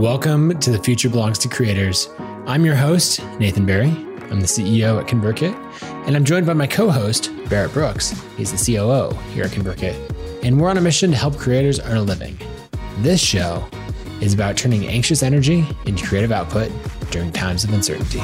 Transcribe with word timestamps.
Welcome 0.00 0.58
to 0.60 0.70
The 0.70 0.78
Future 0.78 1.10
Belongs 1.10 1.38
to 1.40 1.48
Creators. 1.48 2.08
I'm 2.46 2.64
your 2.64 2.74
host, 2.74 3.22
Nathan 3.38 3.66
Barry. 3.66 3.90
I'm 4.30 4.40
the 4.40 4.46
CEO 4.46 4.98
at 4.98 5.06
ConvertKit, 5.06 5.52
and 6.06 6.16
I'm 6.16 6.24
joined 6.24 6.46
by 6.46 6.54
my 6.54 6.66
co 6.66 6.88
host, 6.88 7.30
Barrett 7.50 7.74
Brooks. 7.74 8.18
He's 8.38 8.50
the 8.50 8.76
COO 8.76 9.14
here 9.34 9.44
at 9.44 9.50
ConvertKit, 9.50 10.42
and 10.42 10.58
we're 10.58 10.70
on 10.70 10.78
a 10.78 10.80
mission 10.80 11.10
to 11.10 11.18
help 11.18 11.36
creators 11.36 11.80
earn 11.80 11.98
a 11.98 12.02
living. 12.02 12.38
This 13.00 13.20
show 13.20 13.62
is 14.22 14.32
about 14.32 14.56
turning 14.56 14.86
anxious 14.86 15.22
energy 15.22 15.66
into 15.84 16.06
creative 16.06 16.32
output 16.32 16.72
during 17.10 17.30
times 17.30 17.64
of 17.64 17.74
uncertainty. 17.74 18.20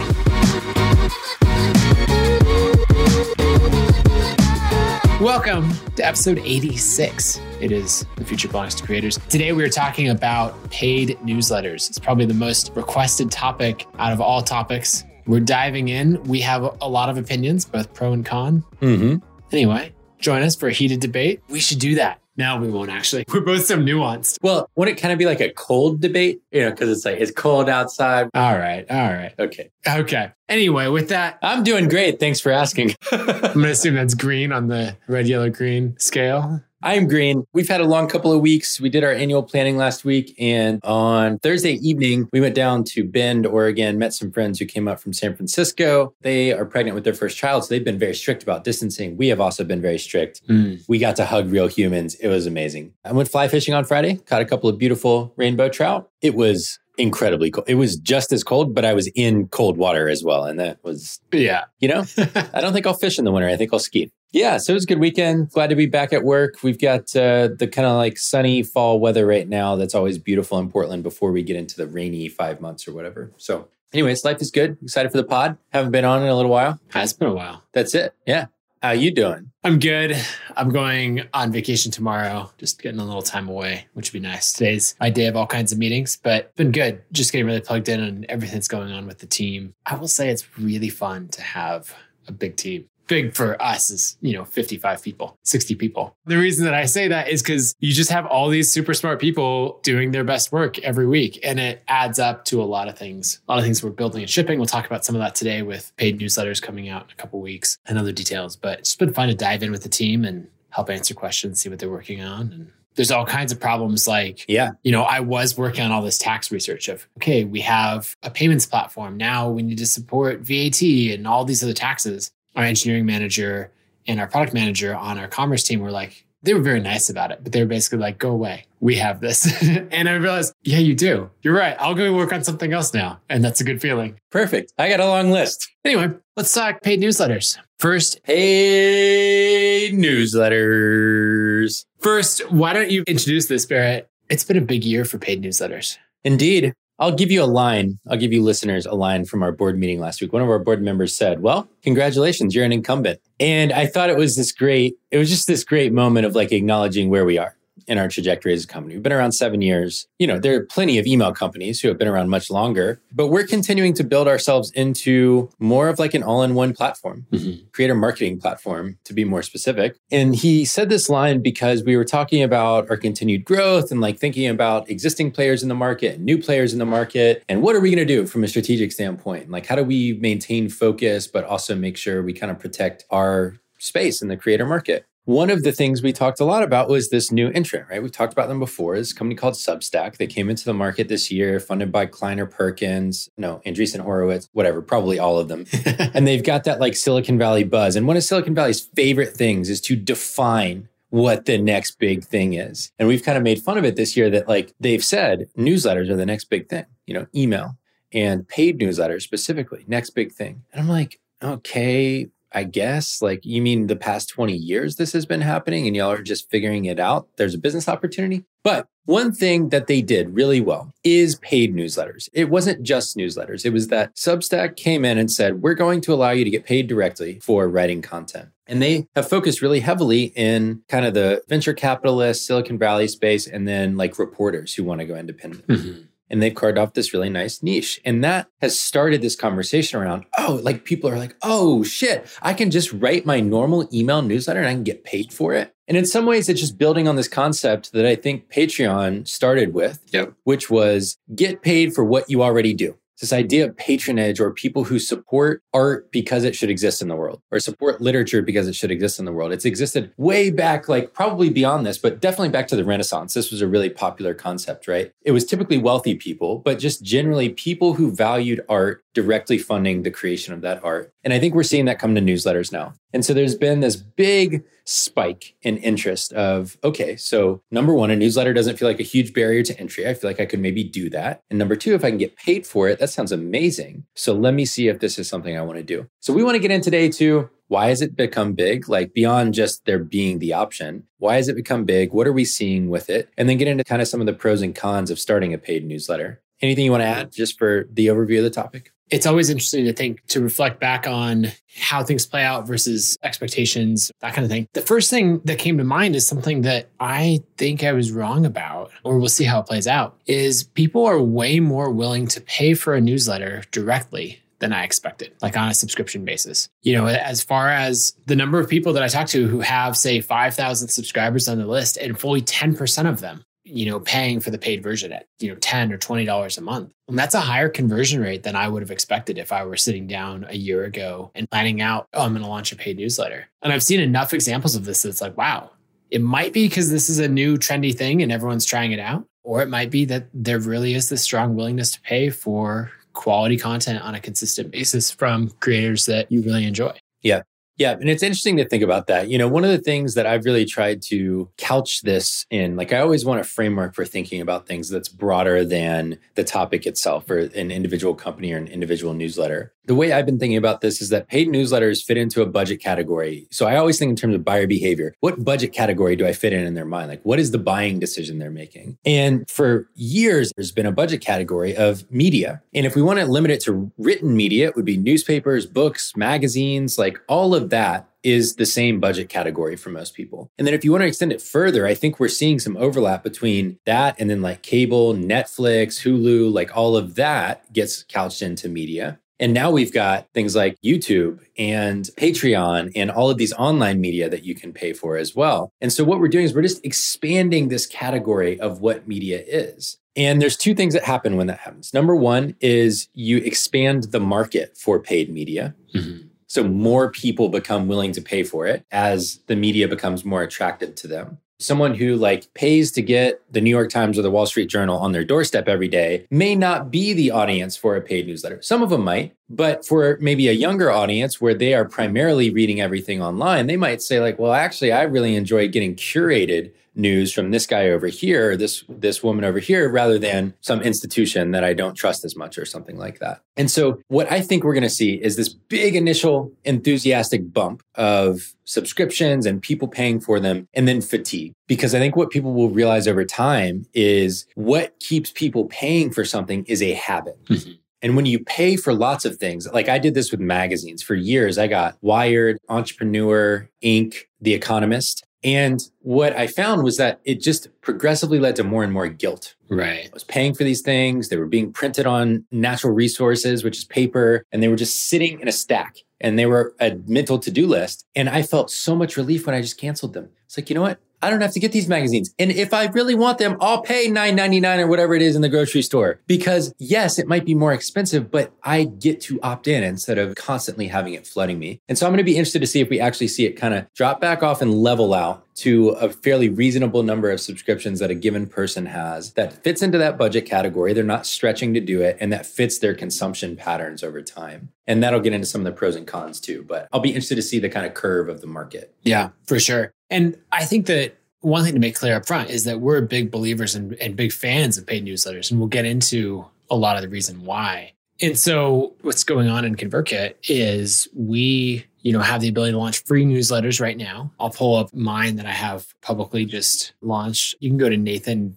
Welcome 5.27 5.73
to 5.97 6.07
episode 6.07 6.39
86. 6.39 7.41
It 7.61 7.73
is 7.73 8.07
The 8.15 8.25
Future 8.25 8.47
Belongs 8.47 8.77
to 8.77 8.85
Creators. 8.85 9.19
Today 9.29 9.53
we 9.53 9.65
are 9.65 9.69
talking 9.69 10.11
about 10.11 10.71
paid 10.71 11.19
newsletters. 11.19 11.89
It's 11.89 11.99
probably 11.99 12.27
the 12.27 12.35
most 12.35 12.71
requested 12.77 13.33
topic 13.33 13.89
out 13.99 14.13
of 14.13 14.21
all 14.21 14.41
topics. 14.41 15.03
We're 15.27 15.41
diving 15.41 15.89
in. 15.89 16.23
We 16.23 16.39
have 16.43 16.77
a 16.81 16.89
lot 16.89 17.09
of 17.09 17.19
opinions, 17.19 17.65
both 17.65 17.93
pro 17.93 18.13
and 18.13 18.25
con. 18.25 18.65
Mm-hmm. 18.81 19.17
Anyway, 19.51 19.93
join 20.21 20.45
us 20.45 20.55
for 20.55 20.69
a 20.69 20.73
heated 20.73 21.01
debate. 21.01 21.43
We 21.49 21.59
should 21.59 21.81
do 21.81 21.97
that. 21.97 22.21
No, 22.37 22.59
we 22.59 22.69
won't 22.69 22.91
actually. 22.91 23.25
We're 23.33 23.41
both 23.41 23.67
so 23.67 23.79
nuanced. 23.79 24.39
Well, 24.43 24.71
wouldn't 24.77 24.99
it 24.99 25.01
kind 25.01 25.13
of 25.13 25.19
be 25.19 25.27
like 25.27 25.41
a 25.41 25.51
cold 25.51 26.01
debate? 26.01 26.43
You 26.51 26.63
know, 26.63 26.71
because 26.71 26.91
it's 26.91 27.05
like 27.05 27.19
it's 27.19 27.31
cold 27.31 27.69
outside. 27.69 28.29
All 28.35 28.59
right. 28.59 28.85
All 28.91 29.13
right. 29.13 29.35
Okay. 29.39 29.71
Okay. 29.87 30.33
Anyway, 30.49 30.87
with 30.89 31.09
that, 31.09 31.39
I'm 31.43 31.65
doing 31.65 31.89
great. 31.89 32.21
Thanks 32.21 32.41
for 32.41 32.53
asking. 32.53 32.95
I'm 33.13 33.27
going 33.27 33.55
to 33.55 33.71
assume 33.71 33.95
that's 33.95 34.15
green 34.15 34.53
on 34.53 34.69
the 34.69 34.97
red, 35.09 35.27
yellow, 35.27 35.51
green 35.51 35.97
scale. 35.99 36.63
I'm 36.83 37.09
green. 37.09 37.45
We've 37.53 37.69
had 37.69 37.81
a 37.81 37.85
long 37.87 38.07
couple 38.09 38.33
of 38.33 38.41
weeks. 38.41 38.81
We 38.81 38.91
did 38.91 39.03
our 39.03 39.13
annual 39.13 39.43
planning 39.43 39.77
last 39.77 40.05
week. 40.05 40.35
And 40.39 40.79
on 40.85 41.39
Thursday 41.39 41.73
evening, 41.75 42.29
we 42.33 42.41
went 42.41 42.55
down 42.55 42.85
to 42.85 43.03
Bend, 43.05 43.47
Oregon, 43.47 43.99
met 43.99 44.13
some 44.13 44.31
friends 44.31 44.59
who 44.59 44.67
came 44.67 44.87
up 44.87 45.01
from 45.01 45.13
San 45.13 45.35
Francisco. 45.35 46.15
They 46.21 46.53
are 46.53 46.65
pregnant 46.67 46.95
with 46.95 47.05
their 47.05 47.15
first 47.15 47.37
child. 47.39 47.65
So 47.65 47.69
they've 47.75 47.85
been 47.85 47.99
very 47.99 48.15
strict 48.15 48.43
about 48.43 48.63
distancing. 48.63 49.17
We 49.17 49.29
have 49.29 49.41
also 49.41 49.65
been 49.65 49.81
very 49.81 49.99
strict. 49.99 50.47
Mm. 50.49 50.83
We 50.87 50.99
got 50.99 51.17
to 51.17 51.25
hug 51.25 51.51
real 51.51 51.67
humans. 51.67 52.15
It 52.17 52.29
was 52.29 52.47
amazing. 52.47 52.93
I 53.05 53.13
went 53.13 53.31
fly 53.31 53.49
fishing 53.49 53.73
on 53.75 53.85
Friday, 53.85 54.17
caught 54.17 54.43
a 54.43 54.47
couple 54.47 54.69
of 54.69 54.79
beautiful 54.79 55.33
rainbow 55.37 55.69
trout. 55.71 56.11
It 56.21 56.35
was 56.35 56.79
incredibly 56.99 57.51
cold. 57.51 57.69
It 57.69 57.75
was 57.75 57.97
just 57.97 58.33
as 58.33 58.43
cold, 58.43 58.75
but 58.75 58.85
I 58.85 58.95
was 58.95 59.07
in 59.09 59.49
cold 59.49 59.77
water 59.77 60.09
as 60.09 60.23
well. 60.25 60.45
And 60.45 60.59
that 60.61 60.79
was, 60.83 61.21
Yeah. 61.33 61.65
you 61.79 61.89
know, 61.89 62.05
I 62.55 62.61
don't 62.61 62.73
think 62.73 62.87
I'll 62.87 62.95
fish 62.95 63.19
in 63.19 63.25
the 63.25 63.33
winter. 63.33 63.49
I 63.49 63.57
think 63.57 63.71
I'll 63.73 63.79
ski. 63.79 64.11
Yeah, 64.33 64.59
so 64.59 64.73
it 64.73 64.75
was 64.75 64.85
a 64.85 64.87
good 64.87 64.99
weekend. 64.99 65.51
Glad 65.51 65.69
to 65.69 65.77
be 65.77 65.87
back 65.87 66.13
at 66.13 66.23
work. 66.25 66.63
We've 66.63 66.79
got 66.79 67.15
uh, 67.17 67.49
the 67.59 67.69
kind 67.71 67.87
of 67.87 67.97
like 67.97 68.19
sunny 68.19 68.63
fall 68.63 69.01
weather 69.01 69.27
right 69.27 69.49
now. 69.49 69.77
That's 69.77 69.95
always 69.95 70.19
beautiful 70.19 70.59
in 70.59 70.71
Portland 70.71 71.03
before 71.03 71.33
we 71.33 71.43
get 71.43 71.57
into 71.57 71.77
the 71.77 71.87
rainy 71.87 72.29
five 72.29 72.61
months 72.61 72.87
or 72.87 72.93
whatever. 72.93 73.33
So, 73.39 73.69
anyways, 73.93 74.25
life 74.25 74.43
is 74.43 74.51
good. 74.51 74.77
Excited 74.83 75.11
for 75.11 75.17
the 75.17 75.25
pod. 75.25 75.57
Haven't 75.73 75.93
been 75.93 76.05
on 76.05 76.23
in 76.23 76.29
a 76.29 76.35
little 76.35 76.51
while. 76.51 76.79
Has 76.89 77.13
been 77.13 77.29
a 77.29 77.35
while. 77.35 77.63
That's 77.73 77.95
it. 77.95 78.15
Yeah. 78.27 78.47
How 78.83 78.91
you 78.91 79.11
doing? 79.11 79.51
I'm 79.65 79.79
good. 79.79 80.17
I'm 80.55 80.69
going 80.69 81.23
on 81.33 81.51
vacation 81.51 81.91
tomorrow, 81.91 82.53
just 82.59 82.81
getting 82.81 83.01
a 83.01 83.05
little 83.05 83.23
time 83.23 83.49
away, 83.49 83.87
which 83.95 84.13
would 84.13 84.23
be 84.23 84.29
nice. 84.29 84.53
Today's 84.53 84.95
my 85.01 85.09
day 85.09 85.27
of 85.27 85.35
all 85.35 85.47
kinds 85.47 85.73
of 85.73 85.79
meetings, 85.79 86.19
but 86.23 86.55
been 86.57 86.73
good. 86.73 87.03
Just 87.11 87.33
getting 87.33 87.47
really 87.47 87.63
plugged 87.63 87.89
in 87.89 88.01
on 88.01 88.27
everything 88.29 88.57
that's 88.57 88.69
going 88.69 88.93
on 88.93 89.07
with 89.07 89.19
the 89.19 89.27
team. 89.27 89.75
I 89.87 89.97
will 89.97 90.09
say 90.09 90.29
it's 90.29 90.59
really 90.59 90.91
fun 90.91 91.29
to 91.29 91.43
have 91.43 91.95
a 92.29 92.33
big 92.33 92.57
team. 92.57 92.89
Big 93.07 93.35
for 93.35 93.61
us 93.63 93.91
is, 93.91 94.17
you 94.21 94.33
know, 94.33 94.45
55 94.45 95.03
people, 95.03 95.39
60 95.45 95.75
people. 95.77 96.17
The 96.27 96.37
reason 96.37 96.65
that 96.65 96.75
I 96.75 96.87
say 96.87 97.09
that 97.09 97.29
is 97.29 97.43
because 97.43 97.75
you 97.79 97.93
just 97.93 98.11
have 98.11 98.27
all 98.27 98.49
these 98.49 98.71
super 98.73 98.95
smart 98.95 99.21
people 99.21 99.81
doing 99.83 100.11
their 100.11 100.25
best 100.25 100.51
work 100.53 100.79
every 100.81 101.07
week. 101.07 101.39
And 101.45 101.61
it 101.61 101.83
adds 101.89 102.19
up 102.19 102.45
to 102.47 102.61
a 102.61 102.65
lot 102.65 102.89
of 102.89 102.99
things. 102.99 103.41
A 103.49 103.53
lot 103.53 103.59
of 103.59 103.65
things 103.65 103.83
we're 103.83 103.91
building 103.91 104.23
and 104.23 104.31
shipping. 104.31 104.59
We'll 104.59 104.67
talk 104.67 104.87
about 104.87 105.05
some 105.05 105.15
of 105.15 105.21
that 105.21 105.35
today 105.35 105.63
with 105.63 105.93
paid 105.97 106.19
newsletters 106.19 106.61
coming 106.61 106.89
out 106.89 107.05
in 107.05 107.11
a 107.13 107.15
couple 107.15 107.41
weeks 107.41 107.79
and 107.87 107.99
other 107.99 108.13
details. 108.13 108.57
But 108.57 108.81
it's 108.81 108.97
been 108.97 109.13
fun 109.13 109.29
to 109.29 109.35
dive 109.35 109.63
in 109.63 109.71
with 109.71 109.83
the 109.83 109.89
team 109.89 110.25
and 110.25 110.49
help 110.71 110.91
answer 110.91 111.15
questions, 111.15 111.61
see 111.61 111.69
what 111.69 111.79
they're 111.79 111.89
working 111.89 112.23
on. 112.23 112.53
And 112.53 112.73
there's 112.97 113.11
all 113.11 113.27
kinds 113.27 113.53
of 113.53 113.61
problems 113.61 114.09
like 114.09 114.45
Yeah. 114.49 114.71
you 114.83 114.91
know, 114.91 115.03
I 115.03 115.21
was 115.21 115.57
working 115.57 115.85
on 115.85 115.93
all 115.93 116.03
this 116.03 116.19
tax 116.19 116.51
research 116.51 116.89
of, 116.89 117.07
okay, 117.19 117.45
we 117.45 117.61
have 117.61 118.17
a 118.23 118.31
payments 118.31 118.67
platform. 118.67 119.17
Now 119.17 119.51
we 119.51 119.63
need 119.63 119.79
to 119.79 119.87
support 119.87 120.41
VAT 120.41 120.83
and 120.83 121.27
all 121.27 121.45
these 121.45 121.63
other 121.63 121.75
taxes. 121.75 122.31
Our 122.57 122.65
engineering 122.65 123.07
manager 123.07 123.71
and 124.07 124.21
our 124.21 124.27
product 124.27 124.55
manager 124.55 124.95
on 124.95 125.19
our 125.19 125.29
commerce 125.29 125.63
team 125.63 125.81
were 125.81 125.91
like, 125.91 126.27
they 126.43 126.55
were 126.55 126.61
very 126.61 126.81
nice 126.81 127.11
about 127.11 127.33
it, 127.33 127.41
but 127.43 127.53
they 127.53 127.61
were 127.61 127.69
basically 127.69 127.99
like, 127.99 128.19
go 128.19 128.31
away. 128.31 128.67
We 128.81 128.97
have 128.97 129.21
this. 129.21 129.63
and 129.91 130.09
I 130.09 130.15
realized, 130.15 130.55
yeah, 130.63 130.79
you 130.79 130.95
do. 130.95 131.29
You're 131.43 131.55
right. 131.55 131.77
I'll 131.81 131.95
go 131.95 132.15
work 132.15 132.33
on 132.33 132.45
something 132.45 132.73
else 132.73 132.95
now. 132.95 133.21
And 133.29 133.45
that's 133.45 133.61
a 133.61 133.65
good 133.65 133.83
feeling. 133.83 134.21
Perfect. 134.31 134.73
I 134.79 134.89
got 134.89 135.01
a 135.01 135.07
long 135.07 135.31
list. 135.31 135.69
Anyway, 135.85 136.11
let's 136.37 136.53
talk 136.53 136.83
paid 136.83 137.01
newsletters. 137.01 137.59
First, 137.79 138.23
paid 138.23 139.93
newsletters. 139.93 141.85
first, 141.99 142.51
why 142.51 142.73
don't 142.73 142.91
you 142.91 143.03
introduce 143.07 143.49
this, 143.49 143.67
Barrett? 143.67 144.09
It's 144.29 144.45
been 144.45 144.57
a 144.57 144.63
big 144.63 144.85
year 144.85 145.05
for 145.05 145.19
paid 145.19 145.43
newsletters. 145.43 145.99
Indeed. 146.25 146.73
I'll 146.99 147.15
give 147.15 147.31
you 147.31 147.43
a 147.43 147.47
line. 147.47 147.99
I'll 148.09 148.17
give 148.17 148.33
you 148.33 148.43
listeners 148.43 148.87
a 148.87 148.95
line 148.95 149.25
from 149.25 149.43
our 149.43 149.53
board 149.53 149.79
meeting 149.79 150.01
last 150.01 150.21
week. 150.21 150.33
One 150.33 150.43
of 150.43 150.49
our 150.49 150.59
board 150.59 150.83
members 150.83 151.17
said, 151.17 151.43
Well, 151.43 151.69
congratulations, 151.83 152.55
you're 152.55 152.65
an 152.65 152.73
incumbent. 152.73 153.21
And 153.39 153.73
I 153.73 153.87
thought 153.87 154.11
it 154.11 154.17
was 154.17 154.37
this 154.37 154.53
great, 154.53 154.97
it 155.11 155.19
was 155.19 155.29
just 155.29 155.47
this 155.47 155.65
great 155.65 155.93
moment 155.93 156.27
of 156.27 156.35
like 156.35 156.53
acknowledging 156.53 157.11
where 157.11 157.25
we 157.25 157.39
are 157.39 157.56
in 157.87 157.99
our 157.99 158.09
trajectory 158.09 158.53
as 158.53 158.65
a 158.65 158.67
company. 158.67 158.95
We've 158.95 159.03
been 159.03 159.13
around 159.13 159.33
seven 159.33 159.63
years. 159.63 160.07
You 160.19 160.27
know, 160.27 160.39
there 160.39 160.57
are 160.57 160.65
plenty 160.65 160.99
of 160.99 161.07
email 161.07 161.33
companies 161.33 161.81
who 161.81 161.89
have 161.89 161.99
been 161.99 162.09
around 162.09 162.29
much 162.29 162.51
longer, 162.51 163.01
but 163.13 163.29
we're 163.29 163.47
continuing 163.47 163.95
to 163.95 164.05
build 164.05 164.29
ourselves 164.29 164.71
into 164.73 165.51
more 165.59 165.89
of 165.89 165.99
like 165.99 166.15
an 166.15 166.23
all 166.23 166.43
in 166.43 166.55
one 166.55 166.73
platform, 166.73 167.27
mm-hmm. 167.33 167.67
creator 167.73 167.95
marketing 167.95 168.39
platform 168.39 168.99
to 169.05 169.13
be 169.13 169.25
more 169.25 169.43
specific. 169.43 169.97
And 170.11 170.35
he 170.35 170.65
said 170.65 170.89
this 170.89 171.09
line 171.09 171.43
because 171.43 171.85
we 171.85 171.97
were 171.97 172.05
talking 172.05 172.43
about 172.43 172.91
our 172.91 172.97
continued 172.97 173.45
growth 173.45 173.91
and 173.91 174.01
like 174.01 174.19
thinking 174.19 174.47
about 174.47 174.89
existing 174.91 175.31
players 175.31 175.63
in 175.63 175.69
the 175.69 175.75
market 175.75 176.17
and 176.17 176.25
new 176.25 176.39
players 176.39 176.73
in 176.73 176.79
the 176.79 176.87
market. 176.87 177.45
And 177.49 177.63
what 177.63 177.77
are 177.77 177.81
we 177.81 177.91
going 177.91 178.07
to 178.07 178.15
do 178.15 178.27
from 178.27 178.45
a 178.45 178.49
strategic 178.49 178.93
standpoint? 178.93 179.51
Like, 179.51 179.67
how 179.67 179.77
do 179.77 179.85
we 179.85 180.15
maintain 180.15 180.69
focus, 180.69 181.27
but 181.27 181.45
also 181.45 181.75
make 181.75 181.97
sure 181.97 182.23
we 182.23 182.33
kind 182.33 182.51
of 182.51 182.59
protect 182.59 183.05
our 183.11 183.57
space 183.79 184.23
in 184.23 184.29
the 184.29 184.37
creator 184.37 184.67
market? 184.67 185.07
One 185.27 185.51
of 185.51 185.65
the 185.65 185.73
things 185.73 186.03
we 186.03 186.13
talked 186.13 186.39
a 186.39 186.45
lot 186.45 186.63
about 186.63 186.89
was 186.89 187.11
this 187.11 187.33
new 187.33 187.51
entrant, 187.51 187.89
right? 187.91 188.01
We've 188.01 188.13
talked 188.13 188.33
about 188.33 188.47
them 188.47 188.61
before. 188.61 188.97
This 188.97 189.13
company 189.13 189.35
called 189.35 189.55
Substack. 189.55 190.19
They 190.19 190.29
came 190.29 190.49
into 190.49 190.65
the 190.65 190.73
market 190.73 191.09
this 191.09 191.33
year, 191.33 191.59
funded 191.59 191.91
by 191.91 192.07
Kleiner 192.07 192.47
Perkins, 192.47 193.29
no, 193.37 193.61
Andreessen 193.67 193.99
Horowitz, 193.99 194.49
whatever, 194.53 194.81
probably 194.81 195.19
all 195.19 195.37
of 195.37 195.49
them. 195.49 195.67
and 196.15 196.29
they've 196.29 196.45
got 196.45 196.63
that 196.65 196.79
like 196.79 196.95
Silicon 196.95 197.39
Valley 197.39 197.65
buzz. 197.65 197.97
And 197.97 198.07
one 198.07 198.17
of 198.17 198.23
Silicon 198.23 198.55
Valley's 198.55 198.81
favorite 198.81 199.37
things 199.37 199.69
is 199.69 199.81
to 199.81 199.97
define 199.97 200.89
what 201.11 201.47
the 201.47 201.59
next 201.59 201.99
big 201.99 202.25
thing 202.25 202.55
is. 202.55 202.93
And 202.97 203.09
we've 203.09 203.25
kind 203.25 203.37
of 203.37 203.43
made 203.43 203.61
fun 203.61 203.79
of 203.79 203.85
it 203.85 203.97
this 203.97 204.17
year 204.17 204.31
that 204.31 204.47
like 204.47 204.75
they've 204.79 205.05
said 205.05 205.49
newsletters 205.59 206.09
are 206.09 206.17
the 206.17 206.27
next 206.27 206.45
big 206.45 206.69
thing, 206.69 206.87
you 207.05 207.15
know, 207.15 207.27
email 207.35 207.77
and 208.13 208.47
paid 208.47 208.79
newsletters 208.79 209.23
specifically, 209.23 209.85
next 209.89 210.11
big 210.11 210.31
thing. 210.31 210.63
And 210.73 210.81
I'm 210.81 210.89
like, 210.89 211.19
okay, 211.43 212.29
I 212.57 212.65
guess 212.65 213.21
like 213.21 213.45
you 213.45 213.61
mean 213.61 213.87
the 213.87 213.97
past 213.97 214.31
20 214.31 214.55
years 214.55 214.97
this 214.97 215.13
has 215.13 215.27
been 215.27 215.43
happening 215.43 215.87
and 215.87 215.95
y'all 215.95 216.11
are 216.11 216.23
just 216.23 216.51
figuring 216.51 216.87
it 216.87 216.99
out. 216.99 217.29
There's 217.37 217.53
a 217.53 217.59
business 217.59 217.87
opportunity. 217.87 218.45
But 218.65 218.87
one 219.05 219.33
thing 219.33 219.69
that 219.69 219.89
they 219.89 220.01
did 220.01 220.35
really 220.35 220.63
well 220.63 220.91
is 221.05 221.37
paid 221.37 221.77
newsletters. 221.77 222.31
It 222.33 222.49
wasn't 222.49 222.83
just 222.83 223.15
newsletters. 223.15 223.67
It 223.67 223.75
was 223.75 223.89
that 223.89 224.17
Substack 224.17 224.77
came 224.77 225.05
in 225.05 225.19
and 225.19 225.31
said, 225.31 225.61
we're 225.61 225.75
going 225.75 226.01
to 226.01 226.15
allow 226.15 226.31
you 226.31 226.45
to 226.45 226.51
get 226.51 226.65
paid 226.65 226.87
directly 226.87 227.41
for 227.41 227.69
writing 227.69 228.01
content. 228.01 228.49
And 228.67 228.81
they 228.81 229.07
have 229.15 229.29
focused 229.29 229.61
really 229.61 229.81
heavily 229.81 230.33
in 230.35 230.83
kind 230.89 231.05
of 231.05 231.13
the 231.13 231.43
venture 231.51 231.75
capitalist, 231.75 232.47
Silicon 232.47 232.79
Valley 232.79 233.07
space, 233.07 233.47
and 233.47 233.69
then 233.69 233.99
like 233.99 234.19
reporters 234.19 234.75
who 234.75 234.83
want 234.83 235.01
to 235.01 235.07
go 235.07 235.15
independent 235.15 235.67
mm-hmm. 235.67 236.03
And 236.31 236.43
they've 236.43 236.55
carved 236.55 236.79
off 236.79 236.95
this 236.95 237.13
really 237.13 237.31
nice 237.31 237.63
niche. 237.63 238.01
And 238.05 238.23
that 238.25 238.49
has 238.61 238.79
started 238.79 239.23
this 239.23 239.37
conversation 239.37 240.01
around, 240.01 240.25
oh, 240.39 240.61
like 240.63 240.85
people 240.85 241.09
are 241.11 241.19
like, 241.19 241.37
oh 241.43 241.83
shit, 241.83 242.27
I 242.43 242.55
can 242.55 242.71
just 242.71 242.93
write 242.93 243.27
my 243.27 243.41
normal 243.41 243.89
email 243.93 244.23
newsletter 244.23 244.61
and 244.61 244.69
I 244.69 244.73
can 244.75 244.85
get 244.85 245.05
paid 245.05 245.33
for 245.33 245.55
it. 245.55 245.73
And 245.89 245.97
in 245.97 246.05
some 246.05 246.27
ways, 246.27 246.49
it's 246.49 246.61
just 246.61 246.79
building 246.79 247.07
on 247.07 247.15
this 247.17 247.29
concept 247.29 247.93
that 247.93 248.05
I 248.05 248.17
think 248.17 248.51
Patreon 248.51 249.29
started 249.29 249.73
with, 249.73 250.01
Yep. 250.13 250.33
which 250.45 250.69
was 250.69 251.17
get 251.35 251.63
paid 251.63 251.95
for 251.95 252.05
what 252.05 252.29
you 252.29 252.43
already 252.43 252.75
do. 252.75 252.97
This 253.21 253.33
idea 253.33 253.67
of 253.67 253.77
patronage 253.77 254.41
or 254.41 254.53
people 254.53 254.85
who 254.85 254.99
support 254.99 255.63
art 255.73 256.11
because 256.13 256.45
it 256.45 256.55
should 256.55 256.71
exist 256.71 257.01
in 257.01 257.09
the 257.09 257.17
world 257.17 257.41
or 257.51 257.59
support 257.61 258.01
literature 258.01 258.43
because 258.43 258.69
it 258.69 258.75
should 258.75 258.91
exist 258.91 259.19
in 259.19 259.25
the 259.25 259.33
world. 259.33 259.53
It's 259.53 259.65
existed 259.65 260.13
way 260.17 260.51
back, 260.51 260.89
like 260.89 261.15
probably 261.15 261.49
beyond 261.49 261.87
this, 261.87 261.99
but 261.99 262.21
definitely 262.21 262.51
back 262.51 262.69
to 262.69 262.77
the 262.77 262.85
Renaissance. 262.85 263.35
This 263.35 263.51
was 263.51 263.63
a 263.63 263.67
really 263.67 263.91
popular 263.91 264.35
concept, 264.35 264.87
right? 264.87 265.13
It 265.23 265.33
was 265.33 265.47
typically 265.47 265.79
wealthy 265.79 266.15
people, 266.15 266.59
but 266.59 266.79
just 266.79 267.03
generally 267.03 267.49
people 267.51 267.95
who 267.95 268.13
valued 268.13 268.61
art 268.69 269.03
directly 269.15 269.57
funding 269.57 270.03
the 270.03 270.11
creation 270.11 270.53
of 270.53 270.61
that 270.61 270.85
art. 270.85 271.13
And 271.27 271.33
I 271.33 271.41
think 271.41 271.57
we're 271.57 271.65
seeing 271.65 271.87
that 271.87 271.99
come 271.99 272.15
to 272.15 272.21
newsletters 272.21 272.71
now. 272.71 272.95
And 273.13 273.25
so 273.25 273.35
there's 273.35 273.57
been 273.57 273.81
this 273.81 273.97
big 273.97 274.63
spike 274.85 275.57
in 275.61 275.77
interest 275.79 276.33
of, 276.35 276.79
okay, 276.85 277.17
so 277.17 277.63
number 277.73 277.93
one, 277.93 278.13
a 278.13 278.17
newsletter 278.17 278.55
doesn't 278.55 278.77
feel 278.77 278.87
like 278.87 279.01
a 279.01 279.03
huge 279.03 279.35
barrier 279.35 279.65
to 279.65 279.77
entry. 279.81 280.07
I 280.07 280.15
feel 280.15 280.31
like 280.31 280.39
I 280.39 280.47
could 280.47 280.61
maybe 280.61 280.85
do 280.85 281.11
that. 281.11 281.43
And 281.51 281.59
number 281.59 281.75
two, 281.75 281.95
if 281.97 282.05
I 282.05 282.11
can 282.11 282.19
get 282.19 282.37
paid 282.37 282.65
for 282.65 282.89
it, 282.89 283.01
that 283.01 283.11
sounds 283.11 283.33
amazing. 283.33 284.05
So 284.15 284.35
let 284.35 284.55
me 284.55 284.65
see 284.65 284.87
if 284.87 285.01
this 285.01 285.19
is 285.19 285.29
something 285.29 285.59
I 285.59 285.63
want 285.63 285.79
to 285.79 285.83
do. 285.83 286.09
So 286.21 286.33
we 286.33 286.45
want 286.45 286.55
to 286.55 286.61
get 286.61 286.71
in 286.71 286.81
today 286.81 287.09
to 287.09 287.51
why 287.67 287.89
has 287.89 288.03
it 288.03 288.15
become 288.15 288.53
big? 288.53 288.89
Like 288.89 289.13
beyond 289.13 289.55
just 289.55 289.85
there 289.85 289.99
being 289.99 290.39
the 290.39 290.53
option, 290.53 291.09
why 291.19 291.35
has 291.35 291.49
it 291.49 291.57
become 291.57 291.85
big? 291.85 292.13
What 292.13 292.29
are 292.29 292.33
we 292.33 292.45
seeing 292.45 292.89
with 292.89 293.11
it? 293.11 293.31
And 293.37 293.49
then 293.49 293.59
get 293.59 293.67
into 293.67 293.83
kind 293.83 294.01
of 294.01 294.07
some 294.07 294.21
of 294.21 294.27
the 294.27 294.33
pros 294.33 294.63
and 294.63 294.77
cons 294.77 295.11
of 295.11 295.19
starting 295.19 295.53
a 295.53 295.59
paid 295.59 295.85
newsletter. 295.85 296.41
Anything 296.63 296.85
you 296.85 296.93
want 296.93 297.03
to 297.03 297.09
add 297.09 297.33
just 297.33 297.59
for 297.59 297.89
the 297.93 298.07
overview 298.07 298.39
of 298.39 298.45
the 298.45 298.51
topic? 298.51 298.93
It's 299.11 299.27
always 299.27 299.51
interesting 299.51 299.85
to 299.85 299.93
think 299.93 300.25
to 300.27 300.41
reflect 300.41 300.81
back 300.81 301.07
on 301.07 301.49
how 301.79 302.03
things 302.03 302.27
play 302.27 302.43
out 302.43 302.67
versus 302.67 303.17
expectations, 303.23 304.11
that 304.21 304.35
kind 304.35 304.45
of 304.45 304.51
thing. 304.51 304.67
The 304.73 304.81
first 304.81 305.11
thing 305.11 305.41
that 305.45 305.59
came 305.59 305.79
to 305.79 305.85
mind 305.85 306.17
is 306.17 306.27
something 306.27 306.63
that 306.63 306.89
I 306.99 307.41
think 307.57 307.85
I 307.85 307.93
was 307.93 308.13
wrong 308.13 308.47
about, 308.47 308.91
or 309.05 309.19
we'll 309.19 309.29
see 309.29 309.45
how 309.45 309.61
it 309.61 309.67
plays 309.67 309.87
out, 309.87 310.17
is 310.27 310.65
people 310.65 311.05
are 311.05 311.21
way 311.21 311.61
more 311.61 311.91
willing 311.91 312.27
to 312.29 312.41
pay 312.41 312.75
for 312.75 312.95
a 312.95 313.01
newsletter 313.01 313.63
directly 313.71 314.41
than 314.59 314.73
I 314.73 314.85
expected, 314.85 315.33
like 315.43 315.57
on 315.57 315.69
a 315.69 315.75
subscription 315.75 316.25
basis. 316.25 316.71
You 316.83 316.97
know, 316.97 317.07
as 317.07 317.43
far 317.43 317.69
as 317.69 318.15
the 318.25 318.37
number 318.37 318.59
of 318.59 318.71
people 318.71 318.95
that 318.95 319.03
I 319.03 319.09
talk 319.09 319.27
to 319.29 319.47
who 319.47 319.61
have, 319.61 319.97
say, 319.97 320.23
5,000 320.23 320.89
subscribers 320.89 321.47
on 321.47 321.59
the 321.59 321.67
list, 321.67 321.99
and 321.99 322.19
fully 322.19 322.41
10% 322.41 323.09
of 323.09 323.21
them 323.21 323.45
you 323.67 323.85
know, 323.85 323.99
paying 323.99 324.39
for 324.39 324.51
the 324.51 324.59
paid 324.59 324.83
version 324.83 325.13
at, 325.13 325.27
you 325.41 325.49
know, 325.49 325.57
10 325.57 325.93
or 325.93 325.99
$20 325.99 326.59
a 326.59 326.61
month. 326.61 326.93
And 327.09 327.19
that's 327.19 327.35
a 327.35 327.41
higher 327.41 327.69
conversion 327.69 328.21
rate 328.21 328.45
than 328.45 328.55
I 328.55 328.69
would 328.69 328.83
have 328.83 328.93
expected 328.93 329.39
if 329.39 329.51
I 329.51 329.65
were 329.65 329.77
sitting 329.77 330.07
down 330.07 330.47
a 330.49 330.57
year 330.57 330.85
ago 330.85 331.33
and 331.35 331.51
planning 331.51 331.81
out, 331.81 332.07
oh, 332.15 332.23
I'm 332.23 332.33
going 332.33 332.43
to 332.43 332.49
launch 332.49 332.71
a 332.71 332.77
paid 332.77 332.97
newsletter. 332.97 333.49
And 333.63 333.73
I've 333.73 333.83
seen 333.83 334.01
enough 334.01 334.33
examples 334.33 334.77
of 334.77 334.85
this 334.85 335.03
that's 335.03 335.21
like, 335.21 335.37
wow, 335.37 335.73
it 336.11 336.23
might 336.23 336.53
be 336.53 336.69
because 336.69 336.91
this 336.91 337.11
is 337.11 337.19
a 337.19 337.29
new 337.29 337.57
trendy 337.57 337.95
thing 337.95 338.23
and 338.23 338.31
everyone's 338.31 338.65
trying 338.65 338.93
it 338.93 339.01
out. 339.01 339.25
Or 339.43 339.63
it 339.63 339.69
might 339.69 339.91
be 339.91 340.05
that 340.07 340.29
there 340.33 340.61
really 340.61 340.95
is 340.95 341.09
this 341.09 341.23
strong 341.23 341.57
willingness 341.57 341.93
to 341.93 342.01
pay 342.01 342.31
for 342.31 342.93
quality 343.13 343.57
content 343.57 344.03
on 344.03 344.15
a 344.15 344.21
consistent 344.21 344.71
basis 344.71 345.11
from 345.11 345.51
creators 345.61 346.07
that 346.07 346.31
you 346.31 346.43
really 346.43 346.65
enjoy. 346.65 346.97
Yeah. 347.23 347.43
Yeah, 347.79 347.93
and 347.93 348.09
it's 348.09 348.23
interesting 348.23 348.57
to 348.57 348.67
think 348.67 348.83
about 348.83 349.07
that. 349.09 349.29
You 349.29 349.37
know, 349.37 349.49
one 349.49 349.63
of 349.63 349.71
the 349.71 349.79
things 349.79 350.15
that 350.15 350.25
I've 350.27 350.47
really 350.47 350.65
tried 350.65 351.03
to 351.03 351.51
couch 351.59 352.01
this 352.03 352.47
in, 352.51 352.75
like 352.75 352.91
I 352.93 353.01
always 353.01 353.25
want 353.27 353.41
a 353.41 353.45
framework 353.45 353.95
for 353.95 354.07
thinking 354.07 354.41
about 354.41 354.67
things 354.67 354.89
that's 354.89 355.11
broader 355.11 355.63
than 355.63 356.19
the 356.37 356.45
topic 356.45 356.87
itself 356.87 357.29
or 357.31 357.39
an 357.39 357.71
individual 357.71 358.15
company 358.15 358.53
or 358.55 358.57
an 358.57 358.69
individual 358.69 359.13
newsletter 359.13 359.75
the 359.87 359.95
way 359.95 360.13
I've 360.13 360.27
been 360.27 360.39
thinking 360.39 360.57
about 360.57 360.81
this 360.81 361.01
is 361.01 361.09
that 361.11 361.29
paid 361.29 361.49
newsletters 361.49 362.03
fit 362.03 362.17
into 362.17 362.43
a 362.43 362.47
budget 362.47 362.81
category. 362.81 363.47
So 363.51 363.67
I 363.67 363.77
always 363.77 363.99
think 363.99 364.11
in 364.11 364.17
terms 364.17 364.35
of 364.35 364.45
buyer 364.45 364.67
behavior. 364.67 365.15
What 365.21 365.45
budget 365.45 365.73
category 365.73 366.17
do 366.17 366.27
I 366.27 366.33
fit 366.33 366.53
in 366.53 366.67
in 366.67 366.75
their 366.75 366.85
mind? 366.85 367.09
Like, 367.09 367.23
what 367.23 367.39
is 367.39 367.51
the 367.51 367.59
buying 367.59 367.99
decision 367.99 368.39
they're 368.39 368.51
making? 368.51 368.99
And 369.05 369.49
for 369.49 369.89
years, 369.95 370.53
there's 370.57 370.73
been 370.73 370.87
a 370.87 370.93
budget 370.93 371.21
category 371.21 371.77
of 371.77 372.11
media. 372.11 372.63
And 372.75 372.87
if 372.87 372.97
we 372.97 373.03
want 373.03 373.19
to 373.21 373.27
limit 373.27 373.51
it 373.51 373.61
to 373.63 373.91
written 373.99 374.37
media, 374.37 374.69
it 374.69 374.77
would 374.77 374.85
be 374.85 374.97
newspapers, 374.97 375.67
books, 375.67 376.17
magazines, 376.17 376.99
like 376.99 377.21
all 377.29 377.55
of 377.55 377.71
that 377.71 378.09
is 378.27 378.57
the 378.57 378.67
same 378.67 378.99
budget 378.99 379.29
category 379.29 379.77
for 379.77 379.91
most 379.91 380.13
people. 380.15 380.51
And 380.59 380.67
then 380.67 380.75
if 380.75 380.85
you 380.85 380.91
want 380.91 381.03
to 381.03 381.07
extend 381.07 381.33
it 381.33 381.41
further, 381.41 381.87
I 381.87 381.95
think 381.95 382.19
we're 382.19 382.27
seeing 382.27 382.59
some 382.59 382.77
overlap 382.77 383.23
between 383.23 383.79
that 383.87 384.17
and 384.19 384.29
then 384.29 384.43
like 384.43 384.63
cable, 384.63 385.15
Netflix, 385.15 386.03
Hulu, 386.03 386.53
like 386.53 386.77
all 386.77 386.97
of 386.97 387.15
that 387.15 387.73
gets 387.73 388.03
couched 388.03 388.43
into 388.43 388.69
media. 388.69 389.21
And 389.39 389.53
now 389.53 389.71
we've 389.71 389.93
got 389.93 390.29
things 390.33 390.57
like 390.57 390.81
YouTube 390.83 391.41
and 391.59 392.05
Patreon 392.17 392.93
and 392.97 393.11
all 393.11 393.31
of 393.31 393.39
these 393.39 393.53
online 393.55 394.01
media 394.01 394.29
that 394.31 394.45
you 394.45 394.55
can 394.55 394.73
pay 394.73 394.93
for 394.93 395.17
as 395.17 395.35
well. 395.35 395.73
And 395.81 395.93
so 395.93 396.05
what 396.05 396.21
we're 396.21 396.29
doing 396.29 396.45
is 396.45 396.55
we're 396.55 396.63
just 396.63 396.85
expanding 396.85 397.69
this 397.69 397.87
category 397.87 398.59
of 398.59 398.81
what 398.81 399.07
media 399.07 399.43
is. 399.47 399.99
And 400.17 400.41
there's 400.41 400.57
two 400.57 400.75
things 400.75 400.95
that 400.95 401.05
happen 401.05 401.37
when 401.37 401.47
that 401.49 401.59
happens. 401.59 401.93
Number 401.93 402.17
one 402.17 402.57
is 402.61 403.09
you 403.13 403.39
expand 403.39 404.05
the 404.05 404.21
market 404.21 404.77
for 404.77 404.99
paid 404.99 405.31
media. 405.31 405.75
Mm-hmm. 405.95 406.29
So 406.47 406.65
more 406.65 407.11
people 407.11 407.51
become 407.51 407.89
willing 407.89 408.13
to 408.13 408.23
pay 408.23 408.43
for 408.43 408.67
it 408.67 408.87
as 408.91 409.41
the 409.47 409.57
media 409.57 409.89
becomes 409.89 410.25
more 410.25 410.43
attractive 410.43 410.95
to 410.97 411.09
them 411.09 411.39
someone 411.59 411.95
who 411.95 412.17
like 412.17 412.53
pays 412.55 412.93
to 412.93 413.03
get 413.03 413.41
the 413.53 413.61
New 413.61 413.71
York 413.71 413.91
Times 413.91 414.19
or 414.19 414.23
the 414.23 414.31
Wall 414.31 414.47
Street 414.47 414.69
Journal 414.69 414.99
on 414.99 415.13
their 415.13 415.25
doorstep 415.25 415.69
every 415.69 415.89
day 415.89 416.27
may 416.31 416.55
not 416.55 416.91
be 416.91 417.13
the 417.13 417.31
audience 417.31 417.77
for 417.77 417.97
a 417.97 418.01
paid 418.01 418.27
newsletter. 418.27 418.61
Some 418.63 418.83
of 418.83 418.91
them 418.91 419.05
might, 419.05 419.35
but 419.49 419.87
for 419.87 420.19
maybe 420.21 420.49
a 420.49 420.53
younger 420.53 420.91
audience 420.91 421.41
where 421.41 421.55
they 421.55 421.75
are 421.75 421.85
primarily 421.85 422.51
reading 422.51 422.81
everything 422.81 423.23
online, 423.23 423.67
they 423.67 423.77
might 423.77 424.03
say 424.03 424.21
like, 424.21 424.39
well, 424.39 424.53
actually 424.53 424.93
I 424.93 425.03
really 425.03 425.35
enjoy 425.35 425.69
getting 425.69 425.95
curated 425.95 426.73
news 426.97 427.33
from 427.33 427.51
this 427.51 427.67
guy 427.67 427.91
over 427.91 428.07
here, 428.07 428.57
this 428.57 428.85
this 428.89 429.23
woman 429.23 429.45
over 429.45 429.59
here, 429.59 429.89
rather 429.89 430.19
than 430.19 430.55
some 430.61 430.81
institution 430.83 431.51
that 431.53 431.63
I 431.63 431.75
don't 431.75 431.95
trust 431.95 432.25
as 432.25 432.37
much 432.37 432.59
or 432.59 432.65
something 432.65 432.97
like 432.97 433.19
that. 433.21 433.43
And 433.57 433.71
so 433.71 434.01
what 434.09 434.31
I 434.31 434.41
think 434.41 434.65
we're 434.65 434.75
going 434.75 434.83
to 434.83 434.91
see 434.91 435.15
is 435.15 435.37
this 435.37 435.49
big 435.49 435.95
initial 435.95 436.53
enthusiastic 436.65 437.53
bump 437.53 437.83
of 437.95 438.55
subscriptions 438.65 439.47
and 439.47 439.63
people 439.63 439.89
paying 439.89 440.21
for 440.21 440.41
them 440.41 440.69
and 440.75 440.89
then 440.89 441.01
fatigue. 441.01 441.53
Because 441.67 441.95
I 441.95 441.99
think 441.99 442.17
what 442.17 442.31
people 442.31 442.53
will 442.53 442.71
realize 442.71 443.07
over 443.07 443.25
time 443.25 443.87
is 443.95 444.47
what 444.55 444.99
keeps 445.01 445.31
people 445.31 445.67
paying 445.67 446.13
for 446.13 446.25
something 446.25 446.65
is 446.67 446.83
a 446.83 446.95
habit. 446.95 447.43
Mm-hmm. 447.47 447.73
And 448.03 448.15
when 448.15 448.27
you 448.27 448.39
pay 448.39 448.77
for 448.77 448.95
lots 448.95 449.25
of 449.25 449.39
things, 449.39 449.67
like 449.73 449.89
I 449.89 449.99
did 449.99 450.15
this 450.15 450.31
with 450.31 450.39
magazines 450.39 451.03
for 451.03 451.15
years, 451.15 451.59
I 451.59 451.67
got 451.67 451.97
Wired, 452.03 452.59
Entrepreneur, 452.69 453.69
Inc., 453.83 454.17
The 454.41 454.55
Economist. 454.55 455.26
And 455.47 455.81
what 456.01 456.37
I 456.37 456.49
found 456.49 456.83
was 456.83 456.97
that 456.97 457.21
it 457.25 457.41
just 457.41 457.69
progressively 457.81 458.41
led 458.41 458.57
to 458.57 458.65
more 458.65 458.83
and 458.83 458.93
more 458.93 459.07
guilt. 459.07 459.55
Right. 459.71 460.07
I 460.07 460.11
was 460.13 460.25
paying 460.25 460.55
for 460.55 460.65
these 460.65 460.83
things. 460.83 461.29
They 461.29 461.37
were 461.37 461.47
being 461.47 461.73
printed 461.73 462.05
on 462.05 462.45
natural 462.51 462.93
resources, 462.93 463.63
which 463.63 463.79
is 463.79 463.85
paper, 463.85 464.43
and 464.51 464.61
they 464.61 464.67
were 464.67 464.75
just 464.75 465.09
sitting 465.09 465.39
in 465.39 465.47
a 465.47 465.53
stack 465.53 465.99
and 466.21 466.37
they 466.37 466.47
were 466.47 466.75
a 466.81 466.97
mental 467.07 467.39
to 467.39 467.51
do 467.53 467.69
list. 467.69 468.05
And 468.17 468.29
I 468.29 468.43
felt 468.43 468.73
so 468.73 468.97
much 468.97 469.17
relief 469.17 469.47
when 469.47 469.55
I 469.55 469.61
just 469.61 469.79
canceled 469.79 470.15
them. 470.15 470.31
It's 470.47 470.59
like, 470.59 470.69
you 470.69 470.75
know 470.75 470.83
what? 470.83 470.99
I 471.23 471.31
don't 471.31 471.41
have 471.41 471.53
to 471.53 471.61
get 471.61 471.73
these 471.73 471.89
magazines. 471.89 472.35
And 472.39 472.51
if 472.51 472.75
I 472.75 472.87
really 472.87 473.15
want 473.15 473.39
them, 473.39 473.57
I'll 473.61 473.83
pay 473.83 474.09
$9.99 474.09 474.81
or 474.81 474.87
whatever 474.87 475.15
it 475.15 475.23
is 475.23 475.37
in 475.37 475.43
the 475.43 475.49
grocery 475.49 475.83
store. 475.83 476.21
Because 476.27 476.75
yes, 476.79 477.19
it 477.19 477.27
might 477.27 477.45
be 477.45 477.55
more 477.55 477.73
expensive, 477.73 478.31
but 478.31 478.53
I 478.63 478.85
get 478.85 479.21
to 479.23 479.41
opt 479.43 479.69
in 479.69 479.83
instead 479.83 480.19
of 480.19 480.35
constantly 480.35 480.89
having 480.89 481.15
it 481.15 481.27
flooding 481.27 481.59
me. 481.59 481.81
And 481.89 481.97
so 481.97 482.07
I'm 482.07 482.13
going 482.13 482.19
to 482.19 482.25
be 482.25 482.37
interested 482.37 482.61
to 482.61 482.67
see 482.67 482.81
if 482.81 482.91
we 482.91 483.01
actually 483.01 483.29
see 483.29 483.47
it 483.47 483.53
kind 483.53 483.75
of 483.75 483.93
drop 483.95 484.21
back 484.21 484.43
off 484.43 484.61
and 484.61 484.75
level 484.75 485.15
out 485.15 485.46
to 485.57 485.91
a 485.91 486.11
fairly 486.11 486.49
reasonable 486.49 487.03
number 487.03 487.31
of 487.31 487.41
subscriptions 487.41 487.99
that 487.99 488.11
a 488.11 488.15
given 488.15 488.47
person 488.47 488.87
has 488.87 489.33
that 489.33 489.53
fits 489.65 489.83
into 489.83 489.99
that 489.99 490.19
budget 490.19 490.47
category. 490.47 490.93
They're 490.93 491.03
not 491.03 491.27
stretching 491.27 491.73
to 491.75 491.81
do 491.81 492.03
it 492.03 492.19
and 492.21 492.33
that 492.33 492.47
fits 492.47 492.79
their 492.79 492.95
consumption 492.95 493.57
patterns 493.57 494.03
over 494.03 494.21
time. 494.23 494.71
And 494.87 495.03
that'll 495.03 495.21
get 495.21 495.33
into 495.33 495.47
some 495.47 495.63
of 495.63 495.65
the 495.65 495.73
pros 495.73 495.97
and 495.97 496.07
cons 496.07 496.41
too. 496.41 496.65
But 496.69 496.89
I'll 496.93 497.01
be 497.01 497.09
interested 497.09 497.37
to 497.37 497.43
see 497.43 497.59
the 497.59 497.71
kind 497.71 497.87
of 497.87 497.95
curve 497.95 498.29
of 498.29 498.41
the 498.41 498.47
market. 498.47 498.95
Yeah, 499.03 499.31
for 499.47 499.59
sure. 499.59 499.93
And 500.11 500.39
I 500.53 500.65
think 500.65 500.87
that 500.87 501.17
one 501.41 501.65
thing 501.65 501.75
to 501.75 501.81
make 501.81 501.95
clear 501.95 502.17
up 502.17 502.27
front 502.27 502.51
is 502.51 502.65
that 502.65 502.81
we're 502.81 503.01
big 503.01 503.31
believers 503.31 503.75
and, 503.75 503.95
and 503.95 504.17
big 504.17 504.33
fans 504.33 504.79
of 504.79 504.87
paid 504.87 505.05
newsletters, 505.05 505.51
and 505.51 505.61
we'll 505.61 505.69
get 505.69 505.85
into 505.85 506.45
a 506.71 506.77
lot 506.77 506.97
of 506.97 507.03
the 507.03 507.09
reason 507.09 507.45
why. 507.45 507.93
And 508.21 508.39
so 508.39 508.95
what's 509.03 509.25
going 509.25 509.49
on 509.49 509.65
in 509.65 509.77
ConvertKit 509.77 510.35
is 510.49 511.07
we, 511.15 511.85
you 512.07 512.13
know, 512.13 512.21
have 512.21 512.41
the 512.41 512.47
ability 512.47 512.71
to 512.71 512.79
launch 512.79 513.03
free 513.03 513.25
newsletters 513.25 513.81
right 513.81 513.97
now. 513.97 514.31
I'll 514.39 514.51
pull 514.51 514.77
up 514.77 514.95
mine 514.95 515.35
that 515.37 515.47
I 515.47 515.51
have 515.51 515.93
publicly 516.03 516.45
just 516.45 516.93
launched. 517.01 517.57
You 517.59 517.69
can 517.69 517.79
go 517.79 517.89
to 517.89 517.97
nathan.ck.page 517.97 518.57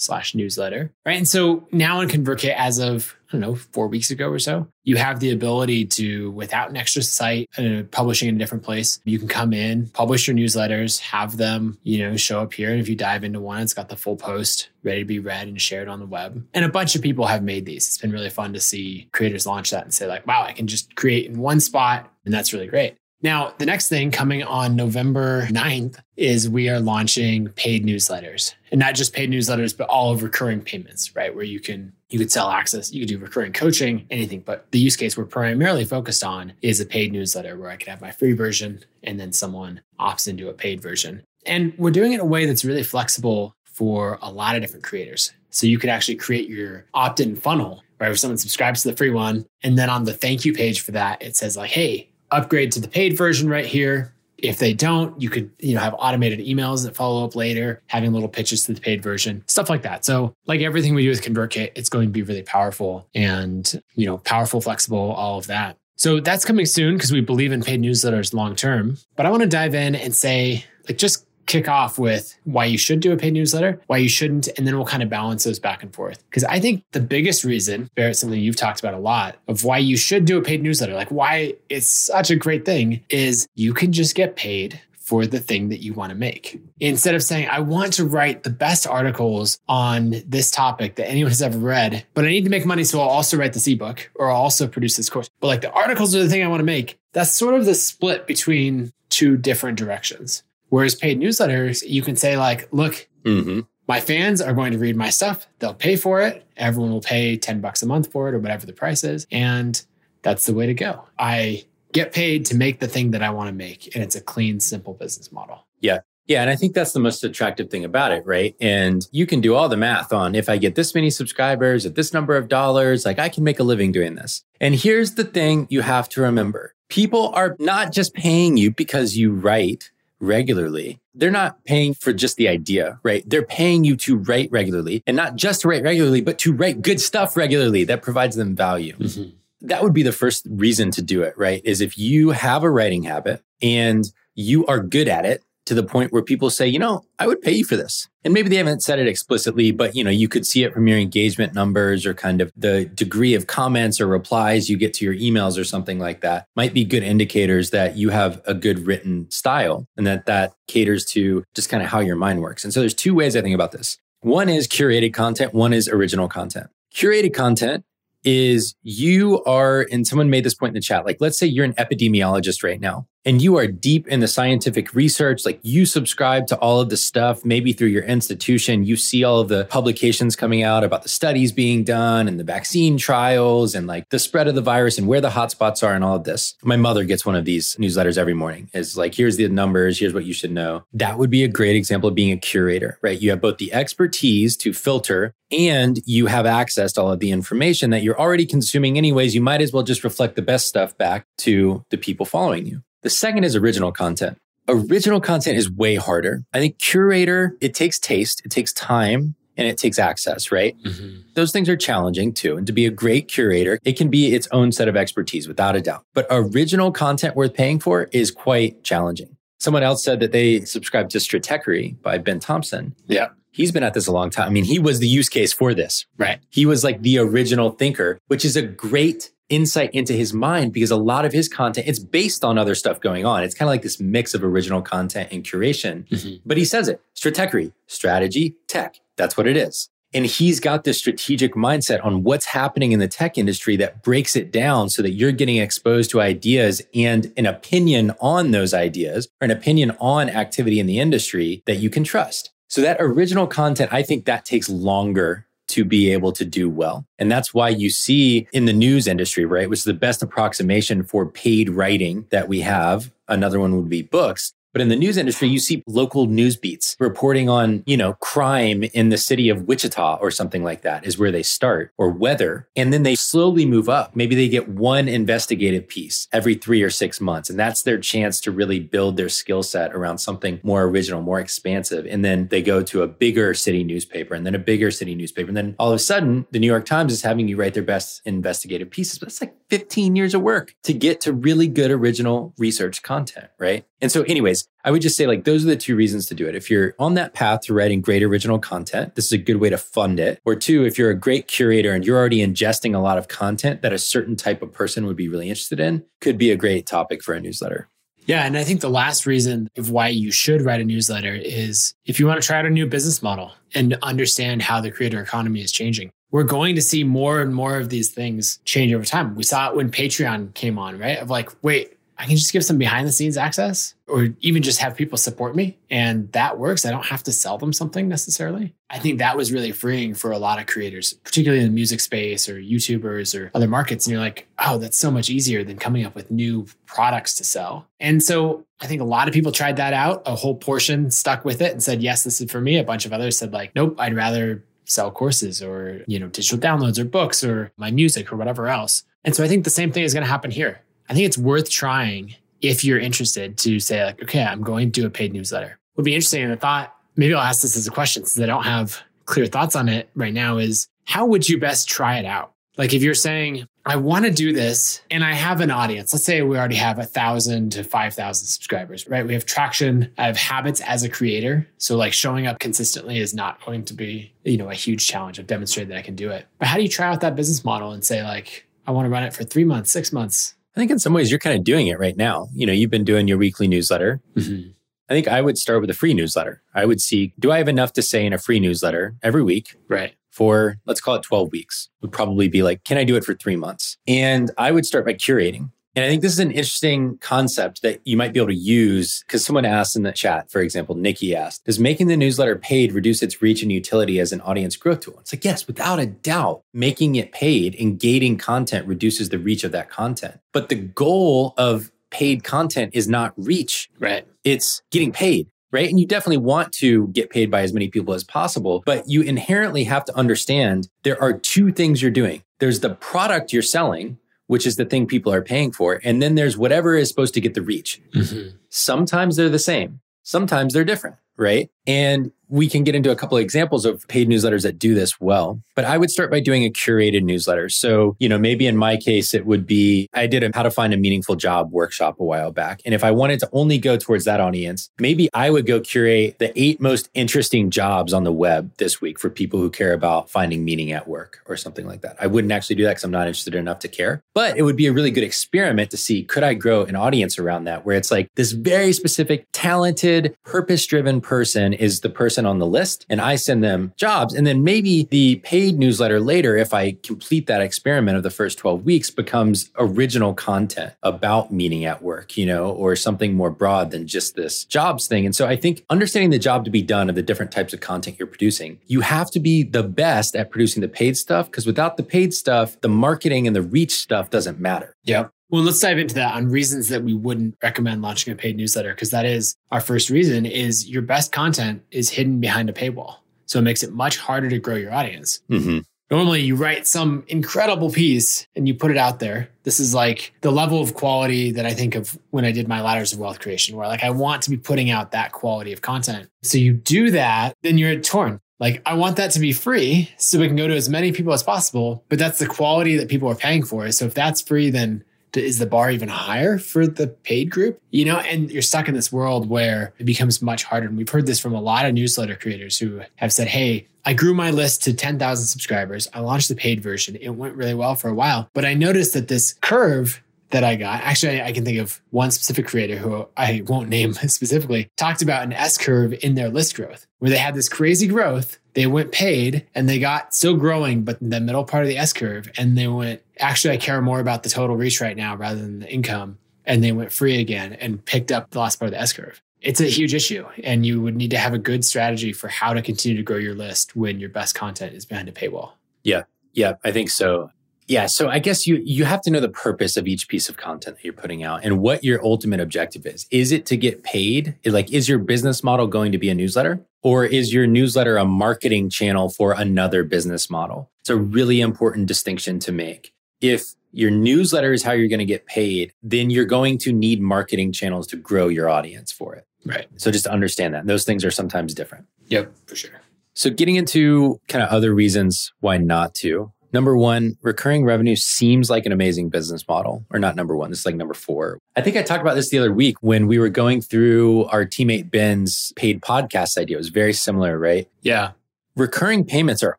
slash 0.00 0.34
newsletter. 0.34 0.92
Right. 1.04 1.16
And 1.16 1.28
so 1.28 1.68
now 1.72 2.00
in 2.00 2.08
ConvertKit, 2.08 2.54
as 2.56 2.78
of, 2.78 3.16
I 3.28 3.32
don't 3.32 3.40
know, 3.40 3.54
four 3.54 3.86
weeks 3.86 4.10
ago 4.10 4.28
or 4.28 4.38
so, 4.38 4.66
you 4.82 4.96
have 4.96 5.20
the 5.20 5.30
ability 5.30 5.84
to, 5.86 6.30
without 6.32 6.70
an 6.70 6.76
extra 6.76 7.02
site, 7.02 7.48
uh, 7.58 7.82
publishing 7.90 8.28
in 8.28 8.34
a 8.34 8.38
different 8.38 8.64
place, 8.64 9.00
you 9.04 9.18
can 9.18 9.28
come 9.28 9.52
in, 9.52 9.88
publish 9.88 10.26
your 10.26 10.36
newsletters, 10.36 10.98
have 11.00 11.36
them, 11.36 11.78
you 11.82 11.98
know, 11.98 12.16
show 12.16 12.40
up 12.40 12.52
here. 12.54 12.72
And 12.72 12.80
if 12.80 12.88
you 12.88 12.96
dive 12.96 13.22
into 13.22 13.40
one, 13.40 13.62
it's 13.62 13.74
got 13.74 13.88
the 13.88 13.96
full 13.96 14.16
post 14.16 14.70
ready 14.82 15.00
to 15.00 15.04
be 15.04 15.18
read 15.18 15.46
and 15.46 15.60
shared 15.60 15.88
on 15.88 16.00
the 16.00 16.06
web. 16.06 16.44
And 16.54 16.64
a 16.64 16.68
bunch 16.68 16.96
of 16.96 17.02
people 17.02 17.26
have 17.26 17.42
made 17.42 17.66
these. 17.66 17.86
It's 17.86 17.98
been 17.98 18.10
really 18.10 18.30
fun 18.30 18.54
to 18.54 18.60
see 18.60 19.08
creators 19.12 19.46
launch 19.46 19.70
that 19.70 19.84
and 19.84 19.94
say, 19.94 20.06
like, 20.06 20.26
wow, 20.26 20.42
I 20.42 20.52
can 20.52 20.66
just 20.66 20.96
create 20.96 21.26
in 21.26 21.38
one 21.38 21.60
spot. 21.60 22.10
And 22.24 22.34
that's 22.34 22.52
really 22.52 22.66
great. 22.66 22.96
Now, 23.22 23.52
the 23.58 23.66
next 23.66 23.88
thing 23.88 24.10
coming 24.10 24.42
on 24.42 24.76
November 24.76 25.46
9th 25.48 25.98
is 26.16 26.48
we 26.48 26.70
are 26.70 26.80
launching 26.80 27.48
paid 27.48 27.84
newsletters. 27.84 28.54
And 28.70 28.78
not 28.78 28.94
just 28.94 29.12
paid 29.12 29.30
newsletters, 29.30 29.76
but 29.76 29.88
all 29.88 30.12
of 30.12 30.22
recurring 30.22 30.62
payments, 30.62 31.14
right? 31.14 31.34
Where 31.34 31.44
you 31.44 31.60
can 31.60 31.92
you 32.08 32.18
could 32.18 32.32
sell 32.32 32.50
access, 32.50 32.92
you 32.92 33.00
could 33.02 33.08
do 33.08 33.18
recurring 33.18 33.52
coaching, 33.52 34.06
anything. 34.10 34.40
But 34.40 34.66
the 34.72 34.78
use 34.78 34.96
case 34.96 35.16
we're 35.16 35.26
primarily 35.26 35.84
focused 35.84 36.24
on 36.24 36.54
is 36.60 36.80
a 36.80 36.86
paid 36.86 37.12
newsletter 37.12 37.56
where 37.56 37.70
I 37.70 37.76
could 37.76 37.88
have 37.88 38.00
my 38.00 38.10
free 38.10 38.32
version 38.32 38.84
and 39.04 39.20
then 39.20 39.32
someone 39.32 39.80
opts 40.00 40.26
into 40.26 40.48
a 40.48 40.54
paid 40.54 40.80
version. 40.80 41.22
And 41.46 41.72
we're 41.78 41.92
doing 41.92 42.12
it 42.12 42.16
in 42.16 42.20
a 42.20 42.24
way 42.24 42.46
that's 42.46 42.64
really 42.64 42.82
flexible 42.82 43.54
for 43.64 44.18
a 44.22 44.30
lot 44.30 44.56
of 44.56 44.62
different 44.62 44.84
creators. 44.84 45.32
So 45.50 45.66
you 45.66 45.78
could 45.78 45.90
actually 45.90 46.16
create 46.16 46.48
your 46.48 46.86
opt-in 46.94 47.36
funnel 47.36 47.82
right? 48.00 48.08
Where 48.08 48.16
someone 48.16 48.38
subscribes 48.38 48.82
to 48.82 48.90
the 48.90 48.96
free 48.96 49.10
one. 49.10 49.46
And 49.62 49.78
then 49.78 49.90
on 49.90 50.04
the 50.04 50.14
thank 50.14 50.44
you 50.44 50.52
page 50.52 50.80
for 50.80 50.92
that, 50.92 51.22
it 51.22 51.36
says 51.36 51.56
like, 51.56 51.70
hey, 51.70 52.09
upgrade 52.30 52.72
to 52.72 52.80
the 52.80 52.88
paid 52.88 53.16
version 53.16 53.48
right 53.48 53.66
here. 53.66 54.12
If 54.38 54.58
they 54.58 54.72
don't, 54.72 55.20
you 55.20 55.28
could, 55.28 55.50
you 55.58 55.74
know, 55.74 55.80
have 55.82 55.94
automated 55.98 56.38
emails 56.38 56.84
that 56.84 56.96
follow 56.96 57.24
up 57.26 57.36
later, 57.36 57.82
having 57.88 58.12
little 58.12 58.28
pitches 58.28 58.64
to 58.64 58.72
the 58.72 58.80
paid 58.80 59.02
version, 59.02 59.44
stuff 59.46 59.68
like 59.68 59.82
that. 59.82 60.04
So, 60.06 60.34
like 60.46 60.62
everything 60.62 60.94
we 60.94 61.02
do 61.02 61.10
with 61.10 61.20
ConvertKit, 61.20 61.72
it's 61.74 61.90
going 61.90 62.08
to 62.08 62.12
be 62.12 62.22
really 62.22 62.42
powerful 62.42 63.06
and, 63.14 63.82
you 63.96 64.06
know, 64.06 64.16
powerful, 64.16 64.62
flexible, 64.62 65.12
all 65.12 65.38
of 65.38 65.46
that. 65.48 65.76
So 65.96 66.18
that's 66.18 66.46
coming 66.46 66.64
soon 66.64 66.94
because 66.94 67.12
we 67.12 67.20
believe 67.20 67.52
in 67.52 67.62
paid 67.62 67.82
newsletters 67.82 68.32
long 68.32 68.56
term. 68.56 68.96
But 69.16 69.26
I 69.26 69.30
want 69.30 69.42
to 69.42 69.48
dive 69.48 69.74
in 69.74 69.94
and 69.94 70.14
say, 70.14 70.64
like, 70.88 70.96
just 70.96 71.26
kick 71.50 71.68
off 71.68 71.98
with 71.98 72.38
why 72.44 72.64
you 72.64 72.78
should 72.78 73.00
do 73.00 73.12
a 73.12 73.16
paid 73.16 73.32
newsletter, 73.32 73.80
why 73.88 73.96
you 73.96 74.08
shouldn't, 74.08 74.46
and 74.56 74.66
then 74.66 74.76
we'll 74.76 74.86
kind 74.86 75.02
of 75.02 75.08
balance 75.08 75.42
those 75.42 75.58
back 75.58 75.82
and 75.82 75.92
forth. 75.92 76.22
Because 76.30 76.44
I 76.44 76.60
think 76.60 76.84
the 76.92 77.00
biggest 77.00 77.42
reason, 77.42 77.90
Barrett, 77.96 78.16
something 78.16 78.38
you've 78.38 78.54
talked 78.54 78.78
about 78.78 78.94
a 78.94 78.98
lot, 78.98 79.36
of 79.48 79.64
why 79.64 79.78
you 79.78 79.96
should 79.96 80.26
do 80.26 80.38
a 80.38 80.42
paid 80.42 80.62
newsletter, 80.62 80.94
like 80.94 81.10
why 81.10 81.54
it's 81.68 81.88
such 81.88 82.30
a 82.30 82.36
great 82.36 82.64
thing, 82.64 83.02
is 83.10 83.48
you 83.56 83.74
can 83.74 83.90
just 83.92 84.14
get 84.14 84.36
paid 84.36 84.80
for 84.92 85.26
the 85.26 85.40
thing 85.40 85.70
that 85.70 85.82
you 85.82 85.92
want 85.92 86.10
to 86.10 86.16
make. 86.16 86.60
Instead 86.78 87.16
of 87.16 87.22
saying, 87.24 87.48
I 87.48 87.58
want 87.58 87.94
to 87.94 88.04
write 88.04 88.44
the 88.44 88.50
best 88.50 88.86
articles 88.86 89.58
on 89.68 90.22
this 90.24 90.52
topic 90.52 90.94
that 90.94 91.08
anyone 91.08 91.32
has 91.32 91.42
ever 91.42 91.58
read, 91.58 92.06
but 92.14 92.24
I 92.24 92.28
need 92.28 92.44
to 92.44 92.50
make 92.50 92.64
money, 92.64 92.84
so 92.84 93.00
I'll 93.00 93.08
also 93.08 93.36
write 93.36 93.54
this 93.54 93.66
ebook 93.66 94.08
or 94.14 94.30
I'll 94.30 94.42
also 94.42 94.68
produce 94.68 94.96
this 94.96 95.10
course. 95.10 95.28
But 95.40 95.48
like 95.48 95.62
the 95.62 95.72
articles 95.72 96.14
are 96.14 96.22
the 96.22 96.28
thing 96.28 96.44
I 96.44 96.48
want 96.48 96.60
to 96.60 96.64
make. 96.64 96.96
That's 97.12 97.32
sort 97.32 97.54
of 97.54 97.64
the 97.64 97.74
split 97.74 98.28
between 98.28 98.92
two 99.08 99.36
different 99.36 99.76
directions. 99.78 100.44
Whereas 100.70 100.94
paid 100.94 101.20
newsletters, 101.20 101.82
you 101.86 102.02
can 102.02 102.16
say, 102.16 102.36
like, 102.36 102.68
look, 102.72 103.06
Mm-hmm. 103.24 103.60
my 103.86 104.00
fans 104.00 104.40
are 104.40 104.54
going 104.54 104.72
to 104.72 104.78
read 104.78 104.96
my 104.96 105.10
stuff. 105.10 105.46
They'll 105.58 105.74
pay 105.74 105.96
for 105.96 106.22
it. 106.22 106.46
Everyone 106.56 106.90
will 106.90 107.02
pay 107.02 107.36
10 107.36 107.60
bucks 107.60 107.82
a 107.82 107.86
month 107.86 108.10
for 108.10 108.30
it 108.30 108.34
or 108.34 108.38
whatever 108.38 108.64
the 108.64 108.72
price 108.72 109.04
is. 109.04 109.26
And 109.30 109.78
that's 110.22 110.46
the 110.46 110.54
way 110.54 110.64
to 110.64 110.72
go. 110.72 111.04
I 111.18 111.64
get 111.92 112.14
paid 112.14 112.46
to 112.46 112.56
make 112.56 112.80
the 112.80 112.88
thing 112.88 113.10
that 113.10 113.22
I 113.22 113.28
want 113.28 113.48
to 113.48 113.54
make. 113.54 113.94
And 113.94 114.02
it's 114.02 114.16
a 114.16 114.22
clean, 114.22 114.58
simple 114.58 114.94
business 114.94 115.30
model. 115.30 115.66
Yeah. 115.80 115.98
Yeah. 116.28 116.40
And 116.40 116.48
I 116.48 116.56
think 116.56 116.72
that's 116.74 116.92
the 116.92 117.00
most 117.00 117.22
attractive 117.24 117.68
thing 117.68 117.84
about 117.84 118.12
it, 118.12 118.24
right? 118.24 118.54
And 118.58 119.06
you 119.12 119.26
can 119.26 119.42
do 119.42 119.54
all 119.54 119.68
the 119.68 119.76
math 119.76 120.12
on 120.14 120.34
if 120.34 120.48
I 120.48 120.56
get 120.56 120.76
this 120.76 120.94
many 120.94 121.10
subscribers 121.10 121.84
at 121.84 121.94
this 121.94 122.14
number 122.14 122.36
of 122.36 122.48
dollars, 122.48 123.04
like 123.04 123.18
I 123.18 123.28
can 123.28 123.44
make 123.44 123.58
a 123.58 123.64
living 123.64 123.92
doing 123.92 124.14
this. 124.14 124.44
And 124.62 124.74
here's 124.74 125.16
the 125.16 125.24
thing 125.24 125.66
you 125.68 125.82
have 125.82 126.08
to 126.10 126.22
remember 126.22 126.74
people 126.88 127.28
are 127.34 127.54
not 127.58 127.92
just 127.92 128.14
paying 128.14 128.56
you 128.56 128.70
because 128.70 129.16
you 129.16 129.32
write 129.32 129.90
regularly. 130.20 131.00
They're 131.14 131.30
not 131.30 131.64
paying 131.64 131.94
for 131.94 132.12
just 132.12 132.36
the 132.36 132.48
idea, 132.48 133.00
right? 133.02 133.28
They're 133.28 133.44
paying 133.44 133.84
you 133.84 133.96
to 133.96 134.16
write 134.16 134.50
regularly 134.52 135.02
and 135.06 135.16
not 135.16 135.36
just 135.36 135.62
to 135.62 135.68
write 135.68 135.82
regularly, 135.82 136.20
but 136.20 136.38
to 136.40 136.52
write 136.52 136.82
good 136.82 137.00
stuff 137.00 137.36
regularly 137.36 137.84
that 137.84 138.02
provides 138.02 138.36
them 138.36 138.54
value. 138.54 138.96
Mm-hmm. 138.96 139.30
That 139.62 139.82
would 139.82 139.92
be 139.92 140.02
the 140.02 140.12
first 140.12 140.46
reason 140.50 140.90
to 140.92 141.02
do 141.02 141.22
it, 141.22 141.34
right? 141.36 141.60
Is 141.64 141.80
if 141.80 141.98
you 141.98 142.30
have 142.30 142.62
a 142.62 142.70
writing 142.70 143.02
habit 143.02 143.42
and 143.60 144.10
you 144.34 144.64
are 144.66 144.80
good 144.80 145.08
at 145.08 145.26
it 145.26 145.42
to 145.70 145.74
the 145.74 145.84
point 145.84 146.12
where 146.12 146.20
people 146.20 146.50
say, 146.50 146.66
you 146.66 146.80
know, 146.80 147.04
I 147.20 147.28
would 147.28 147.42
pay 147.42 147.52
you 147.52 147.64
for 147.64 147.76
this. 147.76 148.08
And 148.24 148.34
maybe 148.34 148.48
they 148.48 148.56
haven't 148.56 148.82
said 148.82 148.98
it 148.98 149.06
explicitly, 149.06 149.70
but 149.70 149.94
you 149.94 150.02
know, 150.02 150.10
you 150.10 150.26
could 150.26 150.44
see 150.44 150.64
it 150.64 150.74
from 150.74 150.88
your 150.88 150.98
engagement 150.98 151.54
numbers 151.54 152.04
or 152.04 152.12
kind 152.12 152.40
of 152.40 152.50
the 152.56 152.86
degree 152.86 153.34
of 153.34 153.46
comments 153.46 154.00
or 154.00 154.08
replies 154.08 154.68
you 154.68 154.76
get 154.76 154.92
to 154.94 155.04
your 155.04 155.14
emails 155.14 155.56
or 155.56 155.62
something 155.62 156.00
like 156.00 156.22
that 156.22 156.48
might 156.56 156.74
be 156.74 156.84
good 156.84 157.04
indicators 157.04 157.70
that 157.70 157.96
you 157.96 158.08
have 158.10 158.42
a 158.46 158.52
good 158.52 158.84
written 158.84 159.30
style 159.30 159.86
and 159.96 160.08
that 160.08 160.26
that 160.26 160.54
caters 160.66 161.04
to 161.04 161.44
just 161.54 161.68
kind 161.68 161.84
of 161.84 161.88
how 161.88 162.00
your 162.00 162.16
mind 162.16 162.40
works. 162.40 162.64
And 162.64 162.74
so 162.74 162.80
there's 162.80 162.92
two 162.92 163.14
ways 163.14 163.36
I 163.36 163.40
think 163.40 163.54
about 163.54 163.70
this. 163.70 163.96
One 164.22 164.48
is 164.48 164.66
curated 164.66 165.14
content, 165.14 165.54
one 165.54 165.72
is 165.72 165.88
original 165.88 166.26
content. 166.26 166.66
Curated 166.92 167.32
content 167.32 167.84
is 168.24 168.74
you 168.82 169.40
are, 169.44 169.86
and 169.92 170.04
someone 170.04 170.30
made 170.30 170.42
this 170.42 170.54
point 170.54 170.70
in 170.70 170.74
the 170.74 170.80
chat, 170.80 171.06
like 171.06 171.18
let's 171.20 171.38
say 171.38 171.46
you're 171.46 171.64
an 171.64 171.74
epidemiologist 171.74 172.64
right 172.64 172.80
now 172.80 173.06
and 173.24 173.42
you 173.42 173.56
are 173.58 173.66
deep 173.66 174.08
in 174.08 174.20
the 174.20 174.28
scientific 174.28 174.94
research, 174.94 175.44
like 175.44 175.60
you 175.62 175.84
subscribe 175.84 176.46
to 176.48 176.58
all 176.58 176.80
of 176.80 176.88
the 176.88 176.96
stuff, 176.96 177.44
maybe 177.44 177.72
through 177.72 177.88
your 177.88 178.04
institution, 178.04 178.84
you 178.84 178.96
see 178.96 179.24
all 179.24 179.40
of 179.40 179.48
the 179.48 179.66
publications 179.66 180.36
coming 180.36 180.62
out 180.62 180.84
about 180.84 181.02
the 181.02 181.08
studies 181.08 181.52
being 181.52 181.84
done 181.84 182.28
and 182.28 182.40
the 182.40 182.44
vaccine 182.44 182.96
trials 182.96 183.74
and 183.74 183.86
like 183.86 184.08
the 184.10 184.18
spread 184.18 184.48
of 184.48 184.54
the 184.54 184.62
virus 184.62 184.98
and 184.98 185.06
where 185.06 185.20
the 185.20 185.30
hotspots 185.30 185.86
are 185.86 185.94
and 185.94 186.04
all 186.04 186.16
of 186.16 186.24
this. 186.24 186.54
My 186.62 186.76
mother 186.76 187.04
gets 187.04 187.26
one 187.26 187.36
of 187.36 187.44
these 187.44 187.76
newsletters 187.76 188.16
every 188.16 188.34
morning. 188.34 188.70
Is 188.72 188.96
like, 188.96 189.14
here's 189.14 189.36
the 189.36 189.48
numbers, 189.48 189.98
here's 189.98 190.14
what 190.14 190.24
you 190.24 190.32
should 190.32 190.52
know. 190.52 190.84
That 190.92 191.18
would 191.18 191.30
be 191.30 191.44
a 191.44 191.48
great 191.48 191.76
example 191.76 192.08
of 192.08 192.14
being 192.14 192.32
a 192.32 192.36
curator, 192.36 192.98
right? 193.02 193.20
You 193.20 193.30
have 193.30 193.40
both 193.40 193.58
the 193.58 193.72
expertise 193.72 194.56
to 194.58 194.72
filter 194.72 195.34
and 195.50 196.00
you 196.06 196.26
have 196.26 196.46
access 196.46 196.92
to 196.94 197.02
all 197.02 197.12
of 197.12 197.20
the 197.20 197.32
information 197.32 197.90
that 197.90 198.02
you're 198.02 198.18
already 198.18 198.46
consuming 198.46 198.96
anyways. 198.96 199.34
You 199.34 199.40
might 199.40 199.60
as 199.60 199.72
well 199.72 199.82
just 199.82 200.04
reflect 200.04 200.36
the 200.36 200.42
best 200.42 200.68
stuff 200.68 200.96
back 200.96 201.26
to 201.38 201.84
the 201.90 201.98
people 201.98 202.24
following 202.24 202.66
you. 202.66 202.82
The 203.02 203.10
second 203.10 203.44
is 203.44 203.56
original 203.56 203.92
content. 203.92 204.38
Original 204.68 205.20
content 205.20 205.56
is 205.56 205.70
way 205.70 205.96
harder. 205.96 206.44
I 206.52 206.58
think 206.58 206.78
curator, 206.78 207.56
it 207.60 207.74
takes 207.74 207.98
taste, 207.98 208.42
it 208.44 208.50
takes 208.50 208.72
time, 208.72 209.34
and 209.56 209.66
it 209.66 209.78
takes 209.78 209.98
access, 209.98 210.52
right? 210.52 210.76
Mm-hmm. 210.84 211.20
Those 211.34 211.52
things 211.52 211.68
are 211.68 211.76
challenging 211.76 212.32
too. 212.32 212.56
And 212.56 212.66
to 212.66 212.72
be 212.72 212.86
a 212.86 212.90
great 212.90 213.28
curator, 213.28 213.78
it 213.84 213.96
can 213.96 214.08
be 214.08 214.34
its 214.34 214.48
own 214.52 214.72
set 214.72 214.88
of 214.88 214.96
expertise 214.96 215.48
without 215.48 215.76
a 215.76 215.80
doubt. 215.80 216.04
But 216.14 216.26
original 216.30 216.92
content 216.92 217.36
worth 217.36 217.54
paying 217.54 217.78
for 217.78 218.04
is 218.12 218.30
quite 218.30 218.84
challenging. 218.84 219.36
Someone 219.58 219.82
else 219.82 220.02
said 220.02 220.20
that 220.20 220.32
they 220.32 220.60
subscribed 220.60 221.10
to 221.10 221.18
Stratechery 221.18 222.00
by 222.00 222.16
Ben 222.18 222.40
Thompson. 222.40 222.94
Yeah. 223.06 223.28
He's 223.50 223.72
been 223.72 223.82
at 223.82 223.94
this 223.94 224.06
a 224.06 224.12
long 224.12 224.30
time. 224.30 224.46
I 224.46 224.50
mean, 224.50 224.64
he 224.64 224.78
was 224.78 225.00
the 225.00 225.08
use 225.08 225.28
case 225.28 225.52
for 225.52 225.74
this. 225.74 226.06
Right. 226.16 226.38
He 226.48 226.64
was 226.64 226.84
like 226.84 227.02
the 227.02 227.18
original 227.18 227.70
thinker, 227.70 228.18
which 228.28 228.44
is 228.44 228.56
a 228.56 228.62
great 228.62 229.30
insight 229.50 229.90
into 229.92 230.12
his 230.14 230.32
mind 230.32 230.72
because 230.72 230.90
a 230.90 230.96
lot 230.96 231.24
of 231.24 231.32
his 231.32 231.48
content 231.48 231.86
it's 231.86 231.98
based 231.98 232.44
on 232.44 232.56
other 232.56 232.74
stuff 232.74 233.00
going 233.00 233.26
on. 233.26 233.42
It's 233.42 233.54
kind 233.54 233.68
of 233.68 233.72
like 233.72 233.82
this 233.82 234.00
mix 234.00 234.32
of 234.32 234.42
original 234.42 234.80
content 234.80 235.28
and 235.30 235.44
curation. 235.44 236.08
Mhm. 236.08 236.40
But 236.46 236.56
he 236.56 236.64
says 236.64 236.88
it, 236.88 237.00
stratechery, 237.14 237.72
strategy, 237.86 238.56
tech. 238.68 238.96
That's 239.16 239.36
what 239.36 239.46
it 239.46 239.56
is. 239.56 239.90
And 240.12 240.26
he's 240.26 240.58
got 240.58 240.82
this 240.82 240.98
strategic 240.98 241.54
mindset 241.54 242.04
on 242.04 242.24
what's 242.24 242.46
happening 242.46 242.90
in 242.90 242.98
the 242.98 243.06
tech 243.06 243.38
industry 243.38 243.76
that 243.76 244.02
breaks 244.02 244.34
it 244.34 244.50
down 244.50 244.88
so 244.90 245.02
that 245.02 245.12
you're 245.12 245.30
getting 245.30 245.58
exposed 245.58 246.10
to 246.10 246.20
ideas 246.20 246.82
and 246.94 247.32
an 247.36 247.46
opinion 247.46 248.12
on 248.20 248.50
those 248.50 248.74
ideas 248.74 249.28
or 249.40 249.44
an 249.44 249.52
opinion 249.52 249.96
on 250.00 250.28
activity 250.28 250.80
in 250.80 250.86
the 250.86 250.98
industry 250.98 251.62
that 251.66 251.76
you 251.76 251.90
can 251.90 252.02
trust. 252.02 252.50
So 252.66 252.80
that 252.80 252.96
original 253.00 253.46
content, 253.46 253.92
I 253.92 254.02
think 254.02 254.24
that 254.24 254.44
takes 254.44 254.68
longer 254.68 255.46
to 255.70 255.84
be 255.84 256.12
able 256.12 256.32
to 256.32 256.44
do 256.44 256.68
well. 256.68 257.04
And 257.18 257.30
that's 257.30 257.52
why 257.54 257.68
you 257.68 257.90
see 257.90 258.46
in 258.52 258.64
the 258.64 258.72
news 258.72 259.06
industry, 259.06 259.44
right, 259.44 259.68
which 259.68 259.80
is 259.80 259.84
the 259.84 259.94
best 259.94 260.22
approximation 260.22 261.02
for 261.02 261.26
paid 261.26 261.70
writing 261.70 262.26
that 262.30 262.48
we 262.48 262.60
have. 262.60 263.12
Another 263.28 263.60
one 263.60 263.76
would 263.76 263.88
be 263.88 264.02
books. 264.02 264.52
But 264.72 264.82
in 264.82 264.88
the 264.88 264.96
news 264.96 265.16
industry, 265.16 265.48
you 265.48 265.58
see 265.58 265.82
local 265.86 266.26
news 266.26 266.56
beats 266.56 266.96
reporting 267.00 267.48
on, 267.48 267.82
you 267.86 267.96
know, 267.96 268.14
crime 268.14 268.84
in 268.84 269.08
the 269.08 269.18
city 269.18 269.48
of 269.48 269.66
Wichita 269.66 270.18
or 270.20 270.30
something 270.30 270.62
like 270.62 270.82
that 270.82 271.04
is 271.04 271.18
where 271.18 271.32
they 271.32 271.42
start 271.42 271.92
or 271.98 272.10
weather. 272.10 272.68
And 272.76 272.92
then 272.92 273.02
they 273.02 273.16
slowly 273.16 273.66
move 273.66 273.88
up. 273.88 274.14
Maybe 274.14 274.34
they 274.34 274.48
get 274.48 274.68
one 274.68 275.08
investigative 275.08 275.88
piece 275.88 276.28
every 276.32 276.54
three 276.54 276.82
or 276.82 276.90
six 276.90 277.20
months. 277.20 277.50
And 277.50 277.58
that's 277.58 277.82
their 277.82 277.98
chance 277.98 278.40
to 278.42 278.52
really 278.52 278.78
build 278.78 279.16
their 279.16 279.28
skill 279.28 279.62
set 279.62 279.92
around 279.92 280.18
something 280.18 280.60
more 280.62 280.84
original, 280.84 281.20
more 281.20 281.40
expansive. 281.40 282.06
And 282.06 282.24
then 282.24 282.48
they 282.48 282.62
go 282.62 282.82
to 282.82 283.02
a 283.02 283.08
bigger 283.08 283.54
city 283.54 283.82
newspaper 283.82 284.34
and 284.34 284.46
then 284.46 284.54
a 284.54 284.58
bigger 284.58 284.90
city 284.90 285.14
newspaper. 285.14 285.48
And 285.48 285.56
then 285.56 285.74
all 285.78 285.88
of 285.88 285.96
a 285.96 285.98
sudden, 285.98 286.46
the 286.52 286.58
New 286.58 286.66
York 286.66 286.84
Times 286.84 287.12
is 287.12 287.22
having 287.22 287.48
you 287.48 287.56
write 287.56 287.74
their 287.74 287.82
best 287.82 288.22
investigative 288.24 288.90
pieces. 288.90 289.18
But 289.18 289.28
it's 289.28 289.40
like 289.40 289.54
15 289.68 290.16
years 290.16 290.34
of 290.34 290.42
work 290.42 290.74
to 290.84 290.92
get 290.92 291.20
to 291.22 291.32
really 291.32 291.68
good 291.68 291.90
original 291.90 292.54
research 292.58 293.02
content, 293.02 293.48
right? 293.58 293.84
And 294.00 294.10
so, 294.10 294.24
anyways, 294.60 294.68
I 294.84 294.90
would 294.90 295.02
just 295.02 295.16
say 295.16 295.26
like 295.26 295.44
those 295.44 295.64
are 295.64 295.68
the 295.68 295.76
two 295.76 295.96
reasons 295.96 296.26
to 296.26 296.34
do 296.34 296.48
it. 296.48 296.54
If 296.54 296.70
you're 296.70 296.94
on 296.98 297.14
that 297.14 297.34
path 297.34 297.62
to 297.62 297.74
writing 297.74 298.00
great 298.00 298.22
original 298.22 298.58
content, 298.58 299.14
this 299.14 299.26
is 299.26 299.32
a 299.32 299.38
good 299.38 299.56
way 299.56 299.70
to 299.70 299.78
fund 299.78 300.18
it. 300.18 300.40
Or 300.44 300.54
two, 300.54 300.84
if 300.84 300.98
you're 300.98 301.10
a 301.10 301.14
great 301.14 301.48
curator 301.48 301.92
and 301.92 302.04
you're 302.04 302.18
already 302.18 302.44
ingesting 302.44 302.94
a 302.94 302.98
lot 302.98 303.18
of 303.18 303.28
content 303.28 303.82
that 303.82 303.92
a 303.92 303.98
certain 303.98 304.36
type 304.36 304.62
of 304.62 304.72
person 304.72 305.06
would 305.06 305.16
be 305.16 305.28
really 305.28 305.48
interested 305.48 305.80
in, 305.80 306.04
could 306.20 306.38
be 306.38 306.50
a 306.50 306.56
great 306.56 306.86
topic 306.86 307.22
for 307.22 307.34
a 307.34 307.40
newsletter. 307.40 307.88
Yeah. 308.26 308.44
And 308.44 308.56
I 308.56 308.64
think 308.64 308.80
the 308.80 308.90
last 308.90 309.26
reason 309.26 309.68
of 309.76 309.90
why 309.90 310.08
you 310.08 310.30
should 310.30 310.62
write 310.62 310.80
a 310.80 310.84
newsletter 310.84 311.34
is 311.34 311.94
if 312.04 312.20
you 312.20 312.26
want 312.26 312.40
to 312.40 312.46
try 312.46 312.58
out 312.58 312.66
a 312.66 312.70
new 312.70 312.86
business 312.86 313.22
model 313.22 313.52
and 313.74 313.96
understand 314.02 314.62
how 314.62 314.80
the 314.80 314.90
creator 314.90 315.20
economy 315.20 315.62
is 315.62 315.72
changing. 315.72 316.10
We're 316.32 316.44
going 316.44 316.76
to 316.76 316.82
see 316.82 317.02
more 317.02 317.40
and 317.40 317.52
more 317.52 317.76
of 317.76 317.88
these 317.88 318.10
things 318.10 318.60
change 318.64 318.92
over 318.92 319.04
time. 319.04 319.34
We 319.34 319.42
saw 319.42 319.70
it 319.70 319.74
when 319.76 319.90
Patreon 319.90 320.54
came 320.54 320.78
on, 320.78 320.96
right? 320.96 321.18
Of 321.18 321.28
like, 321.28 321.50
wait, 321.62 321.96
I 322.20 322.26
can 322.26 322.36
just 322.36 322.52
give 322.52 322.62
some 322.62 322.76
behind 322.76 323.08
the 323.08 323.12
scenes 323.12 323.38
access 323.38 323.94
or 324.06 324.28
even 324.40 324.62
just 324.62 324.78
have 324.80 324.94
people 324.94 325.16
support 325.16 325.56
me. 325.56 325.78
And 325.90 326.30
that 326.32 326.58
works. 326.58 326.84
I 326.84 326.90
don't 326.90 327.06
have 327.06 327.22
to 327.22 327.32
sell 327.32 327.56
them 327.56 327.72
something 327.72 328.08
necessarily. 328.08 328.74
I 328.90 328.98
think 328.98 329.18
that 329.18 329.38
was 329.38 329.52
really 329.52 329.72
freeing 329.72 330.12
for 330.12 330.30
a 330.30 330.38
lot 330.38 330.58
of 330.58 330.66
creators, 330.66 331.14
particularly 331.14 331.64
in 331.64 331.70
the 331.70 331.74
music 331.74 331.98
space 332.00 332.46
or 332.46 332.60
YouTubers 332.60 333.34
or 333.38 333.50
other 333.54 333.68
markets. 333.68 334.06
And 334.06 334.12
you're 334.12 334.20
like, 334.20 334.46
oh, 334.58 334.76
that's 334.76 334.98
so 334.98 335.10
much 335.10 335.30
easier 335.30 335.64
than 335.64 335.78
coming 335.78 336.04
up 336.04 336.14
with 336.14 336.30
new 336.30 336.66
products 336.84 337.36
to 337.36 337.44
sell. 337.44 337.86
And 337.98 338.22
so 338.22 338.66
I 338.80 338.86
think 338.86 339.00
a 339.00 339.04
lot 339.04 339.26
of 339.26 339.32
people 339.32 339.50
tried 339.50 339.76
that 339.76 339.94
out. 339.94 340.20
A 340.26 340.34
whole 340.34 340.56
portion 340.56 341.10
stuck 341.10 341.46
with 341.46 341.62
it 341.62 341.72
and 341.72 341.82
said, 341.82 342.02
yes, 342.02 342.22
this 342.22 342.42
is 342.42 342.50
for 342.50 342.60
me. 342.60 342.76
A 342.76 342.84
bunch 342.84 343.06
of 343.06 343.14
others 343.14 343.38
said, 343.38 343.54
like, 343.54 343.74
nope, 343.74 343.96
I'd 343.98 344.14
rather 344.14 344.62
sell 344.84 345.10
courses 345.10 345.62
or, 345.62 346.02
you 346.06 346.18
know, 346.18 346.28
digital 346.28 346.58
downloads 346.58 346.98
or 346.98 347.06
books 347.06 347.42
or 347.42 347.72
my 347.78 347.90
music 347.90 348.30
or 348.30 348.36
whatever 348.36 348.68
else. 348.68 349.04
And 349.24 349.34
so 349.34 349.42
I 349.42 349.48
think 349.48 349.64
the 349.64 349.70
same 349.70 349.90
thing 349.90 350.04
is 350.04 350.12
going 350.12 350.24
to 350.24 350.30
happen 350.30 350.50
here. 350.50 350.82
I 351.10 351.12
think 351.12 351.26
it's 351.26 351.36
worth 351.36 351.68
trying 351.68 352.36
if 352.60 352.84
you're 352.84 353.00
interested 353.00 353.58
to 353.58 353.80
say 353.80 354.04
like, 354.04 354.22
okay, 354.22 354.44
I'm 354.44 354.62
going 354.62 354.92
to 354.92 355.00
do 355.00 355.06
a 355.06 355.10
paid 355.10 355.32
newsletter. 355.32 355.76
Would 355.96 356.04
be 356.04 356.14
interesting. 356.14 356.44
And 356.44 356.52
I 356.52 356.56
thought 356.56 356.94
maybe 357.16 357.34
I'll 357.34 357.42
ask 357.42 357.62
this 357.62 357.76
as 357.76 357.88
a 357.88 357.90
question 357.90 358.24
since 358.24 358.40
I 358.40 358.46
don't 358.46 358.62
have 358.62 359.02
clear 359.24 359.46
thoughts 359.46 359.74
on 359.74 359.88
it 359.88 360.08
right 360.14 360.32
now 360.32 360.58
is 360.58 360.86
how 361.06 361.26
would 361.26 361.48
you 361.48 361.58
best 361.58 361.88
try 361.88 362.18
it 362.18 362.24
out? 362.24 362.52
Like 362.76 362.94
if 362.94 363.02
you're 363.02 363.14
saying, 363.14 363.66
I 363.84 363.96
want 363.96 364.24
to 364.26 364.30
do 364.30 364.52
this 364.52 365.02
and 365.10 365.24
I 365.24 365.32
have 365.32 365.60
an 365.60 365.72
audience, 365.72 366.12
let's 366.12 366.24
say 366.24 366.42
we 366.42 366.56
already 366.56 366.76
have 366.76 367.00
a 367.00 367.04
thousand 367.04 367.72
to 367.72 367.82
5,000 367.82 368.46
subscribers, 368.46 369.08
right? 369.08 369.26
We 369.26 369.34
have 369.34 369.44
traction. 369.44 370.12
I 370.16 370.26
have 370.26 370.36
habits 370.36 370.80
as 370.82 371.02
a 371.02 371.08
creator. 371.08 371.66
So 371.78 371.96
like 371.96 372.12
showing 372.12 372.46
up 372.46 372.60
consistently 372.60 373.18
is 373.18 373.34
not 373.34 373.64
going 373.66 373.84
to 373.86 373.94
be, 373.94 374.32
you 374.44 374.58
know, 374.58 374.70
a 374.70 374.74
huge 374.74 375.08
challenge. 375.08 375.40
I've 375.40 375.48
demonstrated 375.48 375.90
that 375.90 375.98
I 375.98 376.02
can 376.02 376.14
do 376.14 376.30
it. 376.30 376.46
But 376.60 376.68
how 376.68 376.76
do 376.76 376.84
you 376.84 376.88
try 376.88 377.08
out 377.08 377.20
that 377.22 377.34
business 377.34 377.64
model 377.64 377.90
and 377.90 378.04
say 378.04 378.22
like, 378.22 378.68
I 378.86 378.92
want 378.92 379.06
to 379.06 379.10
run 379.10 379.24
it 379.24 379.34
for 379.34 379.42
three 379.42 379.64
months, 379.64 379.90
six 379.90 380.12
months? 380.12 380.54
I 380.74 380.80
think 380.80 380.90
in 380.90 380.98
some 380.98 381.12
ways 381.12 381.30
you're 381.30 381.40
kind 381.40 381.58
of 381.58 381.64
doing 381.64 381.88
it 381.88 381.98
right 381.98 382.16
now. 382.16 382.48
You 382.54 382.66
know, 382.66 382.72
you've 382.72 382.90
been 382.90 383.04
doing 383.04 383.26
your 383.26 383.38
weekly 383.38 383.66
newsletter. 383.66 384.20
Mm-hmm. 384.36 384.70
I 385.08 385.12
think 385.12 385.26
I 385.26 385.40
would 385.40 385.58
start 385.58 385.80
with 385.80 385.90
a 385.90 385.94
free 385.94 386.14
newsletter. 386.14 386.62
I 386.72 386.86
would 386.86 387.00
see, 387.00 387.34
do 387.38 387.50
I 387.50 387.58
have 387.58 387.68
enough 387.68 387.92
to 387.94 388.02
say 388.02 388.24
in 388.24 388.32
a 388.32 388.38
free 388.38 388.60
newsletter 388.60 389.16
every 389.22 389.42
week? 389.42 389.74
Right. 389.88 390.14
For 390.30 390.76
let's 390.86 391.00
call 391.00 391.16
it 391.16 391.24
12 391.24 391.50
weeks, 391.50 391.88
would 392.00 392.12
probably 392.12 392.48
be 392.48 392.62
like, 392.62 392.84
can 392.84 392.96
I 392.96 393.02
do 393.02 393.16
it 393.16 393.24
for 393.24 393.34
three 393.34 393.56
months? 393.56 393.98
And 394.06 394.52
I 394.56 394.70
would 394.70 394.86
start 394.86 395.04
by 395.04 395.14
curating. 395.14 395.72
And 395.96 396.04
I 396.04 396.08
think 396.08 396.22
this 396.22 396.32
is 396.32 396.38
an 396.38 396.52
interesting 396.52 397.18
concept 397.18 397.82
that 397.82 398.00
you 398.04 398.16
might 398.16 398.32
be 398.32 398.38
able 398.38 398.50
to 398.50 398.54
use 398.54 399.24
because 399.26 399.44
someone 399.44 399.64
asked 399.64 399.96
in 399.96 400.04
the 400.04 400.12
chat, 400.12 400.50
for 400.50 400.60
example, 400.60 400.94
Nikki 400.94 401.34
asked, 401.34 401.64
Does 401.64 401.80
making 401.80 402.06
the 402.06 402.16
newsletter 402.16 402.54
paid 402.56 402.92
reduce 402.92 403.22
its 403.22 403.42
reach 403.42 403.62
and 403.62 403.72
utility 403.72 404.20
as 404.20 404.30
an 404.32 404.40
audience 404.42 404.76
growth 404.76 405.00
tool? 405.00 405.16
It's 405.20 405.32
like, 405.32 405.44
yes, 405.44 405.66
without 405.66 405.98
a 405.98 406.06
doubt, 406.06 406.62
making 406.72 407.16
it 407.16 407.32
paid 407.32 407.74
and 407.78 407.98
gating 407.98 408.38
content 408.38 408.86
reduces 408.86 409.30
the 409.30 409.38
reach 409.38 409.64
of 409.64 409.72
that 409.72 409.90
content. 409.90 410.38
But 410.52 410.68
the 410.68 410.76
goal 410.76 411.54
of 411.56 411.90
paid 412.10 412.44
content 412.44 412.90
is 412.94 413.08
not 413.08 413.32
reach, 413.36 413.88
Right. 413.98 414.26
it's 414.44 414.82
getting 414.90 415.10
paid. 415.12 415.48
Right. 415.72 415.88
And 415.88 416.00
you 416.00 416.06
definitely 416.06 416.38
want 416.38 416.72
to 416.74 417.06
get 417.08 417.30
paid 417.30 417.48
by 417.48 417.62
as 417.62 417.72
many 417.72 417.86
people 417.86 418.12
as 418.12 418.24
possible, 418.24 418.82
but 418.84 419.08
you 419.08 419.22
inherently 419.22 419.84
have 419.84 420.04
to 420.06 420.16
understand 420.16 420.88
there 421.04 421.20
are 421.22 421.32
two 421.32 421.70
things 421.70 422.02
you're 422.02 422.10
doing. 422.10 422.42
There's 422.58 422.80
the 422.80 422.96
product 422.96 423.52
you're 423.52 423.62
selling, 423.62 424.18
which 424.50 424.66
is 424.66 424.74
the 424.74 424.84
thing 424.84 425.06
people 425.06 425.32
are 425.32 425.42
paying 425.42 425.70
for. 425.70 426.00
And 426.02 426.20
then 426.20 426.34
there's 426.34 426.58
whatever 426.58 426.96
is 426.96 427.08
supposed 427.08 427.34
to 427.34 427.40
get 427.40 427.54
the 427.54 427.62
reach. 427.62 428.02
Mm-hmm. 428.12 428.56
Sometimes 428.68 429.36
they're 429.36 429.48
the 429.48 429.60
same, 429.60 430.00
sometimes 430.24 430.74
they're 430.74 430.84
different. 430.84 431.14
Right. 431.40 431.70
And 431.86 432.30
we 432.50 432.68
can 432.68 432.82
get 432.82 432.94
into 432.94 433.10
a 433.10 433.16
couple 433.16 433.38
of 433.38 433.42
examples 433.42 433.84
of 433.84 434.06
paid 434.08 434.28
newsletters 434.28 434.62
that 434.62 434.78
do 434.78 434.94
this 434.94 435.20
well. 435.20 435.62
But 435.76 435.84
I 435.84 435.96
would 435.96 436.10
start 436.10 436.30
by 436.30 436.40
doing 436.40 436.64
a 436.64 436.70
curated 436.70 437.22
newsletter. 437.22 437.68
So, 437.68 438.16
you 438.18 438.28
know, 438.28 438.38
maybe 438.38 438.66
in 438.66 438.76
my 438.76 438.96
case, 438.96 439.32
it 439.32 439.46
would 439.46 439.66
be 439.66 440.08
I 440.12 440.26
did 440.26 440.42
a 440.42 440.50
how 440.52 440.64
to 440.64 440.70
find 440.70 440.92
a 440.92 440.96
meaningful 440.96 441.36
job 441.36 441.70
workshop 441.70 442.18
a 442.18 442.24
while 442.24 442.50
back. 442.50 442.80
And 442.84 442.92
if 442.92 443.04
I 443.04 443.12
wanted 443.12 443.38
to 443.40 443.48
only 443.52 443.78
go 443.78 443.96
towards 443.96 444.24
that 444.24 444.40
audience, 444.40 444.90
maybe 444.98 445.30
I 445.32 445.50
would 445.50 445.64
go 445.64 445.80
curate 445.80 446.38
the 446.38 446.52
eight 446.60 446.80
most 446.80 447.08
interesting 447.14 447.70
jobs 447.70 448.12
on 448.12 448.24
the 448.24 448.32
web 448.32 448.76
this 448.78 449.00
week 449.00 449.20
for 449.20 449.30
people 449.30 449.60
who 449.60 449.70
care 449.70 449.92
about 449.92 450.28
finding 450.28 450.64
meaning 450.64 450.90
at 450.90 451.06
work 451.06 451.42
or 451.46 451.56
something 451.56 451.86
like 451.86 452.00
that. 452.02 452.16
I 452.20 452.26
wouldn't 452.26 452.52
actually 452.52 452.76
do 452.76 452.82
that 452.82 452.90
because 452.90 453.04
I'm 453.04 453.12
not 453.12 453.28
interested 453.28 453.54
enough 453.54 453.78
to 453.80 453.88
care. 453.88 454.22
But 454.34 454.58
it 454.58 454.62
would 454.62 454.76
be 454.76 454.88
a 454.88 454.92
really 454.92 455.12
good 455.12 455.24
experiment 455.24 455.92
to 455.92 455.96
see 455.96 456.24
could 456.24 456.42
I 456.42 456.54
grow 456.54 456.82
an 456.82 456.96
audience 456.96 457.38
around 457.38 457.64
that 457.64 457.86
where 457.86 457.96
it's 457.96 458.10
like 458.10 458.28
this 458.34 458.50
very 458.52 458.92
specific, 458.92 459.46
talented, 459.52 460.36
purpose 460.44 460.84
driven 460.84 461.20
person 461.30 461.72
is 461.72 462.00
the 462.00 462.10
person 462.10 462.44
on 462.44 462.58
the 462.58 462.66
list 462.66 463.06
and 463.08 463.20
I 463.20 463.36
send 463.36 463.62
them 463.62 463.92
jobs. 463.96 464.34
And 464.34 464.44
then 464.44 464.64
maybe 464.64 465.04
the 465.12 465.36
paid 465.36 465.78
newsletter 465.78 466.18
later, 466.18 466.56
if 466.56 466.74
I 466.74 466.96
complete 467.04 467.46
that 467.46 467.60
experiment 467.60 468.16
of 468.16 468.24
the 468.24 468.30
first 468.30 468.58
12 468.58 468.84
weeks, 468.84 469.10
becomes 469.10 469.70
original 469.78 470.34
content 470.34 470.92
about 471.04 471.52
meaning 471.52 471.84
at 471.84 472.02
work, 472.02 472.36
you 472.36 472.46
know, 472.46 472.72
or 472.72 472.96
something 472.96 473.34
more 473.34 473.52
broad 473.52 473.92
than 473.92 474.08
just 474.08 474.34
this 474.34 474.64
jobs 474.64 475.06
thing. 475.06 475.24
And 475.24 475.36
so 475.36 475.46
I 475.46 475.54
think 475.54 475.84
understanding 475.88 476.30
the 476.30 476.38
job 476.40 476.64
to 476.64 476.70
be 476.70 476.82
done 476.82 477.08
of 477.08 477.14
the 477.14 477.22
different 477.22 477.52
types 477.52 477.72
of 477.72 477.78
content 477.78 478.16
you're 478.18 478.26
producing, 478.26 478.80
you 478.88 479.00
have 479.00 479.30
to 479.30 479.38
be 479.38 479.62
the 479.62 479.84
best 479.84 480.34
at 480.34 480.50
producing 480.50 480.80
the 480.80 480.88
paid 480.88 481.16
stuff 481.16 481.46
because 481.46 481.64
without 481.64 481.96
the 481.96 482.02
paid 482.02 482.34
stuff, 482.34 482.80
the 482.80 482.88
marketing 482.88 483.46
and 483.46 483.54
the 483.54 483.62
reach 483.62 483.92
stuff 483.92 484.30
doesn't 484.30 484.58
matter. 484.58 484.96
Yep. 485.04 485.30
Well, 485.50 485.62
let's 485.62 485.80
dive 485.80 485.98
into 485.98 486.14
that 486.14 486.34
on 486.34 486.48
reasons 486.48 486.88
that 486.88 487.02
we 487.02 487.12
wouldn't 487.12 487.56
recommend 487.62 488.02
launching 488.02 488.32
a 488.32 488.36
paid 488.36 488.56
newsletter 488.56 488.94
because 488.94 489.10
that 489.10 489.26
is 489.26 489.56
our 489.70 489.80
first 489.80 490.08
reason 490.08 490.46
is 490.46 490.88
your 490.88 491.02
best 491.02 491.32
content 491.32 491.82
is 491.90 492.10
hidden 492.10 492.40
behind 492.40 492.70
a 492.70 492.72
paywall. 492.72 493.16
So 493.46 493.58
it 493.58 493.62
makes 493.62 493.82
it 493.82 493.92
much 493.92 494.16
harder 494.16 494.48
to 494.48 494.58
grow 494.58 494.76
your 494.76 494.92
audience. 494.92 495.42
Mm-hmm. 495.50 495.80
Normally 496.10 496.40
you 496.42 496.56
write 496.56 496.86
some 496.86 497.24
incredible 497.28 497.90
piece 497.90 498.46
and 498.56 498.66
you 498.66 498.74
put 498.74 498.90
it 498.90 498.96
out 498.96 499.20
there. 499.20 499.48
This 499.62 499.78
is 499.78 499.94
like 499.94 500.32
the 500.40 500.50
level 500.50 500.80
of 500.80 500.94
quality 500.94 501.52
that 501.52 501.66
I 501.66 501.74
think 501.74 501.94
of 501.94 502.18
when 502.30 502.44
I 502.44 502.52
did 502.52 502.66
my 502.66 502.80
ladders 502.80 503.12
of 503.12 503.20
wealth 503.20 503.38
creation, 503.38 503.76
where 503.76 503.86
like 503.86 504.02
I 504.02 504.10
want 504.10 504.42
to 504.42 504.50
be 504.50 504.56
putting 504.56 504.90
out 504.90 505.12
that 505.12 505.32
quality 505.32 505.72
of 505.72 505.82
content. 505.82 506.28
So 506.42 506.58
you 506.58 506.72
do 506.72 507.12
that, 507.12 507.54
then 507.62 507.78
you're 507.78 507.90
at 507.90 508.04
torn. 508.04 508.40
Like 508.58 508.82
I 508.86 508.94
want 508.94 509.16
that 509.16 509.30
to 509.32 509.40
be 509.40 509.52
free 509.52 510.10
so 510.16 510.38
we 510.38 510.48
can 510.48 510.56
go 510.56 510.66
to 510.66 510.74
as 510.74 510.88
many 510.88 511.12
people 511.12 511.32
as 511.32 511.42
possible, 511.42 512.04
but 512.08 512.18
that's 512.18 512.38
the 512.38 512.46
quality 512.46 512.96
that 512.96 513.08
people 513.08 513.28
are 513.28 513.36
paying 513.36 513.64
for. 513.64 513.90
So 513.92 514.04
if 514.04 514.14
that's 514.14 514.42
free, 514.42 514.70
then 514.70 515.04
is 515.36 515.58
the 515.58 515.66
bar 515.66 515.90
even 515.90 516.08
higher 516.08 516.58
for 516.58 516.86
the 516.86 517.08
paid 517.08 517.50
group? 517.50 517.80
You 517.90 518.04
know, 518.04 518.18
and 518.18 518.50
you're 518.50 518.62
stuck 518.62 518.88
in 518.88 518.94
this 518.94 519.12
world 519.12 519.48
where 519.48 519.92
it 519.98 520.04
becomes 520.04 520.42
much 520.42 520.64
harder. 520.64 520.86
And 520.86 520.96
we've 520.96 521.08
heard 521.08 521.26
this 521.26 521.40
from 521.40 521.54
a 521.54 521.60
lot 521.60 521.86
of 521.86 521.94
newsletter 521.94 522.36
creators 522.36 522.78
who 522.78 523.02
have 523.16 523.32
said, 523.32 523.48
Hey, 523.48 523.88
I 524.04 524.14
grew 524.14 524.32
my 524.34 524.50
list 524.50 524.82
to 524.84 524.94
10,000 524.94 525.46
subscribers. 525.46 526.08
I 526.14 526.20
launched 526.20 526.48
the 526.48 526.54
paid 526.54 526.82
version. 526.82 527.16
It 527.16 527.30
went 527.30 527.54
really 527.54 527.74
well 527.74 527.94
for 527.94 528.08
a 528.08 528.14
while, 528.14 528.48
but 528.54 528.64
I 528.64 528.74
noticed 528.74 529.12
that 529.12 529.28
this 529.28 529.54
curve 529.60 530.22
that 530.50 530.64
I 530.64 530.76
got, 530.76 531.00
actually, 531.02 531.40
I 531.40 531.52
can 531.52 531.64
think 531.64 531.78
of 531.78 532.00
one 532.10 532.30
specific 532.30 532.66
creator 532.66 532.96
who 532.96 533.26
I 533.36 533.62
won't 533.66 533.88
name 533.88 534.12
specifically, 534.28 534.90
talked 534.96 535.22
about 535.22 535.42
an 535.44 535.52
S 535.52 535.78
curve 535.78 536.12
in 536.22 536.34
their 536.34 536.48
list 536.48 536.76
growth 536.76 537.06
where 537.18 537.30
they 537.30 537.38
had 537.38 537.54
this 537.54 537.68
crazy 537.68 538.06
growth. 538.06 538.58
They 538.74 538.86
went 538.86 539.12
paid 539.12 539.66
and 539.74 539.88
they 539.88 539.98
got 539.98 540.34
still 540.34 540.56
growing, 540.56 541.02
but 541.02 541.20
in 541.20 541.30
the 541.30 541.40
middle 541.40 541.64
part 541.64 541.84
of 541.84 541.88
the 541.88 541.96
S 541.96 542.12
curve. 542.12 542.50
And 542.56 542.76
they 542.76 542.88
went, 542.88 543.22
actually, 543.38 543.74
I 543.74 543.78
care 543.78 544.00
more 544.00 544.20
about 544.20 544.42
the 544.42 544.48
total 544.48 544.76
reach 544.76 545.00
right 545.00 545.16
now 545.16 545.36
rather 545.36 545.60
than 545.60 545.80
the 545.80 545.92
income. 545.92 546.38
And 546.64 546.84
they 546.84 546.92
went 546.92 547.12
free 547.12 547.40
again 547.40 547.72
and 547.74 548.04
picked 548.04 548.30
up 548.30 548.50
the 548.50 548.60
last 548.60 548.78
part 548.78 548.88
of 548.88 548.92
the 548.92 549.00
S 549.00 549.12
curve. 549.12 549.42
It's 549.60 549.80
a 549.80 549.84
huge 549.84 550.14
issue. 550.14 550.46
And 550.62 550.86
you 550.86 551.02
would 551.02 551.16
need 551.16 551.30
to 551.32 551.38
have 551.38 551.52
a 551.52 551.58
good 551.58 551.84
strategy 551.84 552.32
for 552.32 552.48
how 552.48 552.72
to 552.72 552.82
continue 552.82 553.16
to 553.16 553.22
grow 553.22 553.36
your 553.36 553.54
list 553.54 553.96
when 553.96 554.20
your 554.20 554.30
best 554.30 554.54
content 554.54 554.94
is 554.94 555.04
behind 555.04 555.28
a 555.28 555.32
paywall. 555.32 555.72
Yeah. 556.02 556.22
Yeah. 556.52 556.74
I 556.84 556.92
think 556.92 557.10
so. 557.10 557.50
Yeah, 557.90 558.06
so 558.06 558.28
I 558.28 558.38
guess 558.38 558.68
you 558.68 558.80
you 558.84 559.04
have 559.04 559.20
to 559.22 559.32
know 559.32 559.40
the 559.40 559.48
purpose 559.48 559.96
of 559.96 560.06
each 560.06 560.28
piece 560.28 560.48
of 560.48 560.56
content 560.56 560.96
that 560.96 561.04
you're 561.04 561.12
putting 561.12 561.42
out 561.42 561.64
and 561.64 561.80
what 561.80 562.04
your 562.04 562.24
ultimate 562.24 562.60
objective 562.60 563.04
is. 563.04 563.26
Is 563.32 563.50
it 563.50 563.66
to 563.66 563.76
get 563.76 564.04
paid? 564.04 564.54
Like 564.64 564.92
is 564.92 565.08
your 565.08 565.18
business 565.18 565.64
model 565.64 565.88
going 565.88 566.12
to 566.12 566.18
be 566.18 566.30
a 566.30 566.34
newsletter 566.34 566.86
or 567.02 567.24
is 567.24 567.52
your 567.52 567.66
newsletter 567.66 568.16
a 568.16 568.24
marketing 568.24 568.90
channel 568.90 569.28
for 569.28 569.50
another 569.52 570.04
business 570.04 570.48
model? 570.48 570.88
It's 571.00 571.10
a 571.10 571.16
really 571.16 571.60
important 571.60 572.06
distinction 572.06 572.60
to 572.60 572.70
make. 572.70 573.12
If 573.40 573.74
your 573.90 574.12
newsletter 574.12 574.72
is 574.72 574.84
how 574.84 574.92
you're 574.92 575.08
going 575.08 575.18
to 575.18 575.24
get 575.24 575.46
paid, 575.46 575.92
then 576.00 576.30
you're 576.30 576.44
going 576.44 576.78
to 576.78 576.92
need 576.92 577.20
marketing 577.20 577.72
channels 577.72 578.06
to 578.08 578.16
grow 578.16 578.46
your 578.46 578.68
audience 578.68 579.10
for 579.10 579.34
it. 579.34 579.46
Right. 579.64 579.88
So 579.96 580.12
just 580.12 580.28
understand 580.28 580.74
that. 580.74 580.86
Those 580.86 581.02
things 581.02 581.24
are 581.24 581.32
sometimes 581.32 581.74
different. 581.74 582.06
Yep, 582.28 582.52
for 582.66 582.76
sure. 582.76 583.00
So 583.34 583.50
getting 583.50 583.74
into 583.74 584.40
kind 584.46 584.62
of 584.62 584.70
other 584.70 584.94
reasons 584.94 585.52
why 585.58 585.78
not 585.78 586.14
to. 586.16 586.52
Number 586.72 586.96
one, 586.96 587.36
recurring 587.42 587.84
revenue 587.84 588.16
seems 588.16 588.70
like 588.70 588.86
an 588.86 588.92
amazing 588.92 589.28
business 589.28 589.66
model, 589.66 590.04
or 590.10 590.18
not 590.18 590.36
number 590.36 590.56
one. 590.56 590.70
This 590.70 590.80
is 590.80 590.86
like 590.86 590.94
number 590.94 591.14
four. 591.14 591.58
I 591.76 591.80
think 591.80 591.96
I 591.96 592.02
talked 592.02 592.20
about 592.20 592.34
this 592.34 592.50
the 592.50 592.58
other 592.58 592.72
week 592.72 592.96
when 593.02 593.26
we 593.26 593.38
were 593.38 593.48
going 593.48 593.80
through 593.80 594.44
our 594.46 594.64
teammate 594.64 595.10
Ben's 595.10 595.72
paid 595.76 596.00
podcast 596.00 596.58
idea. 596.58 596.76
It 596.76 596.78
was 596.78 596.88
very 596.88 597.12
similar, 597.12 597.58
right? 597.58 597.88
Yeah. 598.02 598.32
Recurring 598.76 599.24
payments 599.24 599.62
are 599.62 599.76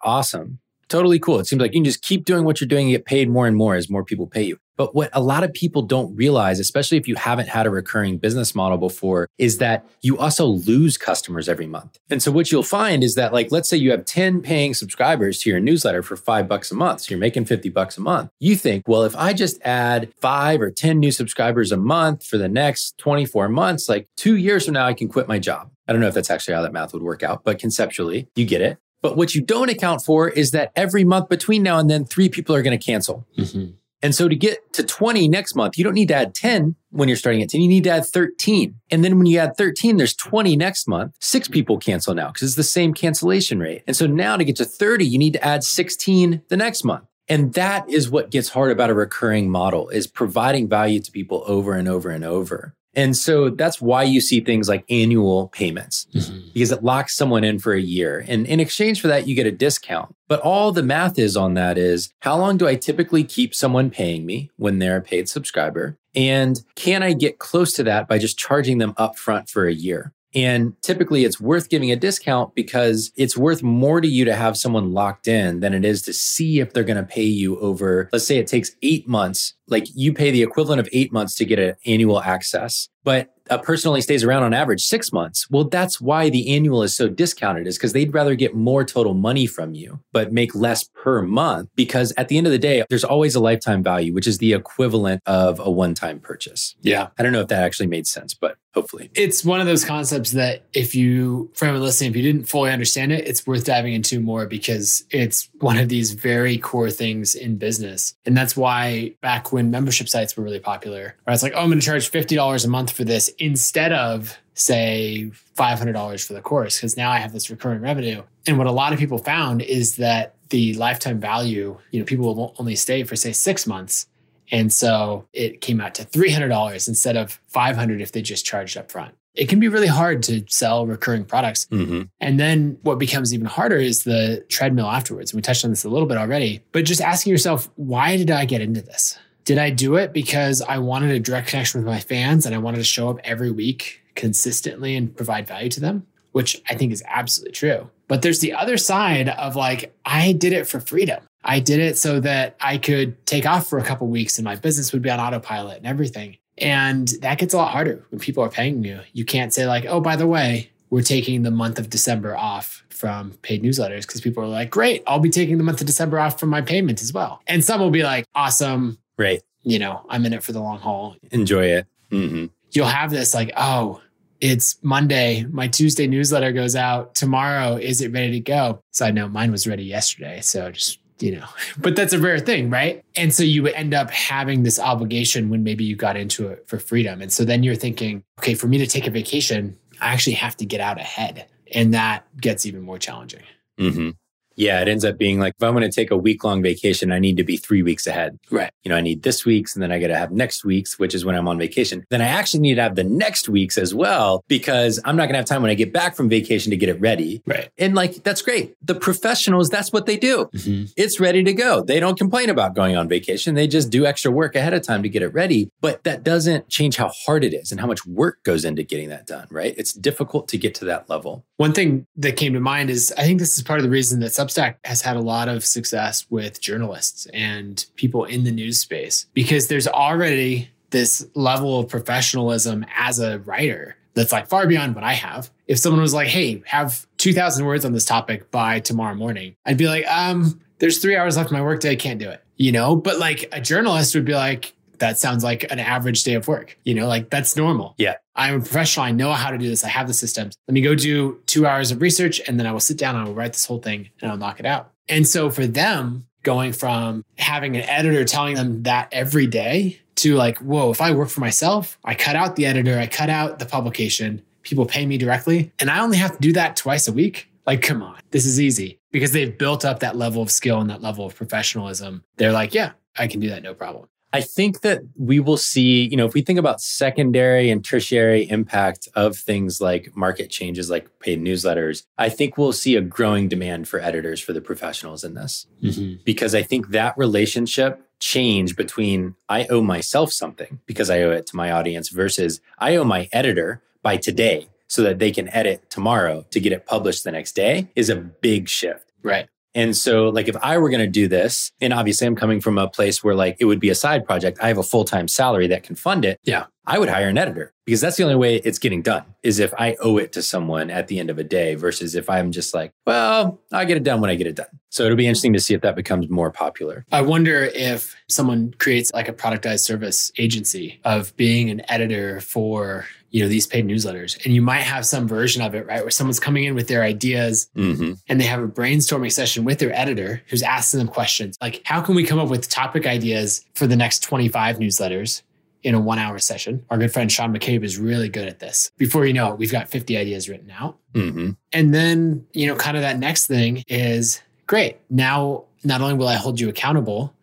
awesome. 0.02 0.60
Totally 0.92 1.20
cool. 1.20 1.40
It 1.40 1.48
seems 1.48 1.62
like 1.62 1.72
you 1.72 1.78
can 1.78 1.86
just 1.86 2.02
keep 2.02 2.26
doing 2.26 2.44
what 2.44 2.60
you're 2.60 2.68
doing 2.68 2.88
and 2.88 2.92
get 2.92 3.06
paid 3.06 3.30
more 3.30 3.48
and 3.48 3.56
more 3.56 3.76
as 3.76 3.90
more 3.90 4.04
people 4.04 4.28
pay 4.28 4.44
you. 4.44 4.58
But 4.76 4.94
what 4.94 5.10
a 5.14 5.22
lot 5.22 5.46
of 5.46 5.54
people 5.54 5.84
don't 5.84 6.14
realize, 6.18 6.60
especially 6.60 6.98
if 6.98 7.08
you 7.08 7.16
haven't 7.16 7.48
had 7.48 7.66
a 7.66 7.70
recurring 7.70 8.18
business 8.18 8.54
model 8.54 8.78
before, 8.78 9.30
is 9.38 9.60
that 9.60 9.86
you 10.02 10.18
also 10.18 10.46
lose 10.46 10.98
customers 10.98 11.48
every 11.48 11.66
month. 11.66 11.98
And 12.10 12.22
so 12.22 12.30
what 12.30 12.52
you'll 12.52 12.62
find 12.62 13.06
is 13.06 13.16
that 13.16 13.32
like 13.32 13.54
let's 13.54 13.70
say 13.70 13.78
you 13.78 13.92
have 13.92 14.04
10 14.04 14.42
paying 14.42 14.74
subscribers 14.74 15.40
to 15.44 15.50
your 15.50 15.62
newsletter 15.62 16.04
for 16.04 16.18
5 16.18 16.50
bucks 16.50 16.72
a 16.72 16.76
month, 16.76 17.02
so 17.02 17.12
you're 17.12 17.20
making 17.20 17.46
50 17.46 17.70
bucks 17.70 17.98
a 17.98 18.02
month. 18.02 18.30
You 18.42 18.58
think, 18.58 18.86
well, 18.86 19.04
if 19.04 19.16
I 19.16 19.32
just 19.32 19.62
add 19.64 20.12
5 20.20 20.62
or 20.62 20.72
10 20.72 21.00
new 21.00 21.12
subscribers 21.12 21.72
a 21.72 21.78
month 21.78 22.26
for 22.26 22.38
the 22.38 22.50
next 22.50 22.98
24 22.98 23.48
months, 23.48 23.88
like 23.88 24.10
2 24.18 24.36
years 24.36 24.66
from 24.66 24.74
now 24.74 24.88
I 24.88 24.94
can 24.94 25.08
quit 25.08 25.30
my 25.30 25.40
job. 25.40 25.72
I 25.88 25.94
don't 25.94 26.02
know 26.02 26.10
if 26.10 26.14
that's 26.14 26.30
actually 26.30 26.56
how 26.56 26.64
that 26.64 26.74
math 26.74 26.92
would 26.92 27.02
work 27.02 27.24
out, 27.24 27.46
but 27.46 27.60
conceptually, 27.60 28.28
you 28.36 28.44
get 28.44 28.60
it. 28.60 28.78
But 29.02 29.18
what 29.18 29.34
you 29.34 29.42
don't 29.42 29.70
account 29.70 30.04
for 30.04 30.30
is 30.30 30.52
that 30.52 30.72
every 30.76 31.04
month 31.04 31.30
between 31.30 31.64
now 31.64 31.80
and 31.80 31.90
then, 31.90 32.06
three 32.06 32.30
people 32.30 32.56
are 32.56 32.62
going 32.62 32.78
to 32.78 32.84
cancel. 32.84 33.26
Mm-hmm. 33.38 33.72
And 34.04 34.16
so 34.16 34.28
to 34.28 34.36
get 34.36 34.74
to 34.74 34.84
20 34.84 35.28
next 35.28 35.56
month, 35.56 35.78
you 35.78 35.84
don't 35.84 35.94
need 35.94 36.08
to 36.08 36.16
add 36.16 36.34
10 36.34 36.76
when 36.90 37.08
you're 37.08 37.18
starting 37.18 37.42
at 37.42 37.50
10. 37.50 37.62
You 37.62 37.68
need 37.68 37.84
to 37.84 37.92
add 37.92 38.06
13. 38.06 38.76
And 38.90 39.04
then 39.04 39.18
when 39.18 39.28
you 39.28 39.38
add 39.38 39.56
13, 39.58 39.98
there's 39.98 40.16
20 40.16 40.56
next 40.56 40.88
month. 40.88 41.16
Six 41.20 41.48
people 41.48 41.78
cancel 41.78 42.16
now 42.16 42.28
because 42.28 42.44
it's 42.44 42.56
the 42.56 42.64
same 42.64 42.94
cancellation 42.94 43.60
rate. 43.60 43.84
And 43.86 43.96
so 43.96 44.08
now 44.08 44.38
to 44.38 44.44
get 44.44 44.56
to 44.58 44.66
30, 44.66 45.06
you 45.06 45.20
need 45.20 45.34
to 45.34 45.46
add 45.46 45.64
16 45.64 46.42
the 46.48 46.58
next 46.58 46.84
month. 46.84 47.06
And 47.30 47.54
that 47.54 47.88
is 47.90 48.10
what 48.10 48.32
gets 48.32 48.50
hard 48.50 48.72
about 48.72 48.90
a 48.90 48.94
recurring 48.94 49.50
model 49.50 49.90
is 49.90 50.08
providing 50.08 50.68
value 50.68 51.00
to 51.00 51.12
people 51.12 51.44
over 51.46 51.74
and 51.74 51.88
over 51.88 52.10
and 52.10 52.26
over. 52.26 52.76
And 52.94 53.16
so 53.16 53.50
that's 53.50 53.82
why 53.82 54.04
you 54.04 54.20
see 54.20 54.42
things 54.42 54.68
like 54.68 54.84
annual 54.90 55.48
payments 55.50 56.08
mm-hmm. 56.14 56.40
because 56.54 56.72
it 56.72 56.84
locks 56.84 57.16
someone 57.16 57.44
in 57.44 57.60
for 57.60 57.74
a 57.74 57.82
year. 57.82 58.26
And 58.28 58.46
in 58.46 58.60
exchange 58.60 59.02
for 59.02 59.08
that, 59.08 59.28
you 59.28 59.36
get 59.36 59.48
a 59.48 59.52
discount. 59.52 60.14
But 60.28 60.42
all 60.42 60.72
the 60.72 60.84
math 60.84 61.18
is 61.18 61.38
on 61.38 61.54
that 61.54 61.78
is 61.78 62.14
how 62.20 62.38
long 62.38 62.58
do 62.58 62.68
I 62.68 62.76
typically 62.76 63.24
keep 63.24 63.56
someone 63.56 63.90
paying 63.90 64.26
me 64.26 64.52
when 64.58 64.80
they're 64.80 64.98
a 64.98 65.02
paid 65.02 65.30
subscriber? 65.30 65.98
And 66.16 66.62
can 66.76 67.04
I 67.04 67.14
get 67.14 67.40
close 67.40 67.74
to 67.74 67.84
that 67.84 68.08
by 68.08 68.18
just 68.18 68.38
charging 68.38 68.78
them 68.78 68.94
upfront 68.96 69.50
for 69.50 69.66
a 69.66 69.74
year? 69.74 70.14
And 70.34 70.74
typically 70.82 71.26
it's 71.26 71.40
worth 71.40 71.70
giving 71.70 71.92
a 71.92 71.96
discount 71.96 72.56
because 72.56 73.12
it's 73.16 73.38
worth 73.38 73.64
more 73.64 74.02
to 74.02 74.08
you 74.08 74.26
to 74.26 74.36
have 74.36 74.58
someone 74.58 74.94
locked 74.94 75.28
in 75.28 75.60
than 75.60 75.74
it 75.74 75.86
is 75.86 76.02
to 76.04 76.14
see 76.14 76.60
if 76.60 76.74
they're 76.74 76.84
going 76.84 76.98
to 76.98 77.04
pay 77.04 77.24
you 77.24 77.60
over, 77.60 78.10
let's 78.12 78.28
say 78.28 78.38
it 78.38 78.48
takes 78.48 78.72
eight 78.82 79.08
months. 79.08 79.54
Like 79.68 79.86
you 79.96 80.14
pay 80.14 80.32
the 80.32 80.44
equivalent 80.44 80.80
of 80.80 80.90
eight 80.92 81.14
months 81.14 81.36
to 81.36 81.46
get 81.46 81.60
an 81.60 81.76
annual 81.86 82.22
access, 82.22 82.90
but 83.04 83.34
a 83.50 83.60
person 83.60 83.90
only 83.90 84.02
stays 84.02 84.24
around 84.24 84.44
on 84.44 84.54
average 84.54 84.84
six 84.84 85.12
months. 85.12 85.50
Well, 85.50 85.66
that's 85.66 86.00
why 86.00 86.30
the 86.30 86.56
annual 86.56 86.84
is 86.84 86.96
so 86.96 87.10
discounted 87.10 87.68
is 87.68 87.78
because 87.78 87.94
they'd 87.94 88.14
rather 88.14 88.36
get 88.36 88.56
more 88.56 88.86
total 88.86 89.14
money 89.14 89.46
from 89.46 89.74
you, 89.74 90.00
but 90.14 90.32
make 90.32 90.56
less 90.56 90.84
per 90.84 91.22
month. 91.22 91.70
Because 91.76 92.14
at 92.18 92.30
the 92.30 92.38
end 92.38 92.48
of 92.48 92.52
the 92.52 92.60
day, 92.60 92.84
there's 92.90 93.04
always 93.04 93.36
a 93.36 93.40
lifetime 93.40 93.84
value, 93.84 94.14
which 94.14 94.28
is 94.28 94.38
the 94.38 94.54
equivalent 94.54 95.22
of 95.26 95.60
a 95.60 95.70
one 95.70 95.94
time 95.94 96.20
purchase. 96.20 96.76
Yeah. 96.82 97.08
I 97.18 97.24
don't 97.24 97.34
know 97.34 97.42
if 97.42 97.50
that 97.50 97.64
actually 97.64 97.88
made 97.88 98.08
sense, 98.08 98.34
but 98.34 98.56
hopefully. 98.74 99.12
It's 99.14 99.44
one 99.44 99.60
of 99.60 99.68
those 99.68 99.84
concepts 99.84 100.32
that 100.32 100.64
if 100.74 100.96
you, 100.96 101.52
for 101.54 101.66
anyone 101.66 101.82
listening, 101.82 102.12
if 102.12 102.16
you 102.16 102.24
didn't 102.24 102.48
fully 102.48 102.72
understand 102.72 103.12
it, 103.12 103.28
it's 103.28 103.46
worth 103.46 103.66
diving 103.66 103.94
into 103.94 104.20
more 104.20 104.46
because 104.46 105.04
it's 105.10 105.50
one 105.60 105.78
of 105.78 105.90
these 105.90 106.12
very 106.12 106.58
core 106.58 106.90
things 106.90 107.36
in 107.36 107.58
business. 107.58 108.16
And 108.26 108.36
that's 108.36 108.56
why 108.56 109.16
back 109.22 109.52
when 109.52 109.72
membership 109.72 110.08
sites 110.08 110.38
were 110.38 110.44
really 110.44 110.60
popular, 110.60 111.16
where 111.24 111.34
it's 111.34 111.44
like, 111.44 111.54
oh, 111.56 111.62
I'm 111.62 111.68
going 111.68 111.80
to 111.80 111.86
charge 111.86 112.12
$50 112.12 112.66
a 112.66 112.68
month 112.68 112.92
for 112.92 113.04
this 113.04 113.30
instead 113.40 113.92
of 113.92 114.38
say 114.54 115.32
$500 115.58 116.26
for 116.26 116.34
the 116.34 116.42
course 116.42 116.78
because 116.78 116.98
now 116.98 117.10
I 117.10 117.18
have 117.18 117.34
this 117.34 117.50
recurring 117.50 117.82
revenue. 117.82 118.24
And 118.48 118.58
what 118.58 118.68
a 118.68 118.72
lot 118.72 118.94
of 118.94 119.00
people 119.00 119.18
found 119.18 119.62
is 119.62 119.96
that 119.98 120.36
the 120.50 120.74
lifetime 120.74 121.20
value, 121.20 121.78
you 121.92 122.00
know, 122.00 122.06
people 122.06 122.36
will 122.36 122.56
only 122.60 122.76
stay 122.76 123.04
for 123.04 123.16
say 123.16 123.32
6 123.32 123.68
months. 123.68 124.08
And 124.52 124.72
so 124.72 125.28
it 125.34 125.62
came 125.62 125.80
out 125.80 125.96
to 125.96 126.04
$300 126.04 126.88
instead 126.88 127.16
of 127.16 127.40
500 127.48 128.02
if 128.02 128.12
they 128.12 128.22
just 128.22 128.46
charged 128.46 128.78
up 128.78 128.92
front. 128.92 129.16
It 129.34 129.48
can 129.48 129.62
be 129.62 129.70
really 129.70 129.88
hard 129.88 130.24
to 130.24 130.44
sell 130.50 130.86
recurring 130.86 131.24
products. 131.24 131.66
Mm-hmm. 131.68 132.02
And 132.20 132.40
then 132.40 132.78
what 132.82 133.00
becomes 133.00 133.34
even 133.34 133.48
harder 133.48 133.78
is 133.78 134.04
the 134.04 134.46
treadmill 134.50 134.88
afterwards. 134.88 135.32
And 135.32 135.38
we 135.38 135.42
touched 135.42 135.64
on 135.64 135.72
this 135.72 135.86
a 135.86 135.90
little 135.90 136.08
bit 136.08 136.18
already, 136.18 136.62
but 136.74 136.84
just 136.84 137.00
asking 137.00 137.32
yourself, 137.32 137.70
why 137.76 138.18
did 138.18 138.30
I 138.30 138.44
get 138.44 138.60
into 138.60 138.82
this? 138.82 139.18
Did 139.46 139.58
I 139.58 139.70
do 139.70 139.96
it 139.96 140.12
because 140.12 140.62
I 140.62 140.80
wanted 140.80 141.12
a 141.12 141.20
direct 141.20 141.48
connection 141.48 141.80
with 141.80 141.88
my 141.88 142.02
fans 142.02 142.46
and 142.46 142.54
I 142.54 142.58
wanted 142.58 142.80
to 142.80 142.84
show 142.84 143.10
up 143.10 143.20
every 143.24 143.52
week 143.52 144.02
consistently 144.16 144.98
and 144.98 145.16
provide 145.16 145.48
value 145.48 145.70
to 145.70 145.80
them? 145.80 146.06
Which 146.34 146.62
I 146.70 146.76
think 146.76 146.92
is 146.92 147.04
absolutely 147.08 147.54
true. 147.54 147.90
But 148.08 148.22
there's 148.22 148.40
the 148.40 148.54
other 148.54 148.78
side 148.78 149.30
of 149.30 149.56
like, 149.56 149.96
I 150.06 150.34
did 150.34 150.52
it 150.52 150.68
for 150.68 150.82
freedom. 150.82 151.24
I 151.44 151.60
did 151.60 151.80
it 151.80 151.98
so 151.98 152.20
that 152.20 152.56
I 152.60 152.78
could 152.78 153.26
take 153.26 153.46
off 153.46 153.68
for 153.68 153.80
a 153.80 153.84
couple 153.84 154.08
weeks 154.08 154.38
and 154.38 154.46
my 154.46 154.56
business 154.56 154.94
would 154.94 155.02
be 155.02 155.10
on 155.10 155.20
autopilot 155.20 155.78
and 155.78 155.88
everything. 155.88 156.38
And 156.58 157.08
that 157.22 157.40
gets 157.40 157.54
a 157.54 157.58
lot 157.58 157.72
harder 157.72 158.06
when 158.10 158.20
people 158.20 158.44
are 158.44 158.50
paying 158.50 158.84
you. 158.84 159.00
You 159.14 159.26
can't 159.26 159.54
say, 159.54 159.66
like, 159.66 159.86
oh, 159.86 160.00
by 160.00 160.16
the 160.16 160.28
way, 160.28 160.70
we're 160.90 161.02
taking 161.02 161.42
the 161.42 161.52
month 161.52 161.80
of 161.80 161.90
December 161.90 162.38
off 162.38 162.84
from 162.90 163.32
paid 163.42 163.64
newsletters 163.64 164.02
because 164.02 164.22
people 164.22 164.44
are 164.44 164.48
like, 164.48 164.70
great, 164.70 165.02
I'll 165.08 165.20
be 165.20 165.32
taking 165.32 165.58
the 165.58 165.64
month 165.64 165.82
of 165.82 165.88
December 165.88 166.20
off 166.20 166.40
from 166.40 166.50
my 166.50 166.62
payment 166.62 167.02
as 167.02 167.12
well. 167.12 167.42
And 167.48 167.66
some 167.66 167.82
will 167.82 167.90
be 167.90 168.04
like, 168.04 168.26
awesome, 168.36 169.00
Right. 169.22 169.44
You 169.62 169.78
know, 169.78 170.04
I'm 170.10 170.26
in 170.26 170.34
it 170.34 170.42
for 170.42 170.52
the 170.52 170.60
long 170.60 170.80
haul. 170.80 171.16
Enjoy 171.30 171.66
it. 171.66 171.88
Mm-hmm. 172.10 172.48
You'll 172.72 172.88
have 172.88 173.12
this 173.12 173.36
like, 173.36 173.52
oh, 173.56 174.02
it's 174.40 174.78
Monday. 174.82 175.46
My 175.52 175.68
Tuesday 175.68 176.08
newsletter 176.08 176.52
goes 176.52 176.76
out 176.76 177.14
tomorrow. 177.14 177.76
Is 177.76 178.02
it 178.02 178.12
ready 178.12 178.32
to 178.32 178.40
go? 178.40 178.82
Side 178.90 179.14
note, 179.14 179.32
mine 179.32 179.52
was 179.52 179.68
ready 179.68 179.84
yesterday. 179.84 180.42
So 180.42 180.72
just, 180.72 180.98
you 181.22 181.32
know, 181.32 181.46
but 181.78 181.96
that's 181.96 182.14
a 182.14 182.20
rare 182.20 182.40
thing, 182.40 182.70
right? 182.70 183.04
And 183.16 183.34
so 183.34 183.44
you 183.44 183.68
end 183.68 183.94
up 183.94 184.12
having 184.12 184.64
this 184.64 184.80
obligation 184.80 185.50
when 185.50 185.64
maybe 185.64 185.84
you 185.84 185.96
got 185.96 186.18
into 186.18 186.48
it 186.48 186.68
for 186.68 186.80
freedom. 186.80 187.22
And 187.22 187.32
so 187.32 187.46
then 187.46 187.64
you're 187.64 187.76
thinking, 187.76 188.24
okay, 188.40 188.54
for 188.54 188.68
me 188.68 188.78
to 188.78 188.88
take 188.88 189.08
a 189.08 189.12
vacation, 189.12 189.78
I 190.00 190.14
actually 190.14 190.34
have 190.34 190.58
to 190.58 190.66
get 190.66 190.82
out 190.82 191.00
ahead. 191.00 191.48
And 191.74 191.94
that 191.94 192.26
gets 192.40 192.66
even 192.66 192.82
more 192.82 192.98
challenging. 192.98 193.44
Mm-hmm. 193.80 194.10
Yeah, 194.56 194.82
it 194.82 194.88
ends 194.88 195.06
up 195.06 195.18
being 195.18 195.40
like 195.40 195.54
if 195.58 195.64
I'm 195.64 195.74
going 195.74 195.90
to 195.90 195.96
take 195.96 196.12
a 196.12 196.18
week 196.18 196.44
long 196.44 196.62
vacation, 196.62 197.12
I 197.12 197.20
need 197.20 197.38
to 197.38 197.44
be 197.44 197.58
three 197.58 197.84
weeks 197.84 198.08
ahead. 198.08 198.38
Right. 198.50 198.72
You 198.84 198.90
know, 198.90 198.96
I 198.96 199.02
need 199.02 199.24
this 199.24 199.46
week's 199.46 199.76
and 199.76 199.84
then 199.84 199.92
I 199.92 200.00
got 200.00 200.08
to 200.08 200.18
have 200.18 200.32
next 200.32 200.64
week's, 200.64 201.00
which 201.00 201.16
is 201.16 201.26
when 201.26 201.36
I'm 201.36 201.48
on 201.48 201.58
vacation. 201.58 202.06
Then 202.10 202.22
I 202.22 202.28
actually 202.28 202.62
need 202.62 202.76
to 202.76 202.82
have 202.82 202.96
the 202.96 203.04
next 203.04 203.50
week's 203.50 203.78
as 203.78 203.94
well 203.94 204.44
because 204.48 205.00
I'm 205.06 205.16
not 205.16 205.24
going 205.24 205.34
to 205.34 205.38
have 205.40 205.46
time 205.46 205.62
when 205.62 205.72
I 205.72 205.76
get 205.76 205.94
back 205.94 206.16
from 206.16 206.30
vacation 206.30 206.72
to 206.72 206.78
get 206.78 206.90
it 206.90 207.00
ready. 207.00 207.42
Right. 207.46 207.70
And 207.78 207.96
like, 207.96 208.24
that's 208.24 208.42
great. 208.42 208.76
The 208.86 208.96
professionals, 208.96 209.70
that's 209.70 209.92
what 209.92 210.06
they 210.06 210.18
do. 210.18 210.50
Mm-hmm. 210.54 210.86
It's 210.98 211.20
ready 211.20 211.44
to 211.44 211.54
go. 211.54 211.84
They 211.84 212.00
don't 212.00 212.18
complain 212.18 212.50
about 212.50 212.76
going 212.76 212.96
on 212.96 213.08
vacation. 213.08 213.56
They 213.56 213.68
just 213.68 213.90
do 213.90 214.06
extra 214.06 214.32
work 214.32 214.56
ahead 214.56 214.74
of 214.74 214.82
time 214.84 215.04
to 215.04 215.10
get 215.10 215.22
it 215.22 215.34
ready. 215.34 215.70
But 215.82 216.04
that 216.04 216.24
doesn't 216.24 216.70
change 216.70 216.98
how 216.98 217.12
hard 217.26 217.44
it 217.44 217.54
is 217.54 217.72
and 217.72 217.80
how 217.80 217.88
much 217.88 218.06
work 218.06 218.44
goes 218.44 218.66
into 218.66 218.84
getting 218.84 219.10
that 219.10 219.28
done, 219.28 219.48
right? 219.50 219.74
It's 219.78 219.94
difficult 219.94 220.48
to 220.50 220.58
get 220.58 220.76
to 220.76 220.86
that 220.86 221.10
level. 221.10 221.46
One 221.62 221.74
thing 221.74 222.08
that 222.16 222.38
came 222.38 222.54
to 222.54 222.60
mind 222.60 222.90
is 222.90 223.14
I 223.20 223.22
think 223.22 223.38
this 223.38 223.56
is 223.56 223.64
part 223.64 223.78
of 223.78 223.84
the 223.84 223.90
reason 223.92 224.20
that 224.22 224.32
Substack 224.32 224.78
has 224.84 225.04
had 225.04 225.16
a 225.16 225.22
lot 225.22 225.48
of 225.48 225.64
success 225.64 226.26
with 226.32 226.60
journalists 226.60 227.28
and 227.36 227.86
people 227.98 228.26
in 228.26 228.46
the 228.46 228.52
news 228.52 228.80
space 228.80 229.28
because 229.36 229.68
there's 229.68 229.88
already 229.88 230.72
this 230.90 231.24
level 231.36 231.78
of 231.78 231.88
professionalism 231.88 232.84
as 232.98 233.20
a 233.20 233.38
writer 233.42 233.96
that's 234.16 234.32
like 234.32 234.48
far 234.48 234.66
beyond 234.66 234.96
what 234.96 235.04
I 235.04 235.14
have. 235.14 235.52
If 235.68 235.78
someone 235.78 236.02
was 236.02 236.16
like, 236.16 236.30
"Hey, 236.30 236.64
have 236.66 237.06
2000 237.18 237.64
words 237.64 237.86
on 237.86 237.94
this 237.94 238.06
topic 238.06 238.50
by 238.50 238.80
tomorrow 238.80 239.14
morning." 239.14 239.56
I'd 239.64 239.78
be 239.78 239.88
like, 239.88 240.08
"Um, 240.08 240.60
there's 240.80 240.98
3 240.98 241.16
hours 241.16 241.38
left 241.38 241.52
in 241.52 241.58
my 241.58 241.64
workday, 241.64 241.92
I 241.92 241.96
can't 241.96 242.20
do 242.20 242.28
it." 242.28 242.44
You 242.58 242.72
know, 242.72 242.96
but 242.96 243.20
like 243.20 243.48
a 243.52 243.62
journalist 243.62 244.16
would 244.16 244.26
be 244.26 244.34
like, 244.34 244.74
that 245.02 245.20
sounds 245.20 245.44
like 245.44 245.70
an 245.72 245.80
average 245.80 246.24
day 246.24 246.34
of 246.34 246.48
work. 246.48 246.78
You 246.84 246.96
know, 246.96 247.08
like 247.08 247.30
that's 247.30 247.56
normal. 247.56 247.94
Yeah. 247.98 248.16
I'm 248.36 248.56
a 248.56 248.60
professional. 248.60 249.06
I 249.06 249.12
know 249.12 249.34
how 249.34 249.52
to 249.52 249.58
do 249.58 249.68
this. 249.68 249.84
I 249.84 249.90
have 249.90 250.08
the 250.08 250.14
systems. 250.14 250.56
Let 250.68 250.74
me 250.74 250.82
go 250.82 250.96
do 250.96 251.40
two 251.46 251.68
hours 251.68 251.92
of 251.92 252.02
research 252.02 252.42
and 252.48 252.60
then 252.60 252.66
I 252.66 252.72
will 252.72 252.80
sit 252.80 252.98
down 252.98 253.16
and 253.16 253.26
I 253.26 253.28
will 253.28 253.36
write 253.36 253.54
this 253.54 253.66
whole 253.66 253.80
thing 253.80 254.10
and 254.22 254.32
I'll 254.32 254.38
knock 254.38 254.60
it 254.60 254.66
out. 254.66 254.92
And 255.10 255.28
so 255.28 255.50
for 255.50 255.68
them, 255.68 256.26
going 256.44 256.74
from 256.74 257.24
having 257.38 257.76
an 257.76 257.84
editor 257.84 258.26
telling 258.26 258.56
them 258.56 258.84
that 258.84 259.10
every 259.12 259.48
day 259.48 260.00
to 260.16 260.36
like, 260.36 260.58
whoa, 260.60 260.92
if 260.92 261.02
I 261.02 261.12
work 261.12 261.30
for 261.30 261.42
myself, 261.42 261.98
I 262.04 262.16
cut 262.16 262.36
out 262.36 262.56
the 262.56 262.66
editor, 262.66 262.98
I 262.98 263.08
cut 263.08 263.30
out 263.30 263.60
the 263.60 263.66
publication, 263.66 264.42
people 264.64 264.86
pay 264.86 265.06
me 265.06 265.18
directly, 265.18 265.72
and 265.80 265.90
I 265.90 266.00
only 266.00 266.18
have 266.18 266.34
to 266.34 266.40
do 266.40 266.54
that 266.54 266.76
twice 266.76 267.08
a 267.08 267.14
week. 267.14 267.48
Like, 267.66 267.82
come 267.82 268.02
on, 268.02 268.20
this 268.32 268.46
is 268.46 268.60
easy 268.60 269.00
because 269.12 269.34
they've 269.34 269.56
built 269.56 269.86
up 269.86 270.00
that 270.00 270.16
level 270.16 270.42
of 270.42 270.50
skill 270.50 270.80
and 270.80 270.90
that 270.90 271.02
level 271.02 271.26
of 271.26 271.36
professionalism. 271.36 272.24
They're 272.38 272.52
like, 272.52 272.74
yeah, 272.74 272.94
I 273.18 273.28
can 273.28 273.40
do 273.40 273.50
that, 273.50 273.62
no 273.62 273.74
problem. 273.74 274.08
I 274.34 274.42
think 274.42 274.82
that 274.82 275.02
we 275.18 275.40
will 275.40 275.58
see, 275.58 276.08
you 276.10 276.16
know, 276.16 276.26
if 276.26 276.34
we 276.34 276.42
think 276.42 276.58
about 276.58 276.80
secondary 276.80 277.70
and 277.70 277.84
tertiary 277.84 278.50
impact 278.50 279.10
of 279.14 279.36
things 279.36 279.82
like 279.82 280.16
market 280.16 280.50
changes 280.50 280.90
like 280.90 281.20
paid 281.20 281.42
newsletters, 281.42 282.04
I 282.18 282.30
think 282.30 282.58
we'll 282.58 282.72
see 282.74 282.96
a 282.96 283.02
growing 283.02 283.50
demand 283.50 283.88
for 283.88 284.00
editors 284.00 284.40
for 284.40 284.54
the 284.54 284.62
professionals 284.62 285.24
in 285.24 285.34
this. 285.34 285.68
Mm-hmm. 285.84 286.22
Because 286.24 286.56
I 286.56 286.64
think 286.64 286.90
that 286.90 287.18
relationship 287.18 288.02
change 288.20 288.76
between 288.76 289.36
I 289.50 289.66
owe 289.66 289.82
myself 289.82 290.32
something 290.32 290.80
because 290.86 291.10
I 291.10 291.22
owe 291.24 291.32
it 291.32 291.48
to 291.48 291.56
my 291.56 291.72
audience 291.72 292.10
versus 292.10 292.62
I 292.78 292.96
owe 292.96 293.04
my 293.04 293.28
editor 293.34 293.82
by 294.02 294.18
today 294.18 294.70
so 294.88 295.02
that 295.04 295.20
they 295.20 295.32
can 295.32 295.50
edit 295.50 295.90
tomorrow 295.90 296.46
to 296.52 296.60
get 296.60 296.72
it 296.72 296.86
published 296.86 297.24
the 297.24 297.32
next 297.32 297.54
day 297.54 297.90
is 297.96 298.10
a 298.10 298.16
big 298.16 298.70
shift. 298.70 299.12
Right. 299.24 299.48
And 299.74 299.96
so, 299.96 300.30
like, 300.30 300.48
if 300.48 300.56
I 300.58 300.78
were 300.78 300.90
going 300.90 301.02
to 301.02 301.08
do 301.08 301.28
this, 301.28 301.72
and 301.80 301.94
obviously 301.94 302.28
I'm 302.28 302.36
coming 302.36 302.60
from 302.60 302.78
a 302.78 302.90
place 302.90 303.24
where, 303.24 303.36
like, 303.36 303.58
it 303.60 303.66
would 303.66 303.80
be 303.80 303.90
a 303.90 303.96
side 303.96 304.26
project, 304.26 304.60
I 304.62 304.68
have 304.68 304.78
a 304.78 304.84
full 304.84 305.06
time 305.06 305.28
salary 305.28 305.68
that 305.68 305.84
can 305.84 305.96
fund 305.96 306.26
it. 306.26 306.40
Yeah. 306.44 306.66
I 306.86 306.98
would 306.98 307.10
hire 307.10 307.30
an 307.30 307.38
editor 307.38 307.74
because 307.86 308.02
that's 308.02 308.18
the 308.18 308.24
only 308.24 308.36
way 308.36 308.56
it's 308.56 308.80
getting 308.80 309.04
done 309.04 309.24
is 309.44 309.60
if 309.60 309.72
I 309.78 309.96
owe 310.02 310.18
it 310.18 310.32
to 310.34 310.42
someone 310.42 310.90
at 310.90 311.08
the 311.08 311.20
end 311.20 311.30
of 311.30 311.38
a 311.38 311.44
day 311.44 311.76
versus 311.76 312.16
if 312.16 312.28
I'm 312.30 312.52
just 312.52 312.74
like, 312.74 312.92
well, 313.06 313.62
I 313.72 313.86
get 313.86 313.98
it 313.98 314.04
done 314.04 314.20
when 314.20 314.32
I 314.32 314.36
get 314.36 314.48
it 314.48 314.56
done. 314.56 314.80
So 314.90 315.04
it'll 315.04 315.16
be 315.16 315.28
interesting 315.28 315.54
to 315.54 315.60
see 315.60 315.76
if 315.76 315.82
that 315.82 315.96
becomes 315.96 316.30
more 316.30 316.52
popular. 316.52 317.06
I 317.12 317.22
wonder 317.22 317.64
if 317.64 318.16
someone 318.28 318.74
creates 318.80 319.14
like 319.14 319.30
a 319.30 319.34
productized 319.34 319.82
service 319.82 320.32
agency 320.40 321.00
of 321.06 321.36
being 321.38 321.70
an 321.70 321.84
editor 321.88 322.42
for 322.42 323.06
you 323.32 323.42
know, 323.42 323.50
these 323.50 323.66
paid 323.66 323.88
newsletters. 323.88 324.44
And 324.46 324.54
you 324.54 324.62
might 324.62 324.82
have 324.82 325.06
some 325.06 325.28
version 325.28 325.62
of 325.62 325.74
it, 325.74 325.88
right? 325.88 326.02
Where 326.02 326.12
someone's 326.12 326.40
coming 326.40 326.66
in 326.66 326.76
with 326.76 326.88
their 326.88 327.02
ideas 327.04 327.68
Mm-hmm. 327.76 328.14
and 328.28 328.40
they 328.40 328.46
have 328.46 328.62
a 328.62 328.68
brainstorming 328.68 329.32
session 329.32 329.64
with 329.64 329.80
their 329.80 329.94
editor 329.94 330.44
who's 330.48 330.62
asking 330.62 331.00
them 331.00 331.08
questions 331.08 331.58
like, 331.62 331.82
how 331.86 332.02
can 332.02 332.14
we 332.16 332.26
come 332.26 332.38
up 332.40 332.50
with 332.50 332.70
topic 332.70 333.08
ideas 333.08 333.66
for 333.74 333.88
the 333.88 333.96
next 333.96 334.20
25 334.20 334.78
newsletters? 334.78 335.42
In 335.84 335.96
a 335.96 336.00
one 336.00 336.20
hour 336.20 336.38
session. 336.38 336.86
Our 336.92 337.00
good 337.00 337.12
friend 337.12 337.32
Sean 337.32 337.52
McCabe 337.52 337.84
is 337.84 337.98
really 337.98 338.30
good 338.30 338.48
at 338.48 338.60
this. 338.60 338.92
Before 338.98 339.26
you 339.26 339.34
know 339.34 339.52
it, 339.52 339.58
we've 339.58 339.72
got 339.72 339.90
50 339.90 340.16
ideas 340.16 340.48
written 340.48 340.70
out. 340.70 341.00
Mm-hmm. 341.16 341.54
And 341.74 341.92
then, 341.92 342.46
you 342.54 342.68
know, 342.68 342.76
kind 342.76 342.98
of 342.98 343.02
that 343.02 343.18
next 343.18 343.48
thing 343.48 343.84
is 343.88 344.44
great. 344.68 344.98
Now, 345.10 345.64
not 345.84 346.02
only 346.02 346.14
will 346.14 346.28
I 346.28 346.36
hold 346.36 346.60
you 346.60 346.70
accountable, 346.70 347.34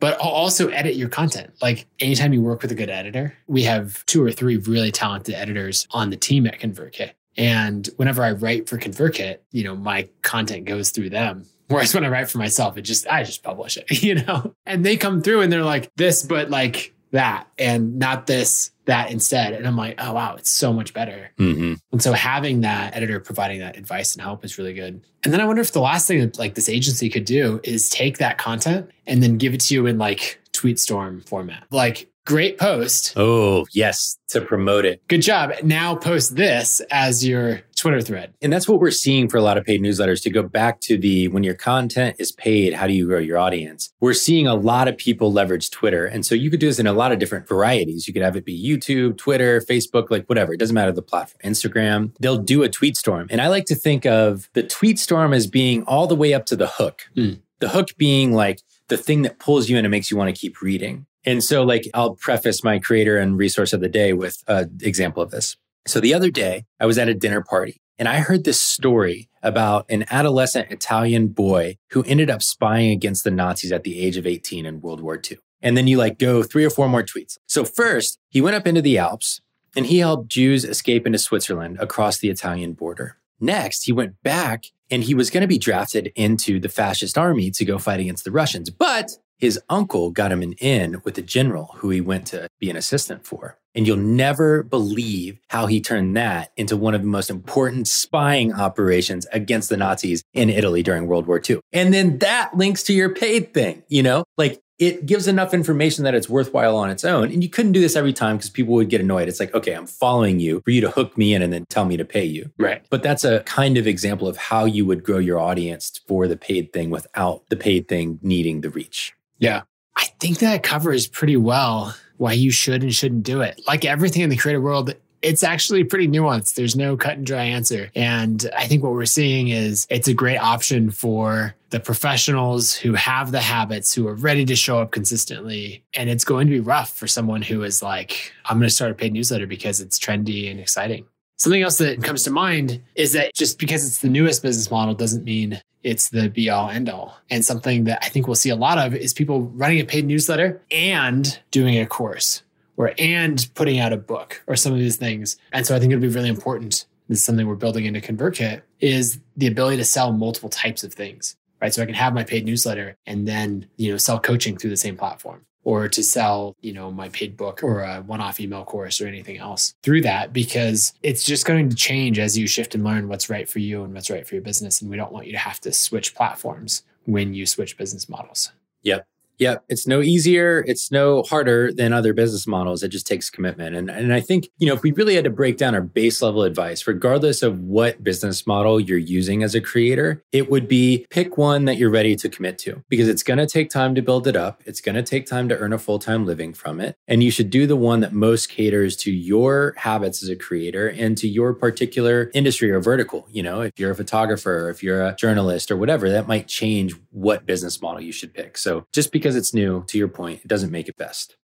but 0.00 0.20
I'll 0.20 0.30
also 0.30 0.68
edit 0.68 0.96
your 0.96 1.08
content. 1.08 1.54
Like 1.62 1.86
anytime 2.00 2.32
you 2.32 2.42
work 2.42 2.62
with 2.62 2.72
a 2.72 2.74
good 2.74 2.90
editor, 2.90 3.34
we 3.46 3.62
have 3.64 4.04
two 4.06 4.22
or 4.22 4.32
three 4.32 4.56
really 4.56 4.92
talented 4.92 5.34
editors 5.34 5.86
on 5.90 6.10
the 6.10 6.16
team 6.16 6.46
at 6.46 6.58
ConvertKit. 6.58 7.12
And 7.36 7.88
whenever 7.96 8.22
I 8.22 8.32
write 8.32 8.68
for 8.68 8.78
ConvertKit, 8.78 9.38
you 9.50 9.64
know, 9.64 9.74
my 9.74 10.08
content 10.22 10.66
goes 10.66 10.90
through 10.90 11.10
them. 11.10 11.46
Whereas 11.68 11.94
when 11.94 12.04
I 12.04 12.08
write 12.08 12.30
for 12.30 12.38
myself, 12.38 12.76
it 12.76 12.82
just, 12.82 13.06
I 13.08 13.24
just 13.24 13.42
publish 13.42 13.76
it, 13.76 13.90
you 14.02 14.16
know? 14.16 14.54
And 14.66 14.84
they 14.84 14.96
come 14.96 15.22
through 15.22 15.40
and 15.40 15.52
they're 15.52 15.64
like 15.64 15.90
this, 15.96 16.22
but 16.22 16.50
like 16.50 16.94
that, 17.10 17.46
and 17.58 17.98
not 17.98 18.26
this, 18.26 18.70
that 18.86 19.10
instead. 19.10 19.52
And 19.52 19.66
I'm 19.66 19.76
like, 19.76 19.96
oh, 19.98 20.12
wow, 20.12 20.34
it's 20.36 20.50
so 20.50 20.72
much 20.72 20.92
better. 20.92 21.30
Mm-hmm. 21.38 21.74
And 21.92 22.02
so 22.02 22.12
having 22.12 22.60
that 22.62 22.94
editor 22.94 23.20
providing 23.20 23.60
that 23.60 23.76
advice 23.76 24.14
and 24.14 24.22
help 24.22 24.44
is 24.44 24.58
really 24.58 24.74
good. 24.74 25.02
And 25.24 25.32
then 25.32 25.40
I 25.40 25.46
wonder 25.46 25.62
if 25.62 25.72
the 25.72 25.80
last 25.80 26.06
thing 26.06 26.20
that 26.20 26.38
like 26.38 26.54
this 26.54 26.68
agency 26.68 27.08
could 27.08 27.24
do 27.24 27.60
is 27.64 27.88
take 27.88 28.18
that 28.18 28.38
content 28.38 28.90
and 29.06 29.22
then 29.22 29.38
give 29.38 29.54
it 29.54 29.60
to 29.62 29.74
you 29.74 29.86
in 29.86 29.98
like 29.98 30.40
TweetStorm 30.52 31.26
format. 31.26 31.64
Like 31.70 32.10
great 32.26 32.58
post. 32.58 33.12
Oh, 33.16 33.66
yes, 33.72 34.18
to 34.28 34.40
promote 34.40 34.84
it. 34.84 35.02
Good 35.08 35.22
job. 35.22 35.52
Now 35.62 35.94
post 35.94 36.36
this 36.36 36.80
as 36.90 37.26
your 37.26 37.60
Twitter 37.76 38.00
thread. 38.00 38.32
And 38.40 38.52
that's 38.52 38.68
what 38.68 38.80
we're 38.80 38.90
seeing 38.90 39.28
for 39.28 39.36
a 39.36 39.42
lot 39.42 39.58
of 39.58 39.64
paid 39.64 39.82
newsletters. 39.82 40.22
To 40.22 40.30
go 40.30 40.42
back 40.42 40.80
to 40.82 40.96
the 40.96 41.28
when 41.28 41.42
your 41.42 41.54
content 41.54 42.16
is 42.18 42.32
paid, 42.32 42.72
how 42.72 42.86
do 42.86 42.94
you 42.94 43.06
grow 43.06 43.18
your 43.18 43.38
audience? 43.38 43.92
We're 44.00 44.14
seeing 44.14 44.46
a 44.46 44.54
lot 44.54 44.88
of 44.88 44.96
people 44.96 45.32
leverage 45.32 45.70
Twitter. 45.70 46.06
And 46.06 46.24
so 46.24 46.34
you 46.34 46.50
could 46.50 46.60
do 46.60 46.66
this 46.66 46.78
in 46.78 46.86
a 46.86 46.92
lot 46.92 47.12
of 47.12 47.18
different 47.18 47.46
varieties. 47.46 48.08
You 48.08 48.14
could 48.14 48.22
have 48.22 48.36
it 48.36 48.44
be 48.44 48.58
YouTube, 48.58 49.18
Twitter, 49.18 49.60
Facebook, 49.60 50.10
like 50.10 50.26
whatever. 50.26 50.54
It 50.54 50.58
doesn't 50.60 50.74
matter 50.74 50.92
the 50.92 51.02
platform, 51.02 51.40
Instagram. 51.44 52.14
They'll 52.20 52.38
do 52.38 52.62
a 52.62 52.68
tweet 52.68 52.96
storm. 52.96 53.26
And 53.30 53.40
I 53.40 53.48
like 53.48 53.66
to 53.66 53.74
think 53.74 54.06
of 54.06 54.48
the 54.54 54.62
tweet 54.62 54.98
storm 54.98 55.34
as 55.34 55.46
being 55.46 55.82
all 55.84 56.06
the 56.06 56.16
way 56.16 56.32
up 56.32 56.46
to 56.46 56.56
the 56.56 56.68
hook. 56.68 57.02
Mm. 57.16 57.40
The 57.60 57.68
hook 57.68 57.88
being 57.96 58.32
like 58.32 58.60
the 58.88 58.96
thing 58.96 59.22
that 59.22 59.38
pulls 59.38 59.68
you 59.68 59.76
in 59.76 59.84
and 59.84 59.90
makes 59.90 60.10
you 60.10 60.16
want 60.16 60.34
to 60.34 60.38
keep 60.38 60.60
reading. 60.60 61.06
And 61.24 61.42
so, 61.42 61.62
like, 61.62 61.88
I'll 61.94 62.14
preface 62.14 62.62
my 62.62 62.78
creator 62.78 63.18
and 63.18 63.38
resource 63.38 63.72
of 63.72 63.80
the 63.80 63.88
day 63.88 64.12
with 64.12 64.42
an 64.46 64.78
example 64.82 65.22
of 65.22 65.30
this. 65.30 65.56
So, 65.86 66.00
the 66.00 66.14
other 66.14 66.30
day, 66.30 66.64
I 66.80 66.86
was 66.86 66.98
at 66.98 67.08
a 67.08 67.14
dinner 67.14 67.42
party 67.42 67.80
and 67.98 68.08
I 68.08 68.16
heard 68.20 68.44
this 68.44 68.60
story 68.60 69.28
about 69.42 69.86
an 69.88 70.04
adolescent 70.10 70.70
Italian 70.70 71.28
boy 71.28 71.76
who 71.90 72.02
ended 72.04 72.30
up 72.30 72.42
spying 72.42 72.90
against 72.90 73.24
the 73.24 73.30
Nazis 73.30 73.72
at 73.72 73.84
the 73.84 74.00
age 74.00 74.16
of 74.16 74.26
18 74.26 74.66
in 74.66 74.80
World 74.80 75.00
War 75.00 75.20
II. 75.30 75.38
And 75.62 75.76
then 75.76 75.86
you 75.86 75.96
like 75.96 76.18
go 76.18 76.42
three 76.42 76.64
or 76.64 76.70
four 76.70 76.88
more 76.88 77.02
tweets. 77.02 77.38
So, 77.46 77.64
first, 77.64 78.18
he 78.28 78.40
went 78.40 78.56
up 78.56 78.66
into 78.66 78.82
the 78.82 78.98
Alps 78.98 79.40
and 79.76 79.86
he 79.86 79.98
helped 79.98 80.28
Jews 80.28 80.64
escape 80.64 81.06
into 81.06 81.18
Switzerland 81.18 81.78
across 81.80 82.18
the 82.18 82.30
Italian 82.30 82.74
border. 82.74 83.16
Next, 83.40 83.84
he 83.84 83.92
went 83.92 84.22
back 84.22 84.66
and 84.90 85.02
he 85.02 85.14
was 85.14 85.30
going 85.30 85.40
to 85.40 85.48
be 85.48 85.58
drafted 85.58 86.12
into 86.14 86.60
the 86.60 86.68
fascist 86.68 87.18
army 87.18 87.50
to 87.50 87.64
go 87.64 87.78
fight 87.78 88.00
against 88.00 88.24
the 88.24 88.30
Russians. 88.30 88.70
But 88.70 89.12
his 89.44 89.60
uncle 89.68 90.10
got 90.10 90.32
him 90.32 90.40
an 90.40 90.54
in 90.54 91.02
with 91.04 91.18
a 91.18 91.22
general 91.22 91.74
who 91.76 91.90
he 91.90 92.00
went 92.00 92.26
to 92.28 92.48
be 92.58 92.70
an 92.70 92.76
assistant 92.76 93.26
for. 93.26 93.58
And 93.74 93.86
you'll 93.86 93.98
never 93.98 94.62
believe 94.62 95.38
how 95.48 95.66
he 95.66 95.82
turned 95.82 96.16
that 96.16 96.52
into 96.56 96.78
one 96.78 96.94
of 96.94 97.02
the 97.02 97.08
most 97.08 97.28
important 97.28 97.86
spying 97.88 98.54
operations 98.54 99.26
against 99.32 99.68
the 99.68 99.76
Nazis 99.76 100.22
in 100.32 100.48
Italy 100.48 100.82
during 100.82 101.06
World 101.06 101.26
War 101.26 101.42
II. 101.46 101.60
And 101.74 101.92
then 101.92 102.18
that 102.18 102.56
links 102.56 102.84
to 102.84 102.94
your 102.94 103.10
paid 103.10 103.52
thing, 103.52 103.82
you 103.88 104.02
know? 104.02 104.24
Like 104.38 104.62
it 104.78 105.04
gives 105.04 105.28
enough 105.28 105.52
information 105.52 106.04
that 106.04 106.14
it's 106.14 106.28
worthwhile 106.28 106.76
on 106.76 106.88
its 106.88 107.04
own. 107.04 107.30
And 107.30 107.42
you 107.42 107.50
couldn't 107.50 107.72
do 107.72 107.80
this 107.80 107.96
every 107.96 108.14
time 108.14 108.38
because 108.38 108.48
people 108.48 108.74
would 108.74 108.88
get 108.88 109.02
annoyed. 109.02 109.28
It's 109.28 109.40
like, 109.40 109.54
okay, 109.54 109.72
I'm 109.72 109.86
following 109.86 110.40
you 110.40 110.62
for 110.64 110.70
you 110.70 110.80
to 110.80 110.90
hook 110.90 111.18
me 111.18 111.34
in 111.34 111.42
and 111.42 111.52
then 111.52 111.66
tell 111.68 111.84
me 111.84 111.98
to 111.98 112.04
pay 112.04 112.24
you. 112.24 112.50
Right. 112.58 112.84
But 112.88 113.02
that's 113.02 113.24
a 113.24 113.40
kind 113.40 113.76
of 113.76 113.86
example 113.86 114.26
of 114.26 114.38
how 114.38 114.64
you 114.64 114.86
would 114.86 115.04
grow 115.04 115.18
your 115.18 115.38
audience 115.38 116.00
for 116.08 116.26
the 116.26 116.36
paid 116.36 116.72
thing 116.72 116.88
without 116.88 117.42
the 117.50 117.56
paid 117.56 117.88
thing 117.88 118.18
needing 118.22 118.62
the 118.62 118.70
reach. 118.70 119.14
Yeah. 119.38 119.62
I 119.96 120.06
think 120.20 120.38
that 120.38 120.62
covers 120.62 121.06
pretty 121.06 121.36
well 121.36 121.94
why 122.16 122.32
you 122.32 122.50
should 122.50 122.82
and 122.82 122.94
shouldn't 122.94 123.24
do 123.24 123.40
it. 123.40 123.60
Like 123.66 123.84
everything 123.84 124.22
in 124.22 124.30
the 124.30 124.36
creative 124.36 124.62
world, 124.62 124.94
it's 125.22 125.42
actually 125.42 125.84
pretty 125.84 126.06
nuanced. 126.06 126.54
There's 126.54 126.76
no 126.76 126.96
cut 126.96 127.16
and 127.16 127.26
dry 127.26 127.44
answer. 127.44 127.90
And 127.94 128.48
I 128.56 128.66
think 128.66 128.82
what 128.82 128.92
we're 128.92 129.06
seeing 129.06 129.48
is 129.48 129.86
it's 129.88 130.06
a 130.06 130.14
great 130.14 130.36
option 130.36 130.90
for 130.90 131.54
the 131.70 131.80
professionals 131.80 132.74
who 132.74 132.92
have 132.92 133.32
the 133.32 133.40
habits, 133.40 133.94
who 133.94 134.06
are 134.06 134.14
ready 134.14 134.44
to 134.44 134.54
show 134.54 134.78
up 134.78 134.90
consistently. 134.90 135.82
And 135.94 136.10
it's 136.10 136.24
going 136.24 136.46
to 136.46 136.52
be 136.52 136.60
rough 136.60 136.90
for 136.90 137.06
someone 137.06 137.42
who 137.42 137.62
is 137.62 137.82
like, 137.82 138.32
I'm 138.44 138.58
going 138.58 138.68
to 138.68 138.74
start 138.74 138.90
a 138.90 138.94
paid 138.94 139.12
newsletter 139.12 139.46
because 139.46 139.80
it's 139.80 139.98
trendy 139.98 140.50
and 140.50 140.60
exciting. 140.60 141.06
Something 141.44 141.60
else 141.60 141.76
that 141.76 142.02
comes 142.02 142.22
to 142.22 142.30
mind 142.30 142.80
is 142.94 143.12
that 143.12 143.34
just 143.34 143.58
because 143.58 143.86
it's 143.86 143.98
the 143.98 144.08
newest 144.08 144.42
business 144.42 144.70
model 144.70 144.94
doesn't 144.94 145.24
mean 145.24 145.60
it's 145.82 146.08
the 146.08 146.30
be 146.30 146.48
all 146.48 146.70
end 146.70 146.88
all. 146.88 147.18
And 147.28 147.44
something 147.44 147.84
that 147.84 147.98
I 148.02 148.08
think 148.08 148.26
we'll 148.26 148.34
see 148.34 148.48
a 148.48 148.56
lot 148.56 148.78
of 148.78 148.94
is 148.94 149.12
people 149.12 149.42
running 149.42 149.78
a 149.78 149.84
paid 149.84 150.06
newsletter 150.06 150.62
and 150.70 151.38
doing 151.50 151.78
a 151.78 151.84
course 151.84 152.42
or 152.78 152.94
and 152.98 153.46
putting 153.52 153.78
out 153.78 153.92
a 153.92 153.98
book 153.98 154.42
or 154.46 154.56
some 154.56 154.72
of 154.72 154.78
these 154.78 154.96
things. 154.96 155.36
And 155.52 155.66
so 155.66 155.76
I 155.76 155.80
think 155.80 155.92
it'll 155.92 156.00
be 156.00 156.08
really 156.08 156.30
important. 156.30 156.86
This 157.10 157.18
is 157.18 157.24
something 157.26 157.46
we're 157.46 157.56
building 157.56 157.84
into 157.84 158.00
ConvertKit 158.00 158.62
is 158.80 159.18
the 159.36 159.46
ability 159.46 159.76
to 159.76 159.84
sell 159.84 160.14
multiple 160.14 160.48
types 160.48 160.82
of 160.82 160.94
things. 160.94 161.36
Right. 161.60 161.74
So 161.74 161.82
I 161.82 161.84
can 161.84 161.94
have 161.94 162.14
my 162.14 162.24
paid 162.24 162.46
newsletter 162.46 162.96
and 163.04 163.28
then, 163.28 163.66
you 163.76 163.90
know, 163.90 163.98
sell 163.98 164.18
coaching 164.18 164.56
through 164.56 164.70
the 164.70 164.78
same 164.78 164.96
platform 164.96 165.44
or 165.64 165.88
to 165.88 166.02
sell, 166.02 166.56
you 166.60 166.72
know, 166.72 166.90
my 166.90 167.08
paid 167.08 167.36
book 167.36 167.62
or 167.62 167.80
a 167.80 168.02
one-off 168.02 168.38
email 168.38 168.64
course 168.64 169.00
or 169.00 169.06
anything 169.06 169.38
else 169.38 169.74
through 169.82 170.02
that 170.02 170.32
because 170.32 170.92
it's 171.02 171.24
just 171.24 171.46
going 171.46 171.68
to 171.68 171.76
change 171.76 172.18
as 172.18 172.38
you 172.38 172.46
shift 172.46 172.74
and 172.74 172.84
learn 172.84 173.08
what's 173.08 173.30
right 173.30 173.48
for 173.48 173.58
you 173.58 173.82
and 173.82 173.94
what's 173.94 174.10
right 174.10 174.26
for 174.26 174.34
your 174.34 174.42
business 174.42 174.80
and 174.80 174.90
we 174.90 174.96
don't 174.96 175.12
want 175.12 175.26
you 175.26 175.32
to 175.32 175.38
have 175.38 175.60
to 175.60 175.72
switch 175.72 176.14
platforms 176.14 176.82
when 177.06 177.34
you 177.34 177.46
switch 177.46 177.76
business 177.76 178.08
models. 178.08 178.52
Yep. 178.82 179.06
Yep. 179.38 179.64
It's 179.68 179.86
no 179.86 180.00
easier. 180.00 180.64
It's 180.66 180.90
no 180.90 181.22
harder 181.22 181.72
than 181.72 181.92
other 181.92 182.12
business 182.12 182.46
models. 182.46 182.82
It 182.82 182.88
just 182.88 183.06
takes 183.06 183.30
commitment. 183.30 183.74
And, 183.74 183.90
and 183.90 184.12
I 184.12 184.20
think, 184.20 184.48
you 184.58 184.66
know, 184.66 184.74
if 184.74 184.82
we 184.82 184.92
really 184.92 185.14
had 185.14 185.24
to 185.24 185.30
break 185.30 185.56
down 185.56 185.74
our 185.74 185.80
base 185.82 186.22
level 186.22 186.42
advice, 186.44 186.86
regardless 186.86 187.42
of 187.42 187.60
what 187.60 188.02
business 188.04 188.46
model 188.46 188.78
you're 188.78 188.98
using 188.98 189.42
as 189.42 189.54
a 189.54 189.60
creator, 189.60 190.22
it 190.32 190.50
would 190.50 190.68
be 190.68 191.06
pick 191.10 191.36
one 191.36 191.64
that 191.64 191.76
you're 191.76 191.90
ready 191.90 192.14
to 192.16 192.28
commit 192.28 192.58
to 192.58 192.82
because 192.88 193.08
it's 193.08 193.22
going 193.22 193.38
to 193.38 193.46
take 193.46 193.70
time 193.70 193.94
to 193.94 194.02
build 194.02 194.26
it 194.26 194.36
up. 194.36 194.62
It's 194.66 194.80
going 194.80 194.94
to 194.96 195.02
take 195.02 195.26
time 195.26 195.48
to 195.48 195.58
earn 195.58 195.72
a 195.72 195.78
full 195.78 195.98
time 195.98 196.26
living 196.26 196.52
from 196.52 196.80
it. 196.80 196.96
And 197.08 197.22
you 197.22 197.30
should 197.30 197.50
do 197.50 197.66
the 197.66 197.76
one 197.76 198.00
that 198.00 198.12
most 198.12 198.48
caters 198.48 198.96
to 198.98 199.10
your 199.12 199.74
habits 199.76 200.22
as 200.22 200.28
a 200.28 200.36
creator 200.36 200.88
and 200.88 201.16
to 201.18 201.28
your 201.28 201.54
particular 201.54 202.30
industry 202.34 202.70
or 202.70 202.80
vertical. 202.80 203.26
You 203.30 203.42
know, 203.42 203.62
if 203.62 203.72
you're 203.78 203.90
a 203.90 203.96
photographer, 203.96 204.70
if 204.70 204.82
you're 204.82 205.04
a 205.04 205.16
journalist 205.16 205.70
or 205.70 205.76
whatever, 205.76 206.08
that 206.10 206.28
might 206.28 206.46
change 206.46 206.94
what 207.10 207.46
business 207.46 207.80
model 207.80 208.00
you 208.00 208.12
should 208.12 208.34
pick. 208.34 208.56
So 208.58 208.86
just 208.92 209.12
because 209.12 209.23
because 209.24 209.36
it's 209.36 209.54
new, 209.54 209.82
to 209.86 209.96
your 209.96 210.08
point, 210.08 210.40
it 210.44 210.48
doesn't 210.48 210.70
make 210.70 210.86
it 210.86 210.98
best. 210.98 211.38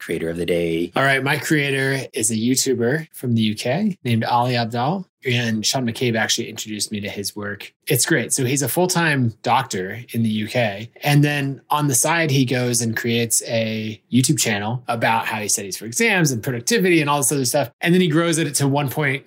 Creator 0.00 0.28
of 0.30 0.36
the 0.36 0.44
day. 0.44 0.90
All 0.96 1.04
right. 1.04 1.22
My 1.22 1.38
creator 1.38 2.08
is 2.12 2.32
a 2.32 2.34
YouTuber 2.34 3.06
from 3.14 3.34
the 3.34 3.52
UK 3.52 3.96
named 4.04 4.24
Ali 4.24 4.54
Abdaal. 4.54 5.04
And 5.26 5.64
Sean 5.64 5.86
McCabe 5.86 6.16
actually 6.16 6.48
introduced 6.48 6.92
me 6.92 7.00
to 7.00 7.08
his 7.08 7.34
work. 7.34 7.72
It's 7.86 8.06
great. 8.06 8.32
So 8.32 8.44
he's 8.44 8.62
a 8.62 8.68
full 8.68 8.86
time 8.86 9.34
doctor 9.42 10.00
in 10.12 10.22
the 10.22 10.44
UK. 10.44 10.88
And 11.02 11.22
then 11.22 11.60
on 11.70 11.88
the 11.88 11.94
side, 11.94 12.30
he 12.30 12.44
goes 12.44 12.80
and 12.80 12.96
creates 12.96 13.42
a 13.46 14.00
YouTube 14.12 14.38
channel 14.38 14.82
about 14.88 15.26
how 15.26 15.40
he 15.40 15.48
studies 15.48 15.76
for 15.76 15.86
exams 15.86 16.30
and 16.30 16.42
productivity 16.42 17.00
and 17.00 17.08
all 17.10 17.18
this 17.18 17.32
other 17.32 17.44
stuff. 17.44 17.70
And 17.80 17.94
then 17.94 18.00
he 18.00 18.08
grows 18.08 18.38
it 18.38 18.52
to 18.56 18.64
1.1, 18.64 19.26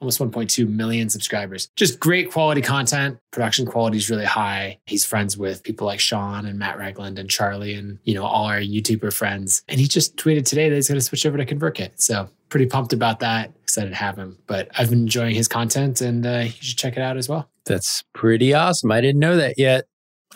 almost 0.00 0.18
1.2 0.18 0.68
million 0.68 1.08
subscribers. 1.08 1.68
Just 1.76 2.00
great 2.00 2.30
quality 2.30 2.62
content. 2.62 3.18
Production 3.30 3.66
quality 3.66 3.98
is 3.98 4.10
really 4.10 4.24
high. 4.24 4.78
He's 4.86 5.04
friends 5.04 5.36
with 5.36 5.62
people 5.62 5.86
like 5.86 6.00
Sean 6.00 6.46
and 6.46 6.58
Matt 6.58 6.78
Ragland 6.78 7.18
and 7.18 7.30
Charlie 7.30 7.74
and, 7.74 7.98
you 8.04 8.14
know, 8.14 8.24
all 8.24 8.46
our 8.46 8.60
YouTuber 8.60 9.12
friends. 9.12 9.62
And 9.68 9.80
he 9.80 9.86
just 9.86 10.16
tweeted 10.16 10.44
today 10.46 10.68
that 10.68 10.74
he's 10.74 10.88
going 10.88 10.98
to 10.98 11.04
switch 11.04 11.26
over 11.26 11.36
to 11.36 11.46
ConvertKit. 11.46 12.00
So 12.00 12.28
pretty 12.48 12.66
pumped 12.66 12.92
about 12.92 13.20
that. 13.20 13.52
Excited 13.70 13.90
to 13.90 13.96
have 13.96 14.18
him. 14.18 14.36
But 14.48 14.68
I've 14.76 14.90
been 14.90 15.02
enjoying 15.02 15.36
his 15.36 15.46
content 15.46 16.00
and 16.00 16.26
uh, 16.26 16.42
you 16.46 16.50
should 16.50 16.76
check 16.76 16.96
it 16.96 17.02
out 17.02 17.16
as 17.16 17.28
well. 17.28 17.48
That's 17.66 18.02
pretty 18.14 18.52
awesome. 18.52 18.90
I 18.90 19.00
didn't 19.00 19.20
know 19.20 19.36
that 19.36 19.58
yet. 19.58 19.86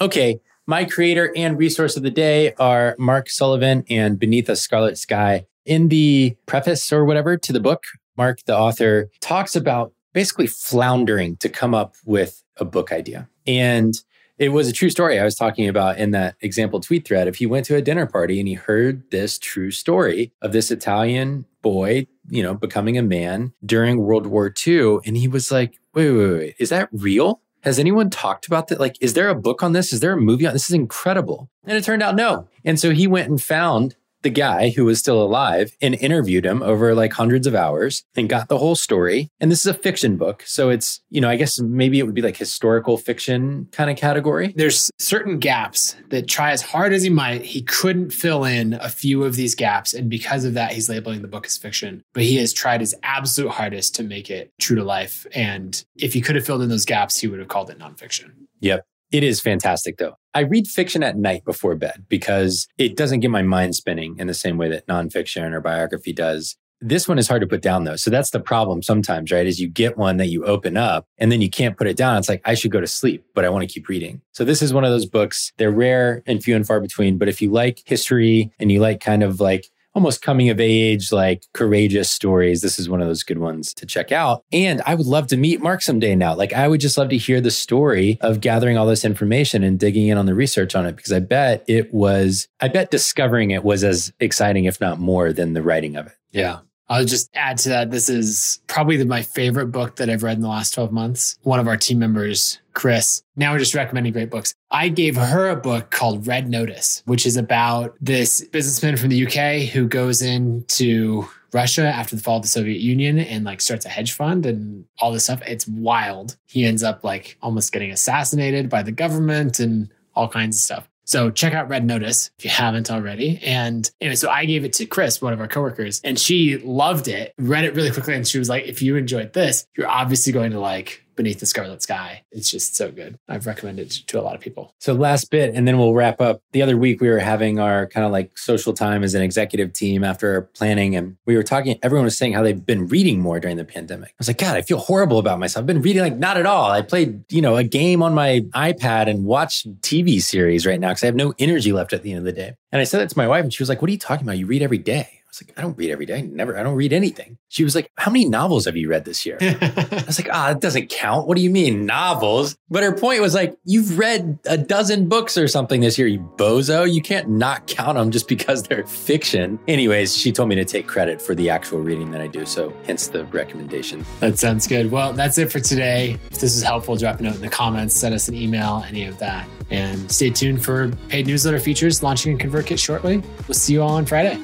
Okay. 0.01 0.39
My 0.69 0.85
creator 0.85 1.33
and 1.35 1.59
resource 1.59 1.97
of 1.97 2.05
the 2.05 2.13
day 2.13 2.55
are 2.55 2.95
Mark 2.97 3.29
Sullivan 3.29 3.83
and 3.91 4.21
Beneath 4.21 4.49
a 4.49 4.55
Scarlet 4.55 4.97
Sky. 4.99 5.47
In 5.67 5.89
the 5.89 6.37
preface 6.47 6.93
or 6.93 7.05
whatever 7.05 7.37
to 7.37 7.53
the 7.53 7.59
book, 7.59 7.83
Mark, 8.17 8.39
the 8.47 8.57
author, 8.57 9.11
talks 9.21 9.57
about 9.57 9.93
basically 10.13 10.47
floundering 10.47 11.37
to 11.39 11.49
come 11.49 11.75
up 11.75 11.97
with 12.05 12.43
a 12.59 12.65
book 12.65 12.93
idea. 12.93 13.29
And 13.49 13.95
it 14.39 14.51
was 14.51 14.69
a 14.69 14.73
true 14.73 14.91
story 14.91 15.19
I 15.19 15.25
was 15.25 15.35
talking 15.35 15.69
about 15.69 15.99
in 15.99 16.13
that 16.13 16.37
example 16.41 16.81
tweet 16.81 17.07
thread. 17.07 17.29
If 17.29 17.37
he 17.37 17.47
went 17.47 17.67
to 17.67 17.77
a 17.77 17.83
dinner 17.83 18.07
party 18.07 18.39
and 18.39 18.49
he 18.49 18.55
heard 18.55 19.11
this 19.11 19.39
true 19.39 19.71
story 19.71 20.33
of 20.41 20.53
this 20.53 20.71
Italian 20.71 21.47
boy, 21.65 22.07
you 22.29 22.43
know, 22.43 22.55
becoming 22.55 22.99
a 22.99 23.03
man 23.03 23.55
during 23.65 23.99
World 23.99 24.27
War 24.27 24.53
II, 24.65 24.99
and 25.07 25.17
he 25.17 25.27
was 25.27 25.51
like, 25.51 25.81
wait, 25.95 26.13
wait, 26.13 26.33
wait, 26.33 26.55
is 26.59 26.69
that 26.69 26.91
real? 26.93 27.41
Has 27.63 27.79
anyone 27.79 28.11
talked 28.11 28.47
about 28.47 28.69
that? 28.69 28.79
Like, 28.79 28.97
is 29.01 29.15
there 29.15 29.31
a 29.31 29.35
book 29.35 29.63
on 29.63 29.73
this? 29.73 29.91
Is 29.91 30.01
there 30.01 30.13
a 30.13 30.21
movie 30.21 30.47
on 30.47 30.53
this? 30.53 30.69
Is 30.69 30.75
incredible. 30.75 31.49
And 31.65 31.77
it 31.79 31.83
turned 31.83 32.03
out 32.03 32.15
no. 32.15 32.47
And 32.63 32.79
so 32.79 32.91
he 32.91 33.07
went 33.07 33.31
and 33.31 33.43
found 33.43 33.97
the 34.25 34.31
guy 34.31 34.71
who 34.71 34.85
was 34.85 34.99
still 34.99 35.23
alive 35.23 35.77
and 35.81 35.95
interviewed 35.95 36.45
him 36.45 36.63
over 36.63 36.95
like 36.95 37.13
hundreds 37.13 37.47
of 37.47 37.55
hours 37.55 38.03
and 38.17 38.29
got 38.29 38.49
the 38.49 38.59
whole 38.59 38.75
story. 38.75 39.31
And 39.39 39.53
this 39.53 39.61
is 39.61 39.67
a 39.67 39.75
fiction 39.75 40.17
book. 40.17 40.43
So 40.47 40.71
it's, 40.71 41.01
you 41.11 41.21
know, 41.21 41.29
I 41.29 41.37
guess 41.37 41.61
maybe 41.61 42.01
it 42.01 42.03
would 42.05 42.15
be 42.15 42.23
like 42.23 42.37
historical 42.37 42.99
fiction 42.99 43.69
kind 43.71 43.91
of 43.91 43.97
category. 43.97 44.53
There's 44.57 44.91
certain 44.99 45.39
gaps 45.39 45.95
that 46.09 46.27
try 46.27 46.51
as 46.51 46.63
hard 46.63 46.93
as 46.93 47.05
he 47.05 47.11
might, 47.11 47.43
he 47.43 47.63
couldn't 47.63 48.11
fill 48.11 48.45
in 48.45 48.75
a 48.75 48.89
few 48.89 49.23
of 49.23 49.37
these 49.37 49.55
gaps. 49.55 49.95
And 49.95 50.11
because 50.11 50.45
of 50.45 50.55
that, 50.55 50.73
he's 50.73 50.89
labeling 50.89 51.23
the 51.23 51.29
book 51.29 51.47
as 51.47 51.57
fiction. 51.57 52.03
But 52.15 52.25
he 52.25 52.37
has 52.37 52.53
tried 52.53 52.81
his 52.81 52.97
absolute 53.05 53.51
hardest 53.51 53.95
to 53.97 54.03
make 54.03 54.31
it 54.31 54.53
true 54.59 54.77
to 54.77 54.85
life. 54.85 55.27
And 55.35 55.85
if 55.97 56.13
he 56.13 56.21
could 56.21 56.35
have 56.35 56.47
filled 56.47 56.63
in 56.63 56.69
those 56.69 56.87
gaps, 56.87 57.19
he 57.19 57.29
would 57.29 57.39
have 57.39 57.49
called 57.49 57.71
it 57.71 57.79
nonfiction. 57.79 58.33
Yep. 58.61 58.87
It 59.15 59.23
is 59.23 59.41
fantastic, 59.41 59.99
though. 59.99 60.17
I 60.35 60.41
read 60.41 60.67
fiction 60.67 61.05
at 61.05 61.17
night 61.17 61.45
before 61.45 61.77
bed 61.77 62.05
because 62.09 62.67
it 62.79 62.97
doesn't 62.97 63.21
get 63.21 63.31
my 63.31 63.43
mind 63.43 63.77
spinning 63.77 64.17
in 64.19 64.27
the 64.27 64.35
same 64.35 64.59
way 64.59 64.69
that 64.71 64.89
nonfiction 64.89 65.53
or 65.53 65.61
biography 65.61 66.13
does. 66.13 66.57
This 66.81 67.07
one 67.07 67.17
is 67.17 67.29
hard 67.29 67.41
to 67.43 67.47
put 67.47 67.63
down 67.63 67.85
though. 67.85 67.95
So 67.95 68.11
that's 68.11 68.31
the 68.31 68.41
problem 68.41 68.83
sometimes, 68.83 69.31
right? 69.31 69.47
Is 69.47 69.61
you 69.61 69.69
get 69.69 69.97
one 69.97 70.17
that 70.17 70.31
you 70.31 70.45
open 70.45 70.77
up 70.77 71.07
and 71.17 71.31
then 71.31 71.41
you 71.41 71.49
can't 71.49 71.77
put 71.77 71.87
it 71.87 71.97
down. 71.97 72.17
It's 72.17 72.29
like, 72.29 72.43
I 72.45 72.55
should 72.55 72.73
go 72.73 72.81
to 72.81 72.89
sleep, 72.89 73.25
but 73.37 73.45
I 73.45 73.51
want 73.51 73.63
to 73.63 73.73
keep 73.73 73.89
reading. 73.89 74.21
So 74.33 74.45
this 74.45 74.61
is 74.61 74.75
one 74.75 74.83
of 74.83 74.91
those 74.91 75.07
books. 75.07 75.53
They're 75.59 75.71
rare 75.71 76.25
and 76.27 76.43
few 76.43 76.57
and 76.57 76.67
far 76.67 76.81
between. 76.81 77.17
But 77.17 77.29
if 77.29 77.41
you 77.41 77.53
like 77.53 77.83
history 77.87 78.51
and 78.59 78.73
you 78.73 78.81
like 78.81 78.99
kind 78.99 79.23
of 79.23 79.39
like 79.39 79.71
almost 79.95 80.23
coming 80.23 80.51
of 80.51 80.61
age, 80.61 81.13
like 81.13 81.45
courageous 81.53 82.11
stories. 82.11 82.63
This 82.63 82.79
is 82.79 82.89
one 82.89 83.01
of 83.01 83.07
those 83.07 83.23
good 83.23 83.39
ones 83.39 83.73
to 83.75 83.87
check 83.87 84.13
out. 84.13 84.45
And 84.53 84.83
I 84.87 84.95
would 84.95 85.07
love 85.07 85.29
to 85.29 85.37
meet 85.37 85.63
Mark 85.63 85.83
someday 85.83 86.15
now. 86.15 86.35
Like, 86.35 86.53
I 86.53 86.69
would 86.69 86.81
just 86.81 86.99
love 86.99 87.11
to 87.11 87.17
hear 87.17 87.41
the 87.41 87.51
story 87.51 88.19
of 88.21 88.41
gathering 88.41 88.77
all 88.77 88.87
this 88.87 89.05
information 89.05 89.63
and 89.63 89.79
digging 89.79 90.09
in 90.09 90.19
on 90.19 90.27
the 90.27 90.35
research 90.35 90.75
on 90.75 90.87
it 90.87 90.97
because 90.97 91.13
I 91.13 91.21
bet 91.21 91.65
it 91.69 91.95
was, 91.95 92.49
I 92.61 92.69
bet 92.69 92.91
discovering 92.91 93.51
it 93.51 93.65
was 93.65 93.85
as 93.85 94.13
exciting, 94.21 94.65
if 94.65 94.81
not 94.81 94.99
more, 94.99 95.33
than 95.33 95.53
the 95.53 95.63
writing 95.63 95.97
of 95.97 96.07
it. 96.07 96.15
Yeah. 96.33 96.61
I'll 96.89 97.05
just 97.05 97.31
add 97.35 97.59
to 97.59 97.71
that. 97.71 97.91
This 97.91 98.09
is 98.09 98.61
probably 98.67 98.97
the, 98.97 99.07
my 99.07 99.23
favorite 99.23 99.69
book 99.69 99.97
that 99.97 100.11
I've 100.11 100.23
read 100.23 100.37
in 100.37 100.43
the 100.43 100.49
last 100.49 100.75
12 100.75 100.93
months. 100.93 101.39
One 101.43 101.59
of 101.59 101.67
our 101.67 101.79
team 101.79 101.99
members, 101.99 102.59
Chris, 102.75 103.23
now 103.37 103.53
we're 103.53 103.59
just 103.59 103.75
recommending 103.75 104.13
great 104.13 104.31
books. 104.31 104.55
I 104.71 104.89
gave 104.89 105.17
her 105.17 105.49
a 105.49 105.57
book 105.57 105.91
called 105.91 106.27
Red 106.27 106.49
Notice, 106.49 107.03
which 107.07 107.25
is 107.25 107.37
about 107.37 107.97
this 108.01 108.45
businessman 108.49 108.97
from 108.97 109.09
the 109.09 109.27
UK 109.27 109.69
who 109.69 109.89
goes 109.89 110.23
into 110.23 111.27
Russia 111.53 111.87
after 111.87 112.17
the 112.17 112.23
fall 112.23 112.39
of 112.39 112.43
the 112.43 112.49
Soviet 112.49 112.81
Union 112.81 113.19
and 113.19 113.45
like 113.45 113.61
starts 113.61 113.87
a 113.87 113.89
hedge 113.89 114.13
fund 114.13 114.45
and 114.45 114.85
all 114.99 115.13
this 115.13 115.25
stuff. 115.25 115.41
It's 115.47 115.69
wild. 115.69 116.37
He 116.47 116.65
ends 116.65 116.83
up 116.83 117.05
like 117.05 117.39
almost 117.41 117.73
getting 117.73 117.93
assassinated 117.93 118.69
by 118.69 118.83
the 118.83 118.93
government 118.93 119.61
and 119.61 119.89
all 120.15 120.29
kinds 120.29 120.57
of 120.57 120.61
stuff. 120.61 120.89
So 121.05 121.31
check 121.31 121.53
out 121.53 121.69
Red 121.69 121.85
Notice 121.85 122.31
if 122.39 122.45
you 122.45 122.51
haven't 122.51 122.91
already. 122.91 123.39
And 123.45 123.89
anyway, 124.01 124.17
so 124.17 124.31
I 124.31 124.47
gave 124.47 124.65
it 124.65 124.73
to 124.75 124.87
Chris, 124.87 125.21
one 125.21 125.33
of 125.33 125.41
our 125.41 125.49
coworkers, 125.49 126.01
and 126.03 126.19
she 126.19 126.57
loved 126.59 127.09
it, 127.09 127.35
read 127.39 127.65
it 127.65 127.75
really 127.75 127.91
quickly. 127.91 128.15
And 128.15 128.27
she 128.27 128.39
was 128.39 128.49
like, 128.49 128.65
if 128.65 128.83
you 128.83 128.97
enjoyed 128.97 129.33
this, 129.33 129.67
you're 129.77 129.89
obviously 129.89 130.33
going 130.33 130.53
to 130.53 130.61
like 130.61 131.04
Beneath 131.17 131.41
the 131.41 131.47
Scarlet 131.47 131.83
Sky. 131.83 132.23
It's 132.31 132.51
just 132.51 132.77
so 132.77 132.91
good. 132.91 133.19
I've 133.29 133.47
recommended 133.47 133.87
it 133.87 133.93
to 134.07 134.21
a 134.21 134.23
lot 134.23 134.35
of 134.35 134.41
people. 134.41 134.75
So, 134.79 134.93
last 134.95 135.31
bit, 135.31 135.55
and 135.55 135.67
then 135.67 135.79
we'll 135.79 135.95
wrap 135.95 136.21
up. 136.21 136.43
The 136.53 136.63
other 136.63 136.77
week, 136.77 137.01
we 137.01 137.09
were 137.09 137.19
having 137.19 137.59
our 137.59 137.87
kind 137.87 138.07
of 138.07 138.13
like 138.13 138.37
social 138.37 138.73
time 138.73 139.03
as 139.03 139.15
an 139.15 139.23
executive 139.23 139.73
team 139.73 140.05
after 140.05 140.43
planning, 140.55 140.97
and 140.97 141.17
we 141.27 141.37
were 141.37 141.43
talking. 141.43 141.79
Everyone 141.83 142.05
was 142.05 142.17
saying 142.17 142.33
how 142.33 142.43
they've 142.43 142.65
been 142.65 142.89
reading 142.89 143.21
more 143.21 143.41
during 143.41 143.57
the 143.57 143.65
pandemic. 143.65 144.11
I 144.11 144.15
was 144.19 144.29
like, 144.29 144.39
God, 144.39 144.57
I 144.57 144.63
feel 144.63 144.79
horrible 144.79 145.19
about 145.19 145.39
myself. 145.39 145.63
I've 145.63 145.67
been 145.67 145.83
reading 145.83 146.03
like 146.03 146.17
not 146.17 146.37
at 146.37 146.47
all. 146.47 146.71
I 146.71 146.83
played, 146.83 147.25
you 147.33 147.43
know, 147.43 147.57
a 147.57 147.65
game 147.65 148.03
on 148.03 148.15
my 148.15 148.41
iPad 148.55 149.09
and 149.09 149.25
watched 149.25 149.81
TV 149.81 150.21
series 150.21 150.67
right 150.67 150.81
now 150.81 150.91
because 150.91 151.03
I 151.03 151.07
have 151.07 151.15
no 151.15 151.35
energy 151.39 151.73
left 151.73 151.93
at 151.93 152.03
the 152.03 152.13
end 152.13 152.19
of 152.19 152.25
the 152.25 152.33
day. 152.33 152.55
And 152.73 152.81
I 152.81 152.85
said 152.85 153.01
that 153.01 153.11
to 153.11 153.19
my 153.19 153.29
wife, 153.29 153.45
and 153.45 153.53
she 153.53 153.63
was 153.63 153.69
like, 153.69 153.81
What 153.81 153.89
are 153.89 153.93
you 153.93 153.99
talking 153.99 154.27
about? 154.27 154.39
You 154.39 154.47
read 154.47 154.63
every 154.63 154.79
day 154.79 155.21
was 155.35 155.49
like, 155.49 155.59
I 155.59 155.63
don't 155.63 155.77
read 155.77 155.91
every 155.91 156.07
day. 156.07 156.23
Never, 156.23 156.57
I 156.59 156.63
don't 156.63 156.77
read 156.77 156.93
anything. 156.93 157.39
She 157.49 157.65
was 157.65 157.75
like, 157.75 157.91
How 157.97 158.11
many 158.11 158.29
novels 158.29 158.67
have 158.67 158.77
you 158.77 158.89
read 158.89 159.05
this 159.05 159.27
year? 159.27 159.39
I 159.41 160.05
was 160.07 160.19
like, 160.19 160.29
Ah, 160.33 160.49
oh, 160.49 160.53
it 160.53 160.61
doesn't 160.61 160.89
count. 160.89 161.27
What 161.27 161.37
do 161.37 161.43
you 161.43 161.51
mean 161.51 161.87
novels? 161.87 162.57
But 162.71 162.83
her 162.83 162.93
point 162.93 163.21
was 163.21 163.35
like, 163.35 163.57
You've 163.65 163.99
read 163.99 164.39
a 164.47 164.57
dozen 164.57 165.09
books 165.09 165.37
or 165.37 165.49
something 165.49 165.81
this 165.81 165.99
year, 165.99 166.07
you 166.07 166.21
bozo. 166.37 166.91
You 166.91 167.03
can't 167.03 167.29
not 167.29 167.67
count 167.67 167.97
them 167.97 168.11
just 168.11 168.29
because 168.29 168.63
they're 168.63 168.87
fiction. 168.87 169.59
Anyways, 169.67 170.17
she 170.17 170.33
told 170.33 170.49
me 170.49 170.55
to 170.57 170.65
take 170.65 170.87
credit 170.87 171.21
for 171.21 171.35
the 171.35 171.51
actual 171.51 171.81
reading 171.81 172.11
that 172.13 172.21
I 172.21 172.27
do. 172.27 172.47
So 172.47 172.73
hence 172.85 173.09
the 173.09 173.25
recommendation. 173.27 174.05
That 174.21 174.39
sounds 174.39 174.67
good. 174.67 174.91
Well, 174.91 175.13
that's 175.13 175.39
it 175.39 175.51
for 175.51 175.61
today. 175.61 176.19
If 176.31 176.41
this 176.41 176.57
is 176.57 176.63
helpful, 176.63 176.97
drop 176.97 177.21
a 177.21 177.23
note 177.23 177.37
in 177.37 177.41
the 177.41 177.49
comments, 177.49 177.95
send 177.95 178.15
us 178.15 178.29
an 178.29 178.35
email, 178.35 178.85
any 178.87 179.05
of 179.05 179.19
that. 179.19 179.49
And 179.71 180.11
stay 180.13 180.31
tuned 180.31 180.63
for 180.65 180.91
paid 181.09 181.27
newsletter 181.27 181.59
features 181.59 182.03
launching 182.03 182.33
in 182.33 182.39
ConvertKit 182.39 182.79
shortly. 182.79 183.23
We'll 183.49 183.55
see 183.55 183.73
you 183.73 183.83
all 183.83 183.95
on 183.95 184.07
Friday. 184.07 184.39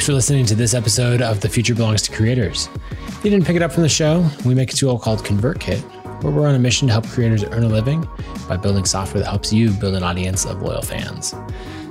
Thanks 0.00 0.06
for 0.06 0.14
listening 0.14 0.46
to 0.46 0.54
this 0.54 0.72
episode 0.72 1.20
of 1.20 1.42
The 1.42 1.48
Future 1.50 1.74
Belongs 1.74 2.00
to 2.00 2.10
Creators. 2.10 2.70
If 3.06 3.22
you 3.22 3.30
didn't 3.30 3.44
pick 3.44 3.56
it 3.56 3.60
up 3.60 3.70
from 3.70 3.82
the 3.82 3.88
show, 3.90 4.26
we 4.46 4.54
make 4.54 4.72
a 4.72 4.74
tool 4.74 4.98
called 4.98 5.18
ConvertKit, 5.18 5.82
where 6.22 6.32
we're 6.32 6.48
on 6.48 6.54
a 6.54 6.58
mission 6.58 6.88
to 6.88 6.92
help 6.94 7.06
creators 7.06 7.44
earn 7.44 7.64
a 7.64 7.68
living 7.68 8.08
by 8.48 8.56
building 8.56 8.86
software 8.86 9.22
that 9.22 9.28
helps 9.28 9.52
you 9.52 9.70
build 9.72 9.94
an 9.94 10.02
audience 10.02 10.46
of 10.46 10.62
loyal 10.62 10.80
fans. 10.80 11.34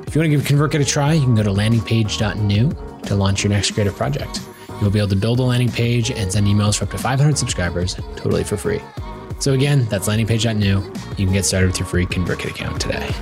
If 0.08 0.15
you 0.15 0.22
want 0.22 0.32
to 0.32 0.38
give 0.38 0.41
ConvertKit 0.41 0.82
a 0.82 0.86
try, 0.86 1.13
you 1.13 1.22
can 1.22 1.36
go 1.36 1.43
to 1.43 1.52
landingpage.new 1.52 3.02
to 3.04 3.15
launch 3.15 3.43
your 3.43 3.52
next 3.52 3.69
creative 3.74 3.95
project. 3.95 4.41
You'll 4.82 4.89
be 4.89 4.98
able 4.98 5.10
to 5.10 5.15
build 5.15 5.38
a 5.39 5.43
landing 5.43 5.72
page 5.72 6.10
and 6.10 6.32
send 6.32 6.48
emails 6.48 6.80
for 6.80 6.86
up 6.86 6.91
to 6.91 6.98
500 6.98 7.38
subscribers 7.38 7.93
totally 8.15 8.43
for 8.43 8.58
free. 8.58 8.82
So 9.38 9.54
again, 9.54 9.86
that's 9.86 10.08
landingpage.new. 10.08 10.93
You 11.15 11.26
can 11.26 11.32
get 11.32 11.45
started 11.45 11.67
with 11.67 11.78
your 11.78 11.88
free 11.88 12.08
ConvertKit 12.08 12.50
account 12.50 12.82
today. 12.82 13.13